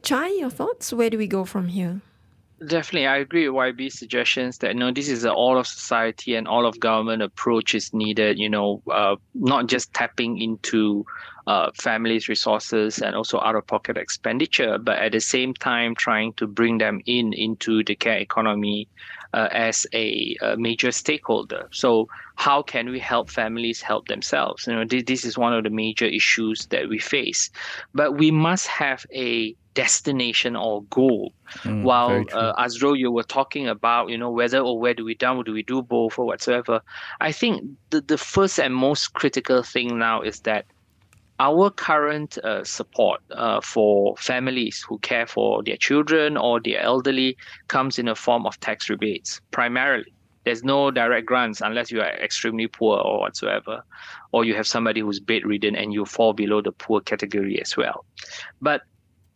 Chai, 0.03 0.29
your 0.29 0.51
thoughts? 0.51 0.93
Where 0.93 1.09
do 1.09 1.17
we 1.17 1.27
go 1.27 1.45
from 1.45 1.69
here? 1.69 2.03
Definitely, 2.67 3.07
I 3.07 3.17
agree 3.17 3.49
with 3.49 3.77
YB's 3.77 3.99
suggestions 3.99 4.59
that 4.59 4.75
you 4.75 4.79
know 4.79 4.93
this 4.93 5.09
is 5.09 5.25
an 5.25 5.31
all 5.31 5.59
of 5.59 5.67
society 5.67 6.35
and 6.35 6.47
all 6.47 6.67
of 6.67 6.79
government 6.79 7.21
approach 7.21 7.75
is 7.75 7.93
needed. 7.93 8.39
You 8.39 8.49
know, 8.49 8.81
uh, 8.91 9.17
not 9.35 9.67
just 9.67 9.93
tapping 9.93 10.39
into 10.41 11.05
uh, 11.47 11.71
families' 11.75 12.29
resources 12.29 13.01
and 13.01 13.17
also 13.17 13.41
out 13.41 13.57
of 13.57 13.67
pocket 13.67 13.97
expenditure, 13.97 14.79
but 14.79 14.99
at 14.99 15.13
the 15.13 15.21
same 15.21 15.53
time 15.55 15.95
trying 15.95 16.33
to 16.35 16.47
bring 16.47 16.79
them 16.79 17.01
in 17.07 17.33
into 17.33 17.83
the 17.83 17.97
care 17.97 18.19
economy 18.19 18.89
uh, 19.35 19.49
as 19.51 19.85
a, 19.93 20.37
a, 20.41 20.57
major 20.57 20.93
stakeholder. 20.93 21.69
So, 21.73 22.09
how 22.37 22.63
can 22.63 22.91
we 22.91 23.01
help 23.01 23.31
families 23.31 23.83
help 23.83 24.07
themselves? 24.07 24.67
You 24.67 24.75
know, 24.75 24.85
this, 24.85 25.03
this 25.07 25.25
is 25.25 25.37
one 25.37 25.53
of 25.53 25.65
the 25.65 25.71
major 25.71 26.07
issues 26.07 26.67
that 26.67 26.89
we 26.89 26.99
face, 26.99 27.51
but 27.95 28.13
we 28.13 28.31
must 28.31 28.69
have 28.69 29.05
a 29.13 29.57
destination 29.75 30.57
or 30.57 30.83
goal. 30.85 31.33
Mm, 31.65 31.83
While 31.83 32.25
uh, 32.33 32.53
Azrul, 32.59 32.97
you 32.97 33.11
were 33.13 33.23
talking 33.25 33.69
about, 33.69 34.09
you 34.09 34.19
know, 34.19 34.31
whether 34.31 34.59
or 34.59 34.79
where 34.79 34.95
do 34.95 35.05
we 35.05 35.15
down, 35.15 35.37
or 35.37 35.45
do 35.45 35.53
we 35.53 35.63
do 35.63 35.83
both 35.83 36.19
or 36.19 36.27
whatsoever. 36.27 36.81
I 37.21 37.33
think 37.33 37.63
the, 37.91 38.01
the 38.01 38.19
first 38.19 38.59
and 38.59 38.75
most 38.75 39.13
critical 39.15 39.63
thing 39.63 39.99
now 39.99 40.23
is 40.23 40.41
that 40.41 40.67
our 41.41 41.71
current 41.71 42.39
uh, 42.39 42.63
support 42.65 43.21
uh, 43.33 43.61
for 43.61 44.17
families 44.17 44.85
who 44.89 44.99
care 45.01 45.27
for 45.27 45.63
their 45.65 45.77
children 45.77 46.37
or 46.37 46.61
their 46.61 46.81
elderly 46.81 47.37
comes 47.69 47.99
in 47.99 48.09
a 48.09 48.15
form 48.15 48.47
of 48.47 48.59
tax 48.61 48.89
rebates 48.89 49.41
primarily. 49.51 50.15
There's 50.45 50.63
no 50.63 50.91
direct 50.91 51.27
grants 51.27 51.61
unless 51.61 51.91
you 51.91 52.01
are 52.01 52.11
extremely 52.11 52.69
poor 52.69 52.99
or 52.99 53.21
whatsoever, 53.21 53.83
or 54.31 54.45
you 54.45 54.55
have 54.55 54.67
somebody 54.67 55.01
who's 55.01 55.19
bedridden 55.19 55.75
and 55.75 55.93
you 55.93 56.05
fall 56.05 56.35
below 56.35 56.61
the 56.61 56.73
poor 56.73 57.01
category 57.01 57.61
as 57.61 57.77
well. 57.77 58.05
But 58.61 58.83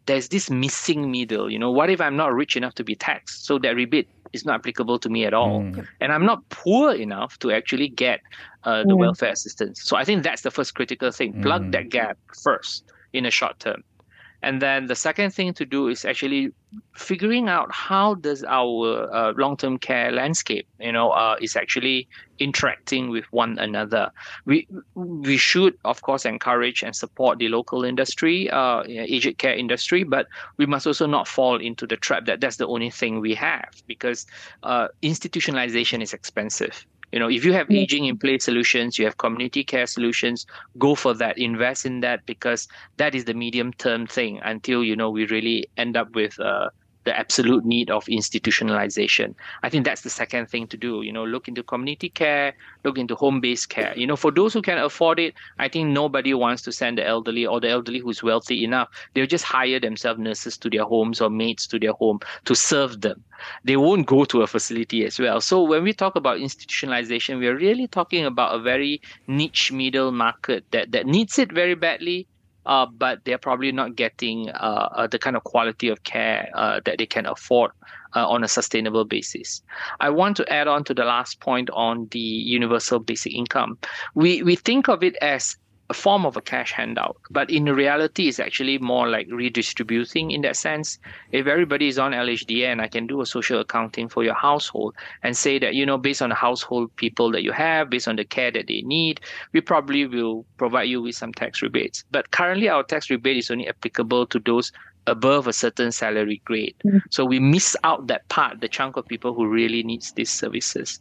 there's 0.09 0.29
this 0.31 0.51
missing 0.51 1.11
middle. 1.13 1.51
You 1.53 1.59
know, 1.59 1.71
what 1.71 1.91
if 1.91 2.01
I'm 2.01 2.17
not 2.17 2.35
rich 2.35 2.57
enough 2.57 2.75
to 2.77 2.85
be 2.85 2.97
taxed? 2.97 3.45
So 3.45 3.59
that 3.61 3.77
rebate 3.77 4.09
is 4.33 4.45
not 4.45 4.61
applicable 4.61 4.99
to 5.01 5.09
me 5.09 5.25
at 5.25 5.35
all. 5.35 5.61
Mm. 5.61 5.87
And 6.01 6.13
I'm 6.13 6.25
not 6.25 6.49
poor 6.49 6.93
enough 6.93 7.39
to 7.41 7.53
actually 7.53 7.89
get 7.89 8.21
uh, 8.65 8.83
the 8.83 8.95
mm. 8.95 8.99
welfare 8.99 9.31
assistance. 9.31 9.83
So 9.83 9.97
I 9.97 10.05
think 10.05 10.25
that's 10.25 10.43
the 10.43 10.51
first 10.51 10.75
critical 10.75 11.11
thing. 11.13 11.41
Plug 11.43 11.63
mm. 11.63 11.73
that 11.73 11.91
gap 11.91 12.19
first 12.43 12.85
in 13.13 13.27
a 13.27 13.31
short 13.31 13.61
term. 13.61 13.85
And 14.43 14.63
then 14.63 14.87
the 14.87 14.95
second 14.95 15.33
thing 15.35 15.53
to 15.55 15.67
do 15.67 15.89
is 15.89 16.05
actually 16.05 16.53
figuring 16.95 17.49
out 17.49 17.73
how 17.73 18.15
does 18.15 18.45
our 18.45 19.13
uh, 19.13 19.33
long-term 19.37 19.79
care 19.79 20.13
landscape, 20.13 20.67
you 20.79 20.93
know, 20.93 21.11
uh, 21.11 21.37
is 21.41 21.57
actually 21.57 22.09
interacting 22.39 23.11
with 23.11 23.25
one 23.33 23.59
another. 23.59 24.11
We 24.45 24.67
we 24.95 25.37
should, 25.37 25.77
of 25.85 26.03
course, 26.03 26.25
encourage 26.25 26.83
and 26.83 26.95
support 26.95 27.39
the 27.39 27.49
local 27.49 27.85
industry, 27.85 28.51
uh, 28.51 28.83
aged 28.87 29.39
care 29.39 29.55
industry, 29.55 30.05
but 30.05 30.27
we 30.57 30.67
must 30.67 30.87
also 30.87 31.07
not 31.07 31.29
fall 31.29 31.57
into 31.57 31.87
the 31.87 31.97
trap 31.97 32.27
that 32.27 32.41
that's 32.41 32.57
the 32.57 32.67
only 32.67 32.91
thing 32.91 33.21
we 33.21 33.35
have 33.35 33.71
because 33.87 34.27
uh, 34.63 34.89
institutionalization 35.03 36.03
is 36.03 36.13
expensive 36.13 36.87
you 37.13 37.19
know 37.19 37.29
if 37.29 37.45
you 37.45 37.53
have 37.53 37.71
aging 37.71 38.05
in 38.05 38.19
place 38.19 38.45
solutions 38.45 38.99
you 38.99 39.05
have 39.05 39.17
community 39.17 39.65
care 39.65 39.87
solutions 39.87 40.47
go 40.79 40.95
for 40.95 41.15
that 41.15 41.39
invest 41.39 41.87
in 41.87 42.01
that 42.01 42.25
because 42.27 42.69
that 42.97 43.15
is 43.15 43.25
the 43.25 43.35
medium 43.35 43.73
term 43.75 44.07
thing 44.07 44.41
until 44.45 44.85
you 44.85 44.95
know 44.95 45.11
we 45.11 45.27
really 45.27 45.67
end 45.77 45.97
up 45.97 46.15
with 46.15 46.39
uh, 46.41 46.69
the 47.09 47.19
absolute 47.19 47.65
need 47.65 47.91
of 47.91 48.05
institutionalization. 48.05 49.35
I 49.63 49.71
think 49.71 49.87
that's 49.87 50.03
the 50.03 50.11
second 50.11 50.51
thing 50.51 50.67
to 50.67 50.77
do. 50.77 51.01
You 51.01 51.11
know, 51.11 51.25
look 51.25 51.49
into 51.49 51.63
community 51.63 52.11
care, 52.11 52.55
look 52.85 52.99
into 52.99 53.15
home-based 53.15 53.71
care. 53.71 53.95
You 53.97 54.07
know, 54.07 54.15
for 54.15 54.31
those 54.31 54.53
who 54.53 54.61
can 54.61 54.77
afford 54.77 55.19
it, 55.19 55.33
I 55.59 55.69
think 55.69 55.89
nobody 55.89 56.35
wants 56.35 56.61
to 56.65 56.73
send 56.73 56.99
the 56.99 57.07
elderly 57.07 57.47
or 57.47 57.61
the 57.61 57.71
elderly 57.71 58.01
who's 58.01 58.23
wealthy 58.23 58.63
enough. 58.63 58.89
They'll 59.15 59.27
just 59.27 59.45
hire 59.45 59.81
themselves 59.81 60.21
nurses 60.21 60.59
to 60.59 60.69
their 60.69 60.85
homes 60.85 61.23
or 61.23 61.31
maids 61.31 61.67
to 61.69 61.79
their 61.79 61.95
home 61.95 62.21
to 62.45 62.55
serve 62.55 63.01
them. 63.01 63.25
They 63.65 63.79
won't 63.79 64.07
go 64.07 64.27
to 64.27 64.43
a 64.43 64.47
facility 64.47 65.07
as 65.07 65.19
well. 65.19 65.41
So 65.41 65.63
when 65.63 65.83
we 65.83 65.95
talk 65.95 66.15
about 66.15 66.41
institutionalization, 66.41 67.39
we 67.39 67.47
are 67.47 67.57
really 67.57 67.87
talking 67.87 68.27
about 68.27 68.55
a 68.55 68.59
very 68.59 69.01
niche 69.27 69.73
middle 69.73 70.13
market 70.13 70.65
that 70.73 70.93
that 70.93 71.07
needs 71.07 71.39
it 71.39 71.51
very 71.53 71.75
badly 71.75 72.27
uh, 72.69 72.87
but 72.87 73.25
they're 73.25 73.39
probably 73.39 73.73
not 73.73 73.97
getting 73.97 74.51
uh, 74.51 74.89
uh, 74.93 75.07
the 75.07 75.19
kind 75.19 75.37
of 75.37 75.43
quality 75.45 75.89
of 75.89 76.03
care 76.05 76.49
uh, 76.55 76.81
that 76.85 76.99
they 76.99 77.07
can 77.07 77.27
afford 77.27 77.73
uh, 78.15 78.29
on 78.29 78.45
a 78.45 78.49
sustainable 78.49 79.05
basis. 79.05 79.63
I 80.01 80.11
want 80.11 80.37
to 80.37 80.53
add 80.53 80.69
on 80.69 80.85
to 80.85 80.95
the 80.95 81.05
last 81.05 81.41
point 81.41 81.71
on 81.71 82.09
the 82.11 82.19
universal 82.19 83.01
basic 83.01 83.35
income. 83.35 83.79
We 84.15 84.43
we 84.43 84.55
think 84.55 84.89
of 84.89 85.03
it 85.03 85.17
as 85.23 85.57
a 85.91 85.95
form 85.95 86.27
of 86.27 86.37
a 86.37 86.41
cash 86.43 86.73
handout, 86.73 87.17
but 87.31 87.51
in 87.51 87.65
reality, 87.65 88.29
it's 88.29 88.39
actually 88.39 88.79
more 88.79 89.09
like 89.09 89.27
redistributing 89.31 90.31
in 90.31 90.43
that 90.43 90.57
sense. 90.57 90.99
If 91.33 91.47
everybody 91.47 91.89
is 91.89 91.99
on 91.99 92.13
LHDN, 92.13 92.81
I 92.81 92.89
can 92.89 93.07
do 93.07 93.23
a 93.23 93.27
social 93.27 93.61
accounting 93.61 94.09
for 94.09 94.23
your 94.23 94.35
household 94.35 94.95
and 95.23 95.35
say 95.37 95.59
that, 95.59 95.75
you 95.75 95.87
know, 95.87 95.97
based 95.97 96.21
on 96.21 96.29
the 96.29 96.35
household 96.35 96.95
people 96.97 97.31
that 97.33 97.43
you 97.43 97.53
have, 97.53 97.89
based 97.89 98.07
on 98.07 98.17
the 98.17 98.25
care 98.25 98.51
that 98.51 98.67
they 98.67 98.83
need, 98.83 99.21
we 99.53 99.63
probably 99.63 100.07
will 100.07 100.45
provide 100.59 100.91
you 100.91 101.01
with 101.01 101.15
some 101.15 101.33
tax 101.33 101.63
rebates. 101.63 102.05
But 102.11 102.33
currently, 102.33 102.69
our 102.69 102.83
tax 102.83 103.09
rebate 103.09 103.39
is 103.39 103.51
only 103.51 103.67
applicable 103.69 104.27
to 104.27 104.39
those 104.39 104.73
above 105.07 105.47
a 105.47 105.55
certain 105.55 105.91
salary 105.91 106.43
grade. 106.45 106.75
Mm. 106.85 107.01
So 107.11 107.25
we 107.25 107.41
miss 107.41 107.75
out 107.83 108.09
that 108.09 108.29
part, 108.29 108.61
the 108.61 108.69
chunk 108.69 108.97
of 108.97 109.07
people 109.07 109.33
who 109.33 109.49
really 109.49 109.83
needs 109.83 110.13
these 110.13 110.31
services. 110.31 111.01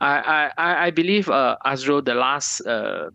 I 0.00 0.52
I, 0.56 0.86
I 0.86 0.90
believe 0.90 1.28
uh, 1.28 1.56
Azrul, 1.64 2.02
the 2.02 2.14
last 2.14 2.60
uh, 2.66 3.10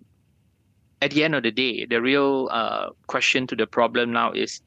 at 1.03 1.11
the 1.11 1.23
end 1.23 1.35
of 1.35 1.43
the 1.43 1.51
day, 1.51 1.85
the 1.85 2.01
real 2.01 2.47
uh, 2.51 2.89
question 3.07 3.45
to 3.47 3.55
the 3.55 3.67
problem 3.67 4.11
now 4.11 4.31
is 4.31 4.61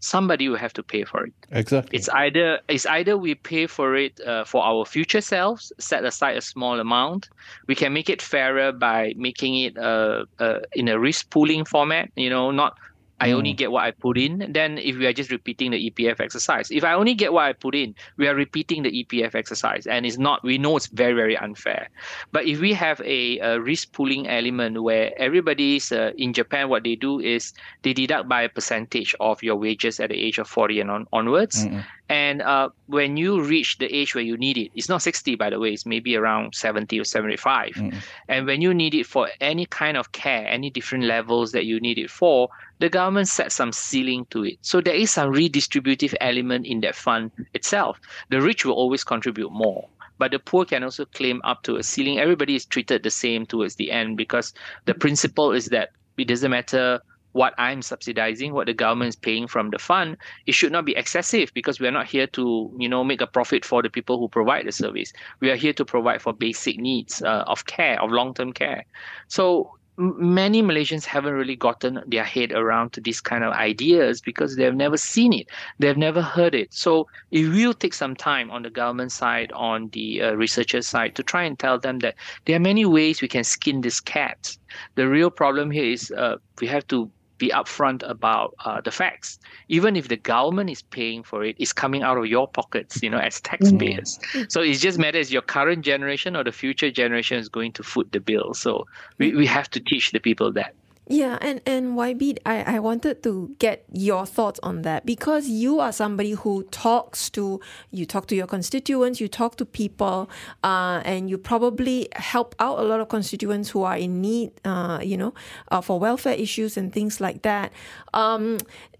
somebody 0.00 0.48
will 0.48 0.56
have 0.56 0.72
to 0.74 0.82
pay 0.82 1.04
for 1.04 1.24
it. 1.24 1.32
Exactly. 1.50 1.98
It's 1.98 2.08
either 2.10 2.60
it's 2.68 2.86
either 2.86 3.16
we 3.16 3.34
pay 3.34 3.66
for 3.66 3.96
it 3.96 4.20
uh, 4.20 4.44
for 4.44 4.62
our 4.62 4.84
future 4.84 5.20
selves, 5.20 5.72
set 5.78 6.04
aside 6.04 6.36
a 6.36 6.40
small 6.40 6.78
amount. 6.78 7.28
We 7.66 7.74
can 7.74 7.92
make 7.92 8.08
it 8.10 8.22
fairer 8.22 8.72
by 8.72 9.14
making 9.16 9.56
it 9.56 9.78
uh, 9.78 10.26
uh, 10.38 10.60
in 10.72 10.88
a 10.88 10.98
risk 10.98 11.30
pooling 11.30 11.64
format. 11.64 12.10
You 12.16 12.30
know, 12.30 12.50
not 12.50 12.76
I 13.20 13.32
only 13.32 13.52
mm. 13.52 13.56
get 13.56 13.72
what 13.72 13.84
I 13.84 13.90
put 13.90 14.16
in, 14.16 14.52
then 14.52 14.78
if 14.78 14.96
we 14.96 15.06
are 15.06 15.12
just 15.12 15.30
repeating 15.30 15.72
the 15.72 15.90
EPF 15.90 16.20
exercise. 16.20 16.70
If 16.70 16.84
I 16.84 16.92
only 16.94 17.14
get 17.14 17.32
what 17.32 17.44
I 17.44 17.52
put 17.52 17.74
in, 17.74 17.94
we 18.16 18.28
are 18.28 18.34
repeating 18.34 18.82
the 18.84 19.04
EPF 19.04 19.34
exercise. 19.34 19.86
And 19.86 20.06
it's 20.06 20.18
not, 20.18 20.44
we 20.44 20.58
know 20.58 20.76
it's 20.76 20.86
very, 20.86 21.14
very 21.14 21.36
unfair. 21.36 21.88
But 22.30 22.46
if 22.46 22.60
we 22.60 22.72
have 22.74 23.00
a, 23.00 23.38
a 23.40 23.60
risk 23.60 23.92
pooling 23.92 24.28
element 24.28 24.82
where 24.82 25.12
everybody's 25.18 25.90
uh, 25.90 26.12
in 26.16 26.32
Japan, 26.32 26.68
what 26.68 26.84
they 26.84 26.94
do 26.94 27.18
is 27.18 27.52
they 27.82 27.92
deduct 27.92 28.28
by 28.28 28.42
a 28.42 28.48
percentage 28.48 29.14
of 29.20 29.42
your 29.42 29.56
wages 29.56 29.98
at 29.98 30.10
the 30.10 30.16
age 30.16 30.38
of 30.38 30.48
40 30.48 30.80
and 30.80 30.90
on, 30.90 31.06
onwards. 31.12 31.64
Mm-hmm. 31.64 31.80
And 32.08 32.40
uh, 32.40 32.70
when 32.86 33.16
you 33.16 33.42
reach 33.42 33.78
the 33.78 33.94
age 33.94 34.14
where 34.14 34.24
you 34.24 34.36
need 34.36 34.56
it, 34.56 34.70
it's 34.74 34.88
not 34.88 35.02
60, 35.02 35.34
by 35.36 35.50
the 35.50 35.58
way, 35.58 35.72
it's 35.72 35.84
maybe 35.84 36.16
around 36.16 36.54
70 36.54 36.98
or 36.98 37.04
75. 37.04 37.72
Mm. 37.74 37.94
And 38.28 38.46
when 38.46 38.62
you 38.62 38.72
need 38.72 38.94
it 38.94 39.06
for 39.06 39.28
any 39.40 39.66
kind 39.66 39.96
of 39.96 40.12
care, 40.12 40.46
any 40.46 40.70
different 40.70 41.04
levels 41.04 41.52
that 41.52 41.66
you 41.66 41.80
need 41.80 41.98
it 41.98 42.10
for, 42.10 42.48
the 42.78 42.88
government 42.88 43.28
sets 43.28 43.54
some 43.54 43.72
ceiling 43.72 44.26
to 44.30 44.44
it. 44.44 44.58
So 44.62 44.80
there 44.80 44.94
is 44.94 45.10
some 45.10 45.32
redistributive 45.32 46.14
element 46.20 46.66
in 46.66 46.80
that 46.80 46.94
fund 46.94 47.30
itself. 47.52 48.00
The 48.30 48.40
rich 48.40 48.64
will 48.64 48.74
always 48.74 49.04
contribute 49.04 49.50
more 49.52 49.88
but 50.18 50.32
the 50.32 50.38
poor 50.38 50.64
can 50.64 50.82
also 50.82 51.04
claim 51.04 51.40
up 51.44 51.62
to 51.62 51.76
a 51.76 51.82
ceiling. 51.82 52.18
Everybody 52.18 52.56
is 52.56 52.66
treated 52.66 53.04
the 53.04 53.10
same 53.10 53.46
towards 53.46 53.76
the 53.76 53.90
end 53.92 54.16
because 54.16 54.52
the 54.84 54.94
principle 54.94 55.52
is 55.52 55.66
that 55.66 55.90
it 56.16 56.26
doesn't 56.26 56.50
matter 56.50 57.00
what 57.38 57.54
I'm 57.56 57.82
subsidizing, 57.82 58.52
what 58.52 58.66
the 58.66 58.74
government 58.74 59.10
is 59.10 59.16
paying 59.16 59.46
from 59.46 59.70
the 59.70 59.78
fund, 59.78 60.16
it 60.46 60.52
should 60.52 60.72
not 60.72 60.84
be 60.84 60.96
excessive 60.96 61.52
because 61.54 61.78
we 61.78 61.86
are 61.86 61.92
not 61.92 62.06
here 62.06 62.26
to, 62.38 62.44
you 62.76 62.88
know, 62.88 63.04
make 63.04 63.20
a 63.20 63.28
profit 63.28 63.64
for 63.64 63.80
the 63.80 63.88
people 63.88 64.18
who 64.18 64.28
provide 64.28 64.66
the 64.66 64.72
service. 64.72 65.12
We 65.38 65.50
are 65.52 65.56
here 65.56 65.72
to 65.74 65.84
provide 65.84 66.20
for 66.20 66.32
basic 66.32 66.80
needs 66.80 67.22
uh, 67.22 67.44
of 67.46 67.66
care, 67.66 68.02
of 68.02 68.10
long-term 68.10 68.54
care. 68.54 68.84
So 69.28 69.70
many 69.98 70.62
Malaysians 70.62 71.04
haven't 71.04 71.34
really 71.34 71.56
gotten 71.56 72.00
their 72.06 72.24
head 72.24 72.50
around 72.52 72.92
to 72.94 73.00
these 73.00 73.20
kind 73.20 73.44
of 73.44 73.52
ideas 73.52 74.20
because 74.20 74.56
they've 74.56 74.74
never 74.74 74.96
seen 74.96 75.32
it, 75.32 75.46
they've 75.78 75.96
never 75.96 76.22
heard 76.22 76.54
it. 76.56 76.74
So 76.74 77.06
it 77.30 77.48
will 77.48 77.74
take 77.74 77.94
some 77.94 78.16
time 78.16 78.50
on 78.50 78.62
the 78.62 78.70
government 78.70 79.12
side, 79.12 79.52
on 79.52 79.90
the 79.90 80.22
uh, 80.22 80.46
side, 80.46 81.14
to 81.14 81.22
try 81.22 81.42
and 81.44 81.58
tell 81.58 81.78
them 81.78 81.98
that 82.00 82.14
there 82.44 82.56
are 82.56 82.70
many 82.72 82.84
ways 82.84 83.22
we 83.22 83.28
can 83.28 83.44
skin 83.44 83.80
this 83.80 84.00
cat. 84.00 84.56
The 84.96 85.08
real 85.08 85.30
problem 85.30 85.70
here 85.70 85.90
is 85.92 86.10
uh, 86.10 86.36
we 86.60 86.66
have 86.66 86.86
to 86.88 87.10
be 87.38 87.50
upfront 87.50 88.08
about 88.08 88.54
uh, 88.64 88.80
the 88.80 88.90
facts. 88.90 89.38
Even 89.68 89.96
if 89.96 90.08
the 90.08 90.16
government 90.16 90.70
is 90.70 90.82
paying 90.82 91.22
for 91.22 91.44
it, 91.44 91.56
it's 91.58 91.72
coming 91.72 92.02
out 92.02 92.18
of 92.18 92.26
your 92.26 92.46
pockets, 92.48 93.02
you 93.02 93.10
know, 93.10 93.18
as 93.18 93.40
taxpayers. 93.40 94.18
Mm-hmm. 94.32 94.42
So 94.48 94.60
it 94.60 94.74
just 94.74 94.98
matters 94.98 95.32
your 95.32 95.42
current 95.42 95.84
generation 95.84 96.36
or 96.36 96.44
the 96.44 96.52
future 96.52 96.90
generation 96.90 97.38
is 97.38 97.48
going 97.48 97.72
to 97.72 97.82
foot 97.82 98.12
the 98.12 98.20
bill. 98.20 98.54
So 98.54 98.86
we, 99.18 99.34
we 99.34 99.46
have 99.46 99.70
to 99.70 99.80
teach 99.80 100.12
the 100.12 100.20
people 100.20 100.52
that. 100.52 100.74
Yeah, 101.10 101.38
and 101.40 101.62
and 101.64 101.96
YB, 101.96 102.36
I, 102.44 102.76
I 102.76 102.78
wanted 102.80 103.22
to 103.22 103.56
get 103.58 103.86
your 103.90 104.26
thoughts 104.26 104.60
on 104.62 104.82
that 104.82 105.06
because 105.06 105.48
you 105.48 105.80
are 105.80 105.90
somebody 105.90 106.32
who 106.32 106.64
talks 106.64 107.30
to 107.30 107.62
you 107.90 108.04
talk 108.04 108.26
to 108.26 108.36
your 108.36 108.46
constituents, 108.46 109.18
you 109.18 109.26
talk 109.26 109.56
to 109.56 109.64
people, 109.64 110.28
uh, 110.62 111.00
and 111.06 111.30
you 111.30 111.38
probably 111.38 112.08
help 112.16 112.54
out 112.60 112.78
a 112.78 112.82
lot 112.82 113.00
of 113.00 113.08
constituents 113.08 113.70
who 113.70 113.84
are 113.84 113.96
in 113.96 114.20
need, 114.20 114.52
uh, 114.66 115.00
you 115.02 115.16
know, 115.16 115.32
uh, 115.70 115.80
for 115.80 115.98
welfare 115.98 116.34
issues 116.34 116.76
and 116.76 116.92
things 116.92 117.22
like 117.22 117.40
that. 117.40 117.72
Um, 118.12 118.58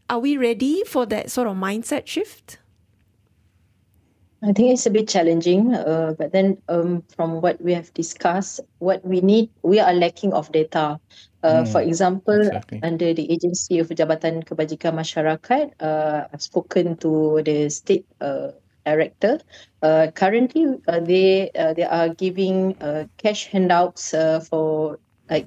are 0.08 0.18
we 0.18 0.38
ready 0.38 0.84
for 0.84 1.04
that 1.04 1.30
sort 1.30 1.46
of 1.46 1.56
mindset 1.56 2.06
shift? 2.06 2.56
I 4.42 4.52
think 4.52 4.72
it's 4.72 4.86
a 4.86 4.90
bit 4.90 5.08
challenging, 5.08 5.74
uh, 5.74 6.14
but 6.16 6.32
then 6.32 6.56
um, 6.68 7.02
from 7.14 7.42
what 7.42 7.60
we 7.60 7.74
have 7.74 7.92
discussed, 7.92 8.60
what 8.78 9.04
we 9.04 9.20
need, 9.20 9.50
we 9.62 9.80
are 9.80 9.92
lacking 9.92 10.32
of 10.32 10.50
data. 10.52 11.00
Uh, 11.42 11.62
mm, 11.62 11.72
for 11.72 11.80
example, 11.80 12.40
exactly. 12.40 12.80
under 12.82 13.14
the 13.14 13.30
Agency 13.30 13.78
of 13.78 13.88
Jabatan 13.88 14.42
Kebajikan 14.42 14.98
Masyarakat, 14.98 15.70
uh, 15.80 16.26
I've 16.32 16.42
spoken 16.42 16.96
to 16.98 17.42
the 17.44 17.70
state 17.70 18.06
uh, 18.20 18.50
director. 18.84 19.38
Uh, 19.82 20.10
currently, 20.14 20.66
uh, 20.88 21.00
they 21.00 21.50
uh, 21.54 21.74
they 21.74 21.84
are 21.84 22.08
giving 22.10 22.74
uh, 22.82 23.06
cash 23.22 23.46
handouts 23.46 24.14
uh, 24.14 24.40
for 24.40 24.98
like 25.30 25.46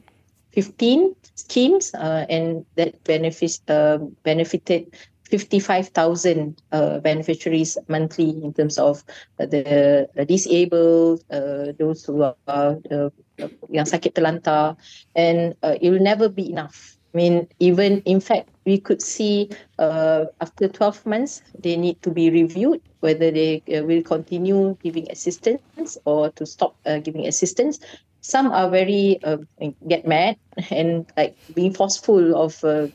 15 0.54 1.16
schemes, 1.36 1.94
uh, 1.94 2.26
and 2.30 2.66
that 2.76 3.04
benefits 3.04 3.60
uh, 3.68 3.98
benefited 4.24 4.96
55,000 5.32 6.62
uh, 6.72 7.00
beneficiaries 7.00 7.78
monthly 7.88 8.30
in 8.44 8.54
terms 8.54 8.78
of 8.78 9.04
uh, 9.40 9.46
the, 9.46 10.08
the 10.14 10.26
disabled, 10.26 11.24
uh, 11.32 11.72
those 11.80 12.04
who 12.04 12.22
are 12.22 12.36
uh, 12.48 13.10
yang 13.70 13.88
sakit 13.88 14.14
terlantar, 14.14 14.76
and 15.16 15.56
uh, 15.64 15.76
it 15.82 15.90
will 15.90 16.04
never 16.04 16.30
be 16.30 16.50
enough. 16.50 16.98
I 17.14 17.18
mean, 17.18 17.48
even 17.60 18.02
in 18.06 18.20
fact, 18.20 18.50
we 18.66 18.80
could 18.80 19.02
see 19.02 19.50
uh, 19.80 20.26
after 20.40 20.68
12 20.70 21.06
months, 21.06 21.42
they 21.60 21.76
need 21.76 22.02
to 22.04 22.10
be 22.12 22.30
reviewed 22.30 22.82
whether 23.02 23.32
they 23.32 23.64
uh, 23.68 23.84
will 23.84 24.02
continue 24.04 24.78
giving 24.82 25.12
assistance 25.12 25.98
or 26.06 26.32
to 26.40 26.46
stop 26.46 26.78
uh, 26.86 27.00
giving 27.00 27.28
assistance. 27.28 27.80
Some 28.22 28.52
are 28.52 28.70
very 28.70 29.20
uh, 29.24 29.38
get 29.88 30.08
mad 30.08 30.38
and 30.72 31.10
like 31.18 31.36
being 31.54 31.74
forceful 31.74 32.36
of 32.38 32.64
uh, 32.64 32.88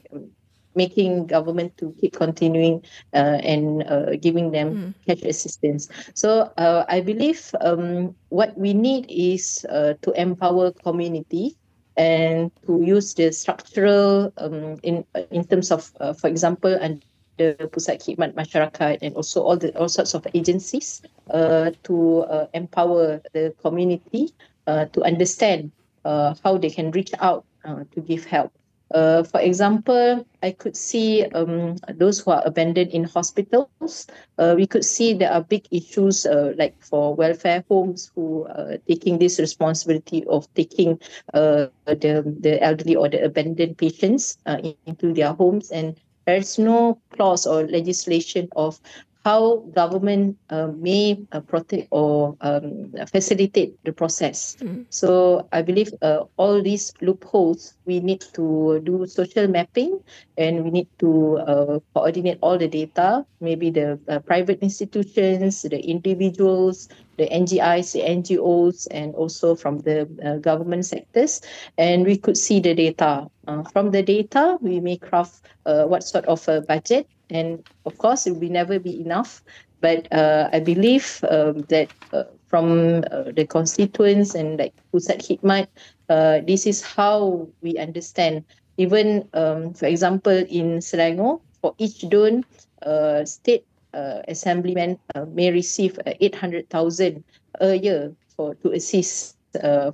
making 0.76 1.26
government 1.26 1.76
to 1.78 1.94
keep 2.00 2.12
continuing 2.12 2.84
uh, 3.14 3.40
and 3.42 3.82
uh, 3.88 4.16
giving 4.16 4.52
them 4.52 4.68
mm. 4.76 4.94
cash 5.06 5.24
assistance. 5.24 5.88
So 6.14 6.52
uh, 6.56 6.84
I 6.88 7.00
believe 7.00 7.54
um, 7.60 8.14
what 8.28 8.56
we 8.56 8.74
need 8.74 9.06
is 9.08 9.66
uh, 9.68 9.94
to 10.02 10.12
empower 10.12 10.70
community 10.72 11.56
and 11.96 12.52
to 12.66 12.82
use 12.82 13.14
the 13.14 13.32
structural 13.32 14.32
um, 14.36 14.76
in 14.82 15.04
in 15.30 15.48
terms 15.48 15.72
of, 15.72 15.90
uh, 15.98 16.12
for 16.12 16.28
example, 16.28 16.76
and 16.76 17.02
the 17.40 17.56
Pusat 17.72 18.00
Khidmat 18.04 18.32
Masyarakat 18.36 19.00
and 19.00 19.16
also 19.16 19.40
all 19.42 19.56
the 19.56 19.72
all 19.80 19.88
sorts 19.88 20.12
of 20.12 20.26
agencies 20.34 21.00
uh, 21.32 21.72
to 21.84 22.24
empower 22.52 23.20
the 23.32 23.52
community 23.60 24.32
to 24.66 25.00
understand 25.04 25.72
how 26.04 26.58
they 26.60 26.68
can 26.68 26.92
reach 26.92 27.12
out 27.20 27.44
to 27.64 28.00
give 28.00 28.24
help. 28.24 28.52
Uh, 28.94 29.22
for 29.22 29.40
example, 29.40 30.24
I 30.42 30.52
could 30.52 30.76
see 30.76 31.24
um, 31.34 31.76
those 31.92 32.20
who 32.20 32.30
are 32.30 32.42
abandoned 32.46 32.90
in 32.90 33.04
hospitals. 33.04 34.06
Uh, 34.38 34.54
we 34.56 34.66
could 34.66 34.84
see 34.84 35.12
there 35.14 35.32
are 35.32 35.42
big 35.42 35.66
issues 35.70 36.24
uh, 36.26 36.52
like 36.56 36.74
for 36.80 37.14
welfare 37.14 37.64
homes 37.68 38.10
who 38.14 38.44
are 38.46 38.78
taking 38.88 39.18
this 39.18 39.38
responsibility 39.40 40.24
of 40.26 40.52
taking 40.54 41.00
uh, 41.34 41.66
the, 41.86 42.36
the 42.40 42.62
elderly 42.62 42.94
or 42.96 43.08
the 43.08 43.24
abandoned 43.24 43.76
patients 43.78 44.38
uh, 44.46 44.58
into 44.86 45.12
their 45.12 45.32
homes. 45.32 45.70
And 45.70 45.96
there's 46.26 46.58
no 46.58 47.00
clause 47.12 47.46
or 47.46 47.66
legislation 47.66 48.48
of 48.56 48.80
how 49.26 49.58
government 49.74 50.38
uh, 50.50 50.68
may 50.78 51.18
uh, 51.32 51.40
protect 51.40 51.88
or 51.90 52.36
um, 52.42 52.94
facilitate 53.10 53.74
the 53.82 53.90
process. 53.90 54.54
Mm. 54.62 54.86
So 54.90 55.48
I 55.50 55.62
believe 55.62 55.90
uh, 56.00 56.30
all 56.36 56.62
these 56.62 56.94
loopholes, 57.02 57.74
we 57.86 57.98
need 57.98 58.22
to 58.38 58.80
do 58.86 59.04
social 59.08 59.48
mapping 59.48 59.98
and 60.38 60.62
we 60.62 60.70
need 60.70 60.86
to 61.00 61.38
uh, 61.38 61.80
coordinate 61.92 62.38
all 62.40 62.56
the 62.56 62.68
data, 62.68 63.26
maybe 63.40 63.68
the 63.70 63.98
uh, 64.06 64.20
private 64.20 64.62
institutions, 64.62 65.62
the 65.62 65.82
individuals, 65.82 66.88
the 67.18 67.26
NGIs, 67.26 67.98
the 67.98 68.06
NGOs, 68.06 68.86
and 68.92 69.12
also 69.16 69.56
from 69.56 69.80
the 69.80 70.06
uh, 70.22 70.36
government 70.38 70.86
sectors. 70.86 71.40
And 71.78 72.06
we 72.06 72.16
could 72.16 72.38
see 72.38 72.60
the 72.60 72.74
data. 72.74 73.26
from 73.72 73.90
the 73.90 74.02
data, 74.02 74.58
we 74.60 74.78
may 74.78 74.98
craft 74.98 75.42
what 75.64 76.02
sort 76.04 76.26
of 76.26 76.46
a 76.46 76.60
budget 76.60 77.06
and 77.30 77.62
of 77.84 77.98
course 77.98 78.26
it 78.26 78.36
will 78.36 78.50
never 78.50 78.78
be 78.78 79.00
enough. 79.00 79.42
But 79.80 80.10
uh, 80.10 80.48
i 80.52 80.60
believe 80.60 81.20
um, 81.28 81.62
that 81.68 81.92
uh, 82.12 82.24
from 82.48 83.04
uh, 83.12 83.30
the 83.36 83.46
constituents 83.46 84.34
and 84.34 84.58
like 84.58 84.72
pusat 84.90 85.20
khidmat 85.20 85.68
uh, 86.08 86.40
this 86.46 86.66
is 86.66 86.82
how 86.82 87.46
we 87.60 87.76
understand. 87.76 88.44
Even 88.78 89.28
um, 89.34 89.74
for 89.74 89.86
example 89.86 90.36
in 90.48 90.80
selangor 90.80 91.40
for 91.60 91.74
each 91.78 92.08
don 92.08 92.44
uh, 92.82 93.24
state 93.24 93.64
uh, 93.94 94.20
assemblyman 94.28 94.98
may 95.32 95.50
receive 95.50 95.98
800000 96.04 97.24
a 97.60 97.74
year 97.76 98.12
for 98.36 98.54
to 98.60 98.72
assist 98.72 99.35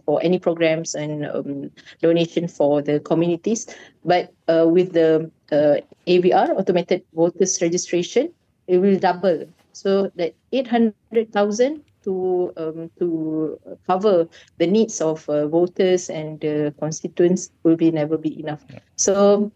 for 0.04 0.22
any 0.22 0.38
programs 0.38 0.94
and 0.94 1.26
um, 1.26 1.70
donation 2.00 2.48
for 2.48 2.82
the 2.82 3.00
communities. 3.00 3.66
But 4.04 4.32
uh, 4.48 4.66
with 4.68 4.92
the 4.92 5.30
uh, 5.50 5.76
AVR, 6.06 6.50
automated 6.50 7.02
voters 7.14 7.60
registration, 7.60 8.32
it 8.66 8.78
will 8.78 8.98
double. 8.98 9.46
So 9.72 10.10
that 10.16 10.34
800,000 10.52 11.82
to 12.04 12.52
um, 12.56 12.90
to 12.98 13.58
cover 13.86 14.28
the 14.58 14.66
needs 14.66 15.00
of 15.00 15.28
uh, 15.28 15.46
voters 15.46 16.10
and 16.10 16.40
the 16.40 16.74
constituents 16.78 17.50
will 17.62 17.76
be 17.76 17.90
never 17.90 18.18
be 18.18 18.38
enough. 18.40 18.64
Yeah. 18.68 18.80
So 18.96 19.52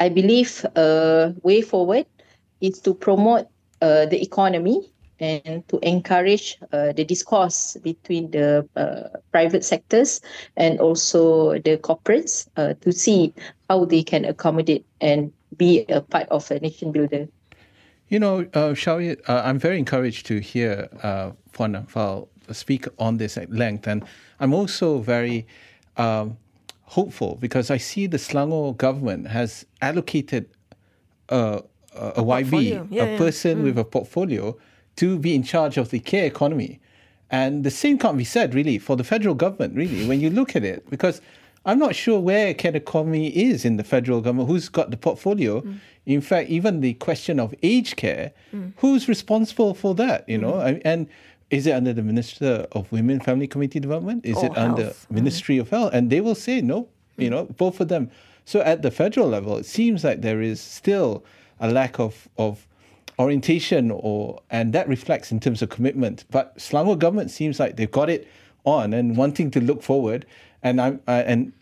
I 0.00 0.08
believe 0.08 0.64
a 0.76 0.80
uh, 0.80 1.32
way 1.42 1.62
forward 1.62 2.06
is 2.60 2.80
to 2.80 2.94
promote 2.94 3.48
uh, 3.82 4.06
the 4.06 4.22
economy 4.22 4.92
and 5.20 5.66
to 5.68 5.78
encourage 5.82 6.58
uh, 6.72 6.92
the 6.92 7.04
discourse 7.04 7.76
between 7.82 8.30
the 8.30 8.68
uh, 8.76 9.18
private 9.32 9.64
sectors 9.64 10.20
and 10.56 10.80
also 10.80 11.52
the 11.60 11.78
corporates 11.78 12.48
uh, 12.56 12.74
to 12.80 12.92
see 12.92 13.32
how 13.68 13.84
they 13.84 14.02
can 14.02 14.24
accommodate 14.24 14.84
and 15.00 15.32
be 15.56 15.84
a 15.88 16.00
part 16.00 16.28
of 16.28 16.50
a 16.50 16.60
nation 16.60 16.92
builder. 16.92 17.28
You 18.08 18.20
know, 18.20 18.40
uh, 18.54 18.74
Shawi, 18.74 19.18
uh, 19.28 19.42
I'm 19.44 19.58
very 19.58 19.78
encouraged 19.78 20.26
to 20.26 20.38
hear 20.38 20.88
uh, 21.02 21.32
Puan 21.52 21.74
Anfaal 21.74 22.28
speak 22.52 22.86
on 22.98 23.16
this 23.16 23.36
at 23.36 23.50
length, 23.50 23.88
and 23.88 24.04
I'm 24.38 24.54
also 24.54 24.98
very 24.98 25.46
um, 25.96 26.36
hopeful 26.82 27.36
because 27.40 27.70
I 27.70 27.78
see 27.78 28.06
the 28.06 28.18
Selangor 28.18 28.76
government 28.76 29.26
has 29.28 29.66
allocated 29.82 30.48
a, 31.28 31.62
a, 31.96 32.08
a 32.08 32.22
YB, 32.22 32.86
yeah, 32.90 33.02
a 33.02 33.18
person 33.18 33.58
yeah. 33.58 33.62
mm. 33.62 33.64
with 33.64 33.78
a 33.78 33.84
portfolio 33.84 34.56
to 34.96 35.18
be 35.18 35.34
in 35.34 35.42
charge 35.42 35.76
of 35.76 35.90
the 35.90 36.00
care 36.00 36.26
economy. 36.26 36.80
And 37.30 37.64
the 37.64 37.70
same 37.70 37.98
can't 37.98 38.16
be 38.16 38.24
said, 38.24 38.54
really, 38.54 38.78
for 38.78 38.96
the 38.96 39.04
federal 39.04 39.34
government, 39.34 39.74
really, 39.74 40.06
when 40.06 40.20
you 40.20 40.30
look 40.30 40.54
at 40.54 40.64
it, 40.64 40.88
because 40.90 41.20
I'm 41.64 41.78
not 41.78 41.96
sure 41.96 42.20
where 42.20 42.54
care 42.54 42.74
economy 42.74 43.28
is 43.28 43.64
in 43.64 43.76
the 43.76 43.84
federal 43.84 44.20
government, 44.20 44.48
who's 44.48 44.68
got 44.68 44.90
the 44.90 44.96
portfolio. 44.96 45.60
Mm. 45.60 45.78
In 46.06 46.20
fact, 46.20 46.48
even 46.48 46.80
the 46.80 46.94
question 46.94 47.40
of 47.40 47.52
aged 47.64 47.96
care, 47.96 48.32
mm. 48.54 48.72
who's 48.76 49.08
responsible 49.08 49.74
for 49.74 49.94
that, 49.96 50.28
you 50.28 50.38
know? 50.38 50.52
Mm. 50.52 50.80
And 50.84 51.08
is 51.50 51.66
it 51.66 51.72
under 51.72 51.92
the 51.92 52.02
Minister 52.02 52.66
of 52.70 52.90
Women, 52.92 53.18
Family, 53.18 53.48
Community 53.48 53.80
Development? 53.80 54.24
Is 54.24 54.36
or 54.36 54.46
it 54.46 54.54
health. 54.54 54.58
under 54.58 54.84
mm. 54.90 55.10
Ministry 55.10 55.58
of 55.58 55.70
Health? 55.70 55.92
And 55.92 56.10
they 56.10 56.20
will 56.20 56.36
say 56.36 56.60
no, 56.60 56.88
you 57.16 57.26
mm. 57.26 57.30
know, 57.32 57.44
both 57.56 57.80
of 57.80 57.88
them. 57.88 58.10
So 58.44 58.60
at 58.60 58.82
the 58.82 58.92
federal 58.92 59.28
level, 59.28 59.56
it 59.56 59.66
seems 59.66 60.04
like 60.04 60.22
there 60.22 60.40
is 60.40 60.60
still 60.60 61.24
a 61.58 61.68
lack 61.68 61.98
of, 61.98 62.28
of 62.38 62.68
orientation 63.18 63.90
or 63.90 64.40
and 64.50 64.72
that 64.72 64.88
reflects 64.88 65.32
in 65.32 65.40
terms 65.40 65.62
of 65.62 65.68
commitment. 65.68 66.24
But 66.30 66.56
Selangor 66.58 66.98
government 66.98 67.30
seems 67.30 67.58
like 67.58 67.76
they've 67.76 67.90
got 67.90 68.10
it 68.10 68.28
on 68.64 68.92
and 68.92 69.16
wanting 69.16 69.50
to 69.52 69.60
look 69.60 69.82
forward. 69.82 70.26
And 70.62 70.80
I'm 70.80 71.00
uh, 71.08 71.22
and 71.26 71.52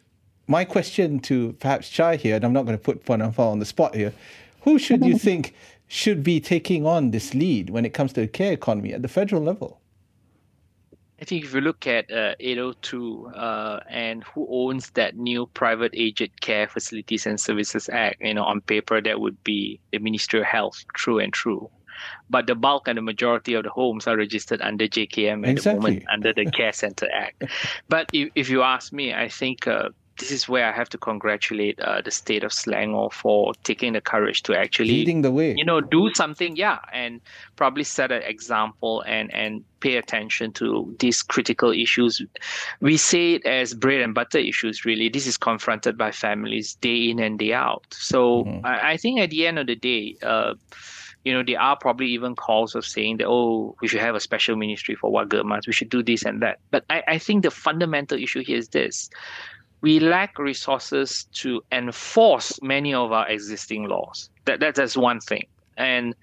my 0.46 0.64
question 0.64 1.20
to 1.20 1.52
perhaps 1.54 1.88
Chai 1.88 2.16
here, 2.16 2.36
and 2.36 2.44
I'm 2.44 2.52
not 2.52 2.66
going 2.66 2.76
to 2.76 2.82
put 2.82 3.04
Puan 3.04 3.22
Anfaal 3.22 3.52
on 3.52 3.58
the 3.58 3.64
spot 3.64 3.94
here, 3.94 4.12
who 4.62 4.78
should 4.78 5.04
you 5.04 5.18
think 5.26 5.54
should 5.86 6.22
be 6.22 6.40
taking 6.40 6.86
on 6.86 7.10
this 7.10 7.34
lead 7.34 7.70
when 7.70 7.84
it 7.84 7.94
comes 7.94 8.12
to 8.14 8.22
the 8.22 8.28
care 8.28 8.52
economy 8.52 8.92
at 8.92 9.02
the 9.02 9.08
federal 9.08 9.42
level? 9.42 9.80
I 11.24 11.26
think 11.26 11.46
if 11.46 11.54
you 11.54 11.62
look 11.62 11.86
at 11.86 12.12
uh, 12.12 12.34
802 12.38 13.28
uh, 13.28 13.80
and 13.88 14.22
who 14.24 14.46
owns 14.50 14.90
that 14.90 15.16
new 15.16 15.46
private 15.54 15.92
aged 15.94 16.38
care 16.42 16.68
facilities 16.68 17.24
and 17.24 17.40
services 17.40 17.88
act, 17.90 18.20
you 18.20 18.34
know, 18.34 18.44
on 18.44 18.60
paper 18.60 19.00
that 19.00 19.18
would 19.18 19.42
be 19.42 19.80
the 19.90 20.00
Ministry 20.00 20.40
of 20.40 20.44
Health, 20.44 20.84
true 20.92 21.18
and 21.18 21.32
true. 21.32 21.70
But 22.28 22.46
the 22.46 22.54
bulk 22.54 22.88
and 22.88 22.98
the 22.98 23.02
majority 23.02 23.54
of 23.54 23.64
the 23.64 23.70
homes 23.70 24.06
are 24.06 24.18
registered 24.18 24.60
under 24.60 24.86
JKM 24.86 25.44
at 25.44 25.48
exactly. 25.48 25.78
the 25.78 25.80
moment 25.80 26.04
under 26.12 26.34
the 26.34 26.44
Care 26.50 26.74
Center 26.74 27.08
Act. 27.10 27.44
But 27.88 28.10
if, 28.12 28.28
if 28.34 28.50
you 28.50 28.60
ask 28.60 28.92
me, 28.92 29.14
I 29.14 29.30
think 29.30 29.66
uh, 29.66 29.88
this 30.18 30.30
is 30.30 30.48
where 30.48 30.66
I 30.66 30.72
have 30.72 30.88
to 30.90 30.98
congratulate 30.98 31.80
uh, 31.80 32.00
the 32.02 32.10
state 32.10 32.44
of 32.44 32.52
Selangor 32.52 33.12
for 33.12 33.52
taking 33.64 33.94
the 33.94 34.00
courage 34.00 34.42
to 34.44 34.56
actually 34.56 34.88
leading 34.88 35.22
the 35.22 35.32
way. 35.32 35.54
You 35.56 35.64
know, 35.64 35.80
do 35.80 36.12
something, 36.14 36.56
yeah, 36.56 36.78
and 36.92 37.20
probably 37.56 37.84
set 37.84 38.12
an 38.12 38.22
example 38.22 39.02
and 39.06 39.32
and 39.34 39.64
pay 39.80 39.96
attention 39.96 40.52
to 40.52 40.94
these 41.00 41.22
critical 41.22 41.70
issues. 41.70 42.22
We 42.80 42.96
say 42.96 43.34
it 43.34 43.46
as 43.46 43.74
bread 43.74 44.00
and 44.00 44.14
butter 44.14 44.38
issues. 44.38 44.84
Really, 44.84 45.08
this 45.08 45.26
is 45.26 45.36
confronted 45.36 45.98
by 45.98 46.12
families 46.12 46.74
day 46.76 47.10
in 47.10 47.18
and 47.18 47.38
day 47.38 47.52
out. 47.52 47.84
So 47.90 48.44
mm-hmm. 48.44 48.66
I, 48.66 48.92
I, 48.92 48.96
think 48.96 49.20
at 49.20 49.30
the 49.30 49.46
end 49.46 49.58
of 49.58 49.66
the 49.66 49.76
day. 49.76 50.16
Uh, 50.22 50.54
you 51.24 51.32
know, 51.32 51.42
there 51.42 51.58
are 51.60 51.74
probably 51.74 52.08
even 52.08 52.36
calls 52.36 52.74
of 52.74 52.84
saying 52.84 53.16
that, 53.16 53.26
oh, 53.26 53.74
we 53.80 53.88
should 53.88 54.00
have 54.00 54.14
a 54.14 54.20
special 54.20 54.56
ministry 54.56 54.94
for 54.94 55.10
warga 55.10 55.40
emas, 55.40 55.66
we 55.66 55.72
should 55.72 55.88
do 55.88 56.02
this 56.02 56.22
and 56.22 56.42
that. 56.42 56.58
But 56.70 56.84
I, 56.90 57.02
I 57.08 57.18
think 57.18 57.42
the 57.42 57.50
fundamental 57.50 58.18
issue 58.18 58.44
here 58.44 58.58
is 58.58 58.68
this 58.68 59.08
we 59.84 60.00
lack 60.00 60.38
resources 60.38 61.24
to 61.34 61.62
enforce 61.70 62.58
many 62.62 62.94
of 62.94 63.12
our 63.12 63.28
existing 63.28 63.84
laws. 63.86 64.30
That, 64.46 64.60
that 64.60 64.76
that's 64.76 64.96
one 64.96 65.20
thing. 65.20 65.46
And 65.76 66.14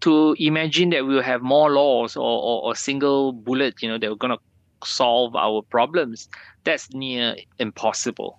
to 0.00 0.34
imagine 0.38 0.88
that 0.90 1.04
we'll 1.06 1.20
have 1.20 1.42
more 1.42 1.70
laws 1.70 2.16
or, 2.16 2.62
or, 2.64 2.74
single 2.74 3.32
bullet, 3.34 3.82
you 3.82 3.90
know, 3.90 3.98
that 3.98 4.08
we're 4.08 4.16
going 4.16 4.38
to 4.38 4.88
solve 4.88 5.36
our 5.36 5.60
problems, 5.60 6.30
that's 6.64 6.90
near 6.94 7.36
impossible. 7.58 8.38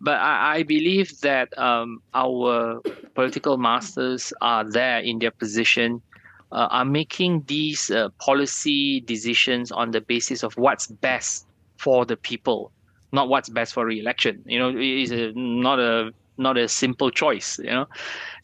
But 0.00 0.18
I, 0.18 0.56
I 0.56 0.62
believe 0.64 1.20
that 1.20 1.56
um, 1.56 2.02
our 2.12 2.82
political 3.14 3.58
masters 3.58 4.32
are 4.40 4.68
there 4.68 4.98
in 4.98 5.20
their 5.20 5.30
position, 5.30 6.02
uh, 6.50 6.66
are 6.72 6.84
making 6.84 7.44
these 7.46 7.92
uh, 7.92 8.08
policy 8.18 9.02
decisions 9.02 9.70
on 9.70 9.92
the 9.92 10.00
basis 10.00 10.42
of 10.42 10.52
what's 10.56 10.88
best 10.88 11.46
for 11.76 12.04
the 12.04 12.16
people 12.16 12.72
not 13.16 13.28
what's 13.28 13.48
best 13.48 13.72
for 13.74 13.86
re-election. 13.86 14.44
You 14.46 14.58
know, 14.60 14.70
it's 14.76 15.10
a, 15.10 15.32
not 15.34 15.78
a 15.80 16.12
not 16.38 16.56
a 16.58 16.68
simple 16.68 17.10
choice, 17.10 17.58
you 17.58 17.74
know. 17.76 17.86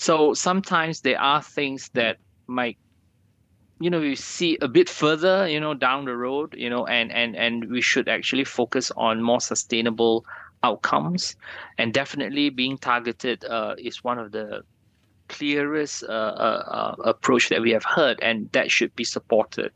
So 0.01 0.35
sometimes 0.35 1.03
there 1.03 1.21
are 1.21 1.43
things 1.43 1.91
that 1.95 2.17
might 2.49 2.79
you 3.83 3.91
know 3.91 4.01
we 4.01 4.15
see 4.15 4.57
a 4.63 4.69
bit 4.69 4.89
further 4.89 5.49
you 5.49 5.61
know 5.65 5.75
down 5.75 6.05
the 6.05 6.17
road 6.17 6.55
you 6.57 6.71
know 6.71 6.87
and 6.87 7.11
and 7.21 7.35
and 7.45 7.71
we 7.71 7.81
should 7.81 8.09
actually 8.09 8.45
focus 8.45 8.93
on 8.97 9.23
more 9.31 9.41
sustainable 9.41 10.25
outcomes 10.63 11.35
and 11.79 11.93
definitely 11.93 12.49
being 12.51 12.79
targeted 12.79 13.45
uh, 13.45 13.75
is 13.79 14.05
one 14.05 14.19
of 14.19 14.31
the 14.31 14.63
clearest 15.29 16.05
uh, 16.05 16.35
uh, 16.49 16.63
uh, 16.79 16.95
approach 17.13 17.49
that 17.49 17.61
we 17.61 17.73
have 17.73 17.85
heard 17.85 18.19
and 18.23 18.49
that 18.53 18.71
should 18.71 18.95
be 18.95 19.05
supported 19.05 19.71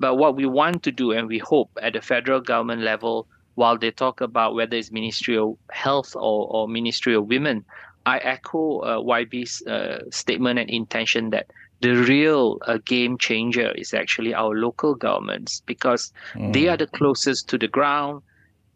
but 0.00 0.16
what 0.16 0.34
we 0.34 0.46
want 0.46 0.82
to 0.82 0.90
do 0.90 1.12
and 1.12 1.28
we 1.28 1.38
hope 1.38 1.70
at 1.80 1.92
the 1.92 2.00
federal 2.00 2.40
government 2.40 2.82
level 2.82 3.28
while 3.56 3.76
they 3.76 3.90
talk 3.90 4.20
about 4.20 4.54
whether 4.54 4.76
it's 4.76 4.92
Ministry 4.92 5.36
of 5.36 5.56
Health 5.70 6.14
or, 6.14 6.46
or 6.48 6.68
Ministry 6.68 7.14
of 7.14 7.26
Women, 7.26 7.64
I 8.06 8.18
echo 8.18 8.80
uh, 8.80 8.98
YB's 8.98 9.66
uh, 9.66 10.04
statement 10.10 10.60
and 10.60 10.70
intention 10.70 11.30
that 11.30 11.50
the 11.80 11.94
real 11.94 12.58
uh, 12.66 12.78
game 12.84 13.18
changer 13.18 13.72
is 13.72 13.92
actually 13.92 14.32
our 14.32 14.54
local 14.54 14.94
governments 14.94 15.62
because 15.66 16.12
mm. 16.34 16.52
they 16.52 16.68
are 16.68 16.76
the 16.76 16.86
closest 16.86 17.48
to 17.48 17.58
the 17.58 17.68
ground. 17.68 18.22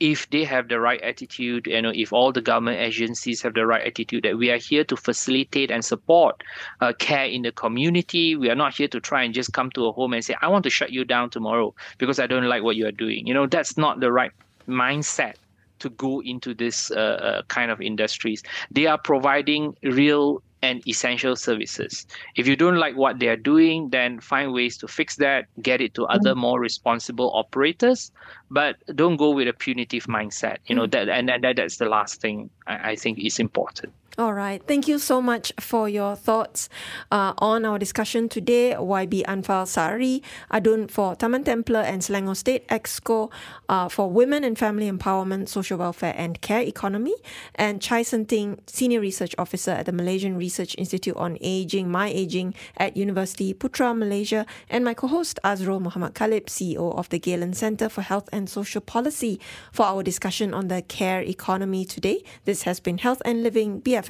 If 0.01 0.31
they 0.31 0.45
have 0.45 0.69
the 0.69 0.81
right 0.81 1.01
attitude, 1.03 1.67
you 1.67 1.83
know, 1.83 1.93
if 1.95 2.11
all 2.11 2.33
the 2.33 2.41
government 2.41 2.81
agencies 2.81 3.43
have 3.43 3.53
the 3.53 3.67
right 3.67 3.87
attitude 3.87 4.25
that 4.25 4.39
we 4.39 4.51
are 4.51 4.57
here 4.57 4.83
to 4.85 4.97
facilitate 4.97 5.71
and 5.71 5.85
support 5.85 6.43
uh, 6.81 6.95
care 6.99 7.27
in 7.27 7.43
the 7.43 7.53
community, 7.53 8.35
we 8.35 8.49
are 8.49 8.55
not 8.55 8.75
here 8.75 8.89
to 8.89 8.99
try 8.99 9.23
and 9.23 9.35
just 9.35 9.53
come 9.53 9.71
to 9.73 9.85
a 9.87 9.93
home 9.93 10.15
and 10.15 10.25
say, 10.25 10.35
I 10.41 10.49
want 10.49 10.65
to 10.65 10.71
shut 10.71 10.91
you 10.91 11.05
down 11.05 11.29
tomorrow 11.29 11.75
because 11.99 12.19
I 12.19 12.27
don't 12.27 12.49
like 12.49 12.63
what 12.63 12.77
you 12.77 12.87
are 12.87 12.93
doing. 12.93 13.27
You 13.27 13.35
know, 13.35 13.47
that's 13.47 13.77
not 13.77 14.01
the 14.01 14.11
right 14.11 14.33
mindset 14.71 15.35
to 15.81 15.91
go 15.91 16.23
into 16.23 16.55
this 16.55 16.91
uh, 16.91 16.95
uh, 16.95 17.43
kind 17.49 17.71
of 17.71 17.81
industries. 17.81 18.43
They 18.71 18.87
are 18.87 18.99
providing 18.99 19.77
real 19.83 20.43
and 20.63 20.87
essential 20.87 21.37
services. 21.37 22.07
If 22.37 22.47
you 22.47 22.55
don't 22.55 22.77
like 22.77 22.97
what 22.97 23.19
they 23.19 23.29
are 23.29 23.37
doing, 23.37 23.89
then 23.91 24.21
find 24.21 24.53
ways 24.53 24.77
to 24.79 24.89
fix 24.89 25.17
that, 25.17 25.47
get 25.63 25.81
it 25.81 25.95
to 25.95 26.05
other 26.05 26.33
mm-hmm. 26.33 26.41
more 26.41 26.61
responsible 26.61 27.31
operators, 27.35 28.13
but 28.51 28.77
don't 28.95 29.17
go 29.17 29.31
with 29.31 29.49
a 29.49 29.55
punitive 29.55 30.05
mindset. 30.05 30.59
You 30.67 30.75
know 30.77 30.83
mm-hmm. 30.83 31.07
that, 31.07 31.09
and 31.09 31.29
that, 31.29 31.57
that's 31.57 31.79
the 31.79 31.87
last 31.87 32.21
thing 32.21 32.51
I, 32.67 32.91
I 32.91 32.97
think 32.97 33.19
is 33.19 33.39
important. 33.39 33.95
All 34.19 34.35
right. 34.35 34.61
Thank 34.67 34.89
you 34.89 34.99
so 34.99 35.23
much 35.23 35.53
for 35.61 35.89
your 35.89 36.17
thoughts 36.17 36.69
uh, 37.13 37.33
on 37.39 37.65
our 37.65 37.79
discussion 37.79 38.29
today. 38.29 38.75
YB 38.77 39.23
Anfaal 39.23 39.65
Saari, 39.65 40.21
Adun 40.53 40.91
for 40.91 41.15
Taman 41.15 41.45
Templer 41.45 41.85
and 41.85 42.03
Selangor 42.03 42.37
State 42.37 42.67
Exco 42.69 43.31
uh, 43.69 43.89
for 43.89 44.11
Women 44.11 44.43
and 44.43 44.59
Family 44.59 44.91
Empowerment, 44.91 45.49
Social 45.49 45.79
Welfare 45.79 46.13
and 46.17 46.41
Care 46.41 46.63
Economy, 46.63 47.15
and 47.55 47.81
Chai 47.81 48.03
Sen 48.03 48.27
Tyng, 48.27 48.59
Senior 48.67 49.01
Research 49.01 49.33
Officer 49.39 49.71
at 49.71 49.87
the 49.87 49.93
Malaysian 49.93 50.37
Research 50.37 50.75
Institute 50.77 51.17
on 51.17 51.39
Aging, 51.41 51.87
MyAgeing 51.87 52.53
at 52.79 52.97
Universiti 52.97 53.55
Putra, 53.55 53.97
Malaysia, 53.97 54.45
and 54.69 54.85
my 54.85 54.93
co-host 54.93 55.39
Azrul 55.45 55.81
Muhammad 55.81 56.15
Khalib, 56.15 56.47
CEO 56.47 56.99
of 56.99 57.09
the 57.11 57.21
Galen 57.21 57.55
Centre 57.55 57.89
for 57.89 58.03
Health 58.03 58.29
and 58.33 58.51
Social 58.51 58.81
Policy, 58.81 59.39
for 59.73 59.87
our 59.87 60.03
discussion 60.03 60.53
on 60.53 60.67
the 60.67 60.83
care 60.83 61.23
economy 61.23 61.85
today. 61.85 62.25
This 62.45 62.65
has 62.65 62.81
been 62.81 62.99
Health 62.99 63.23
and 63.25 63.45
Living 63.45 63.81
BFM. 63.81 64.10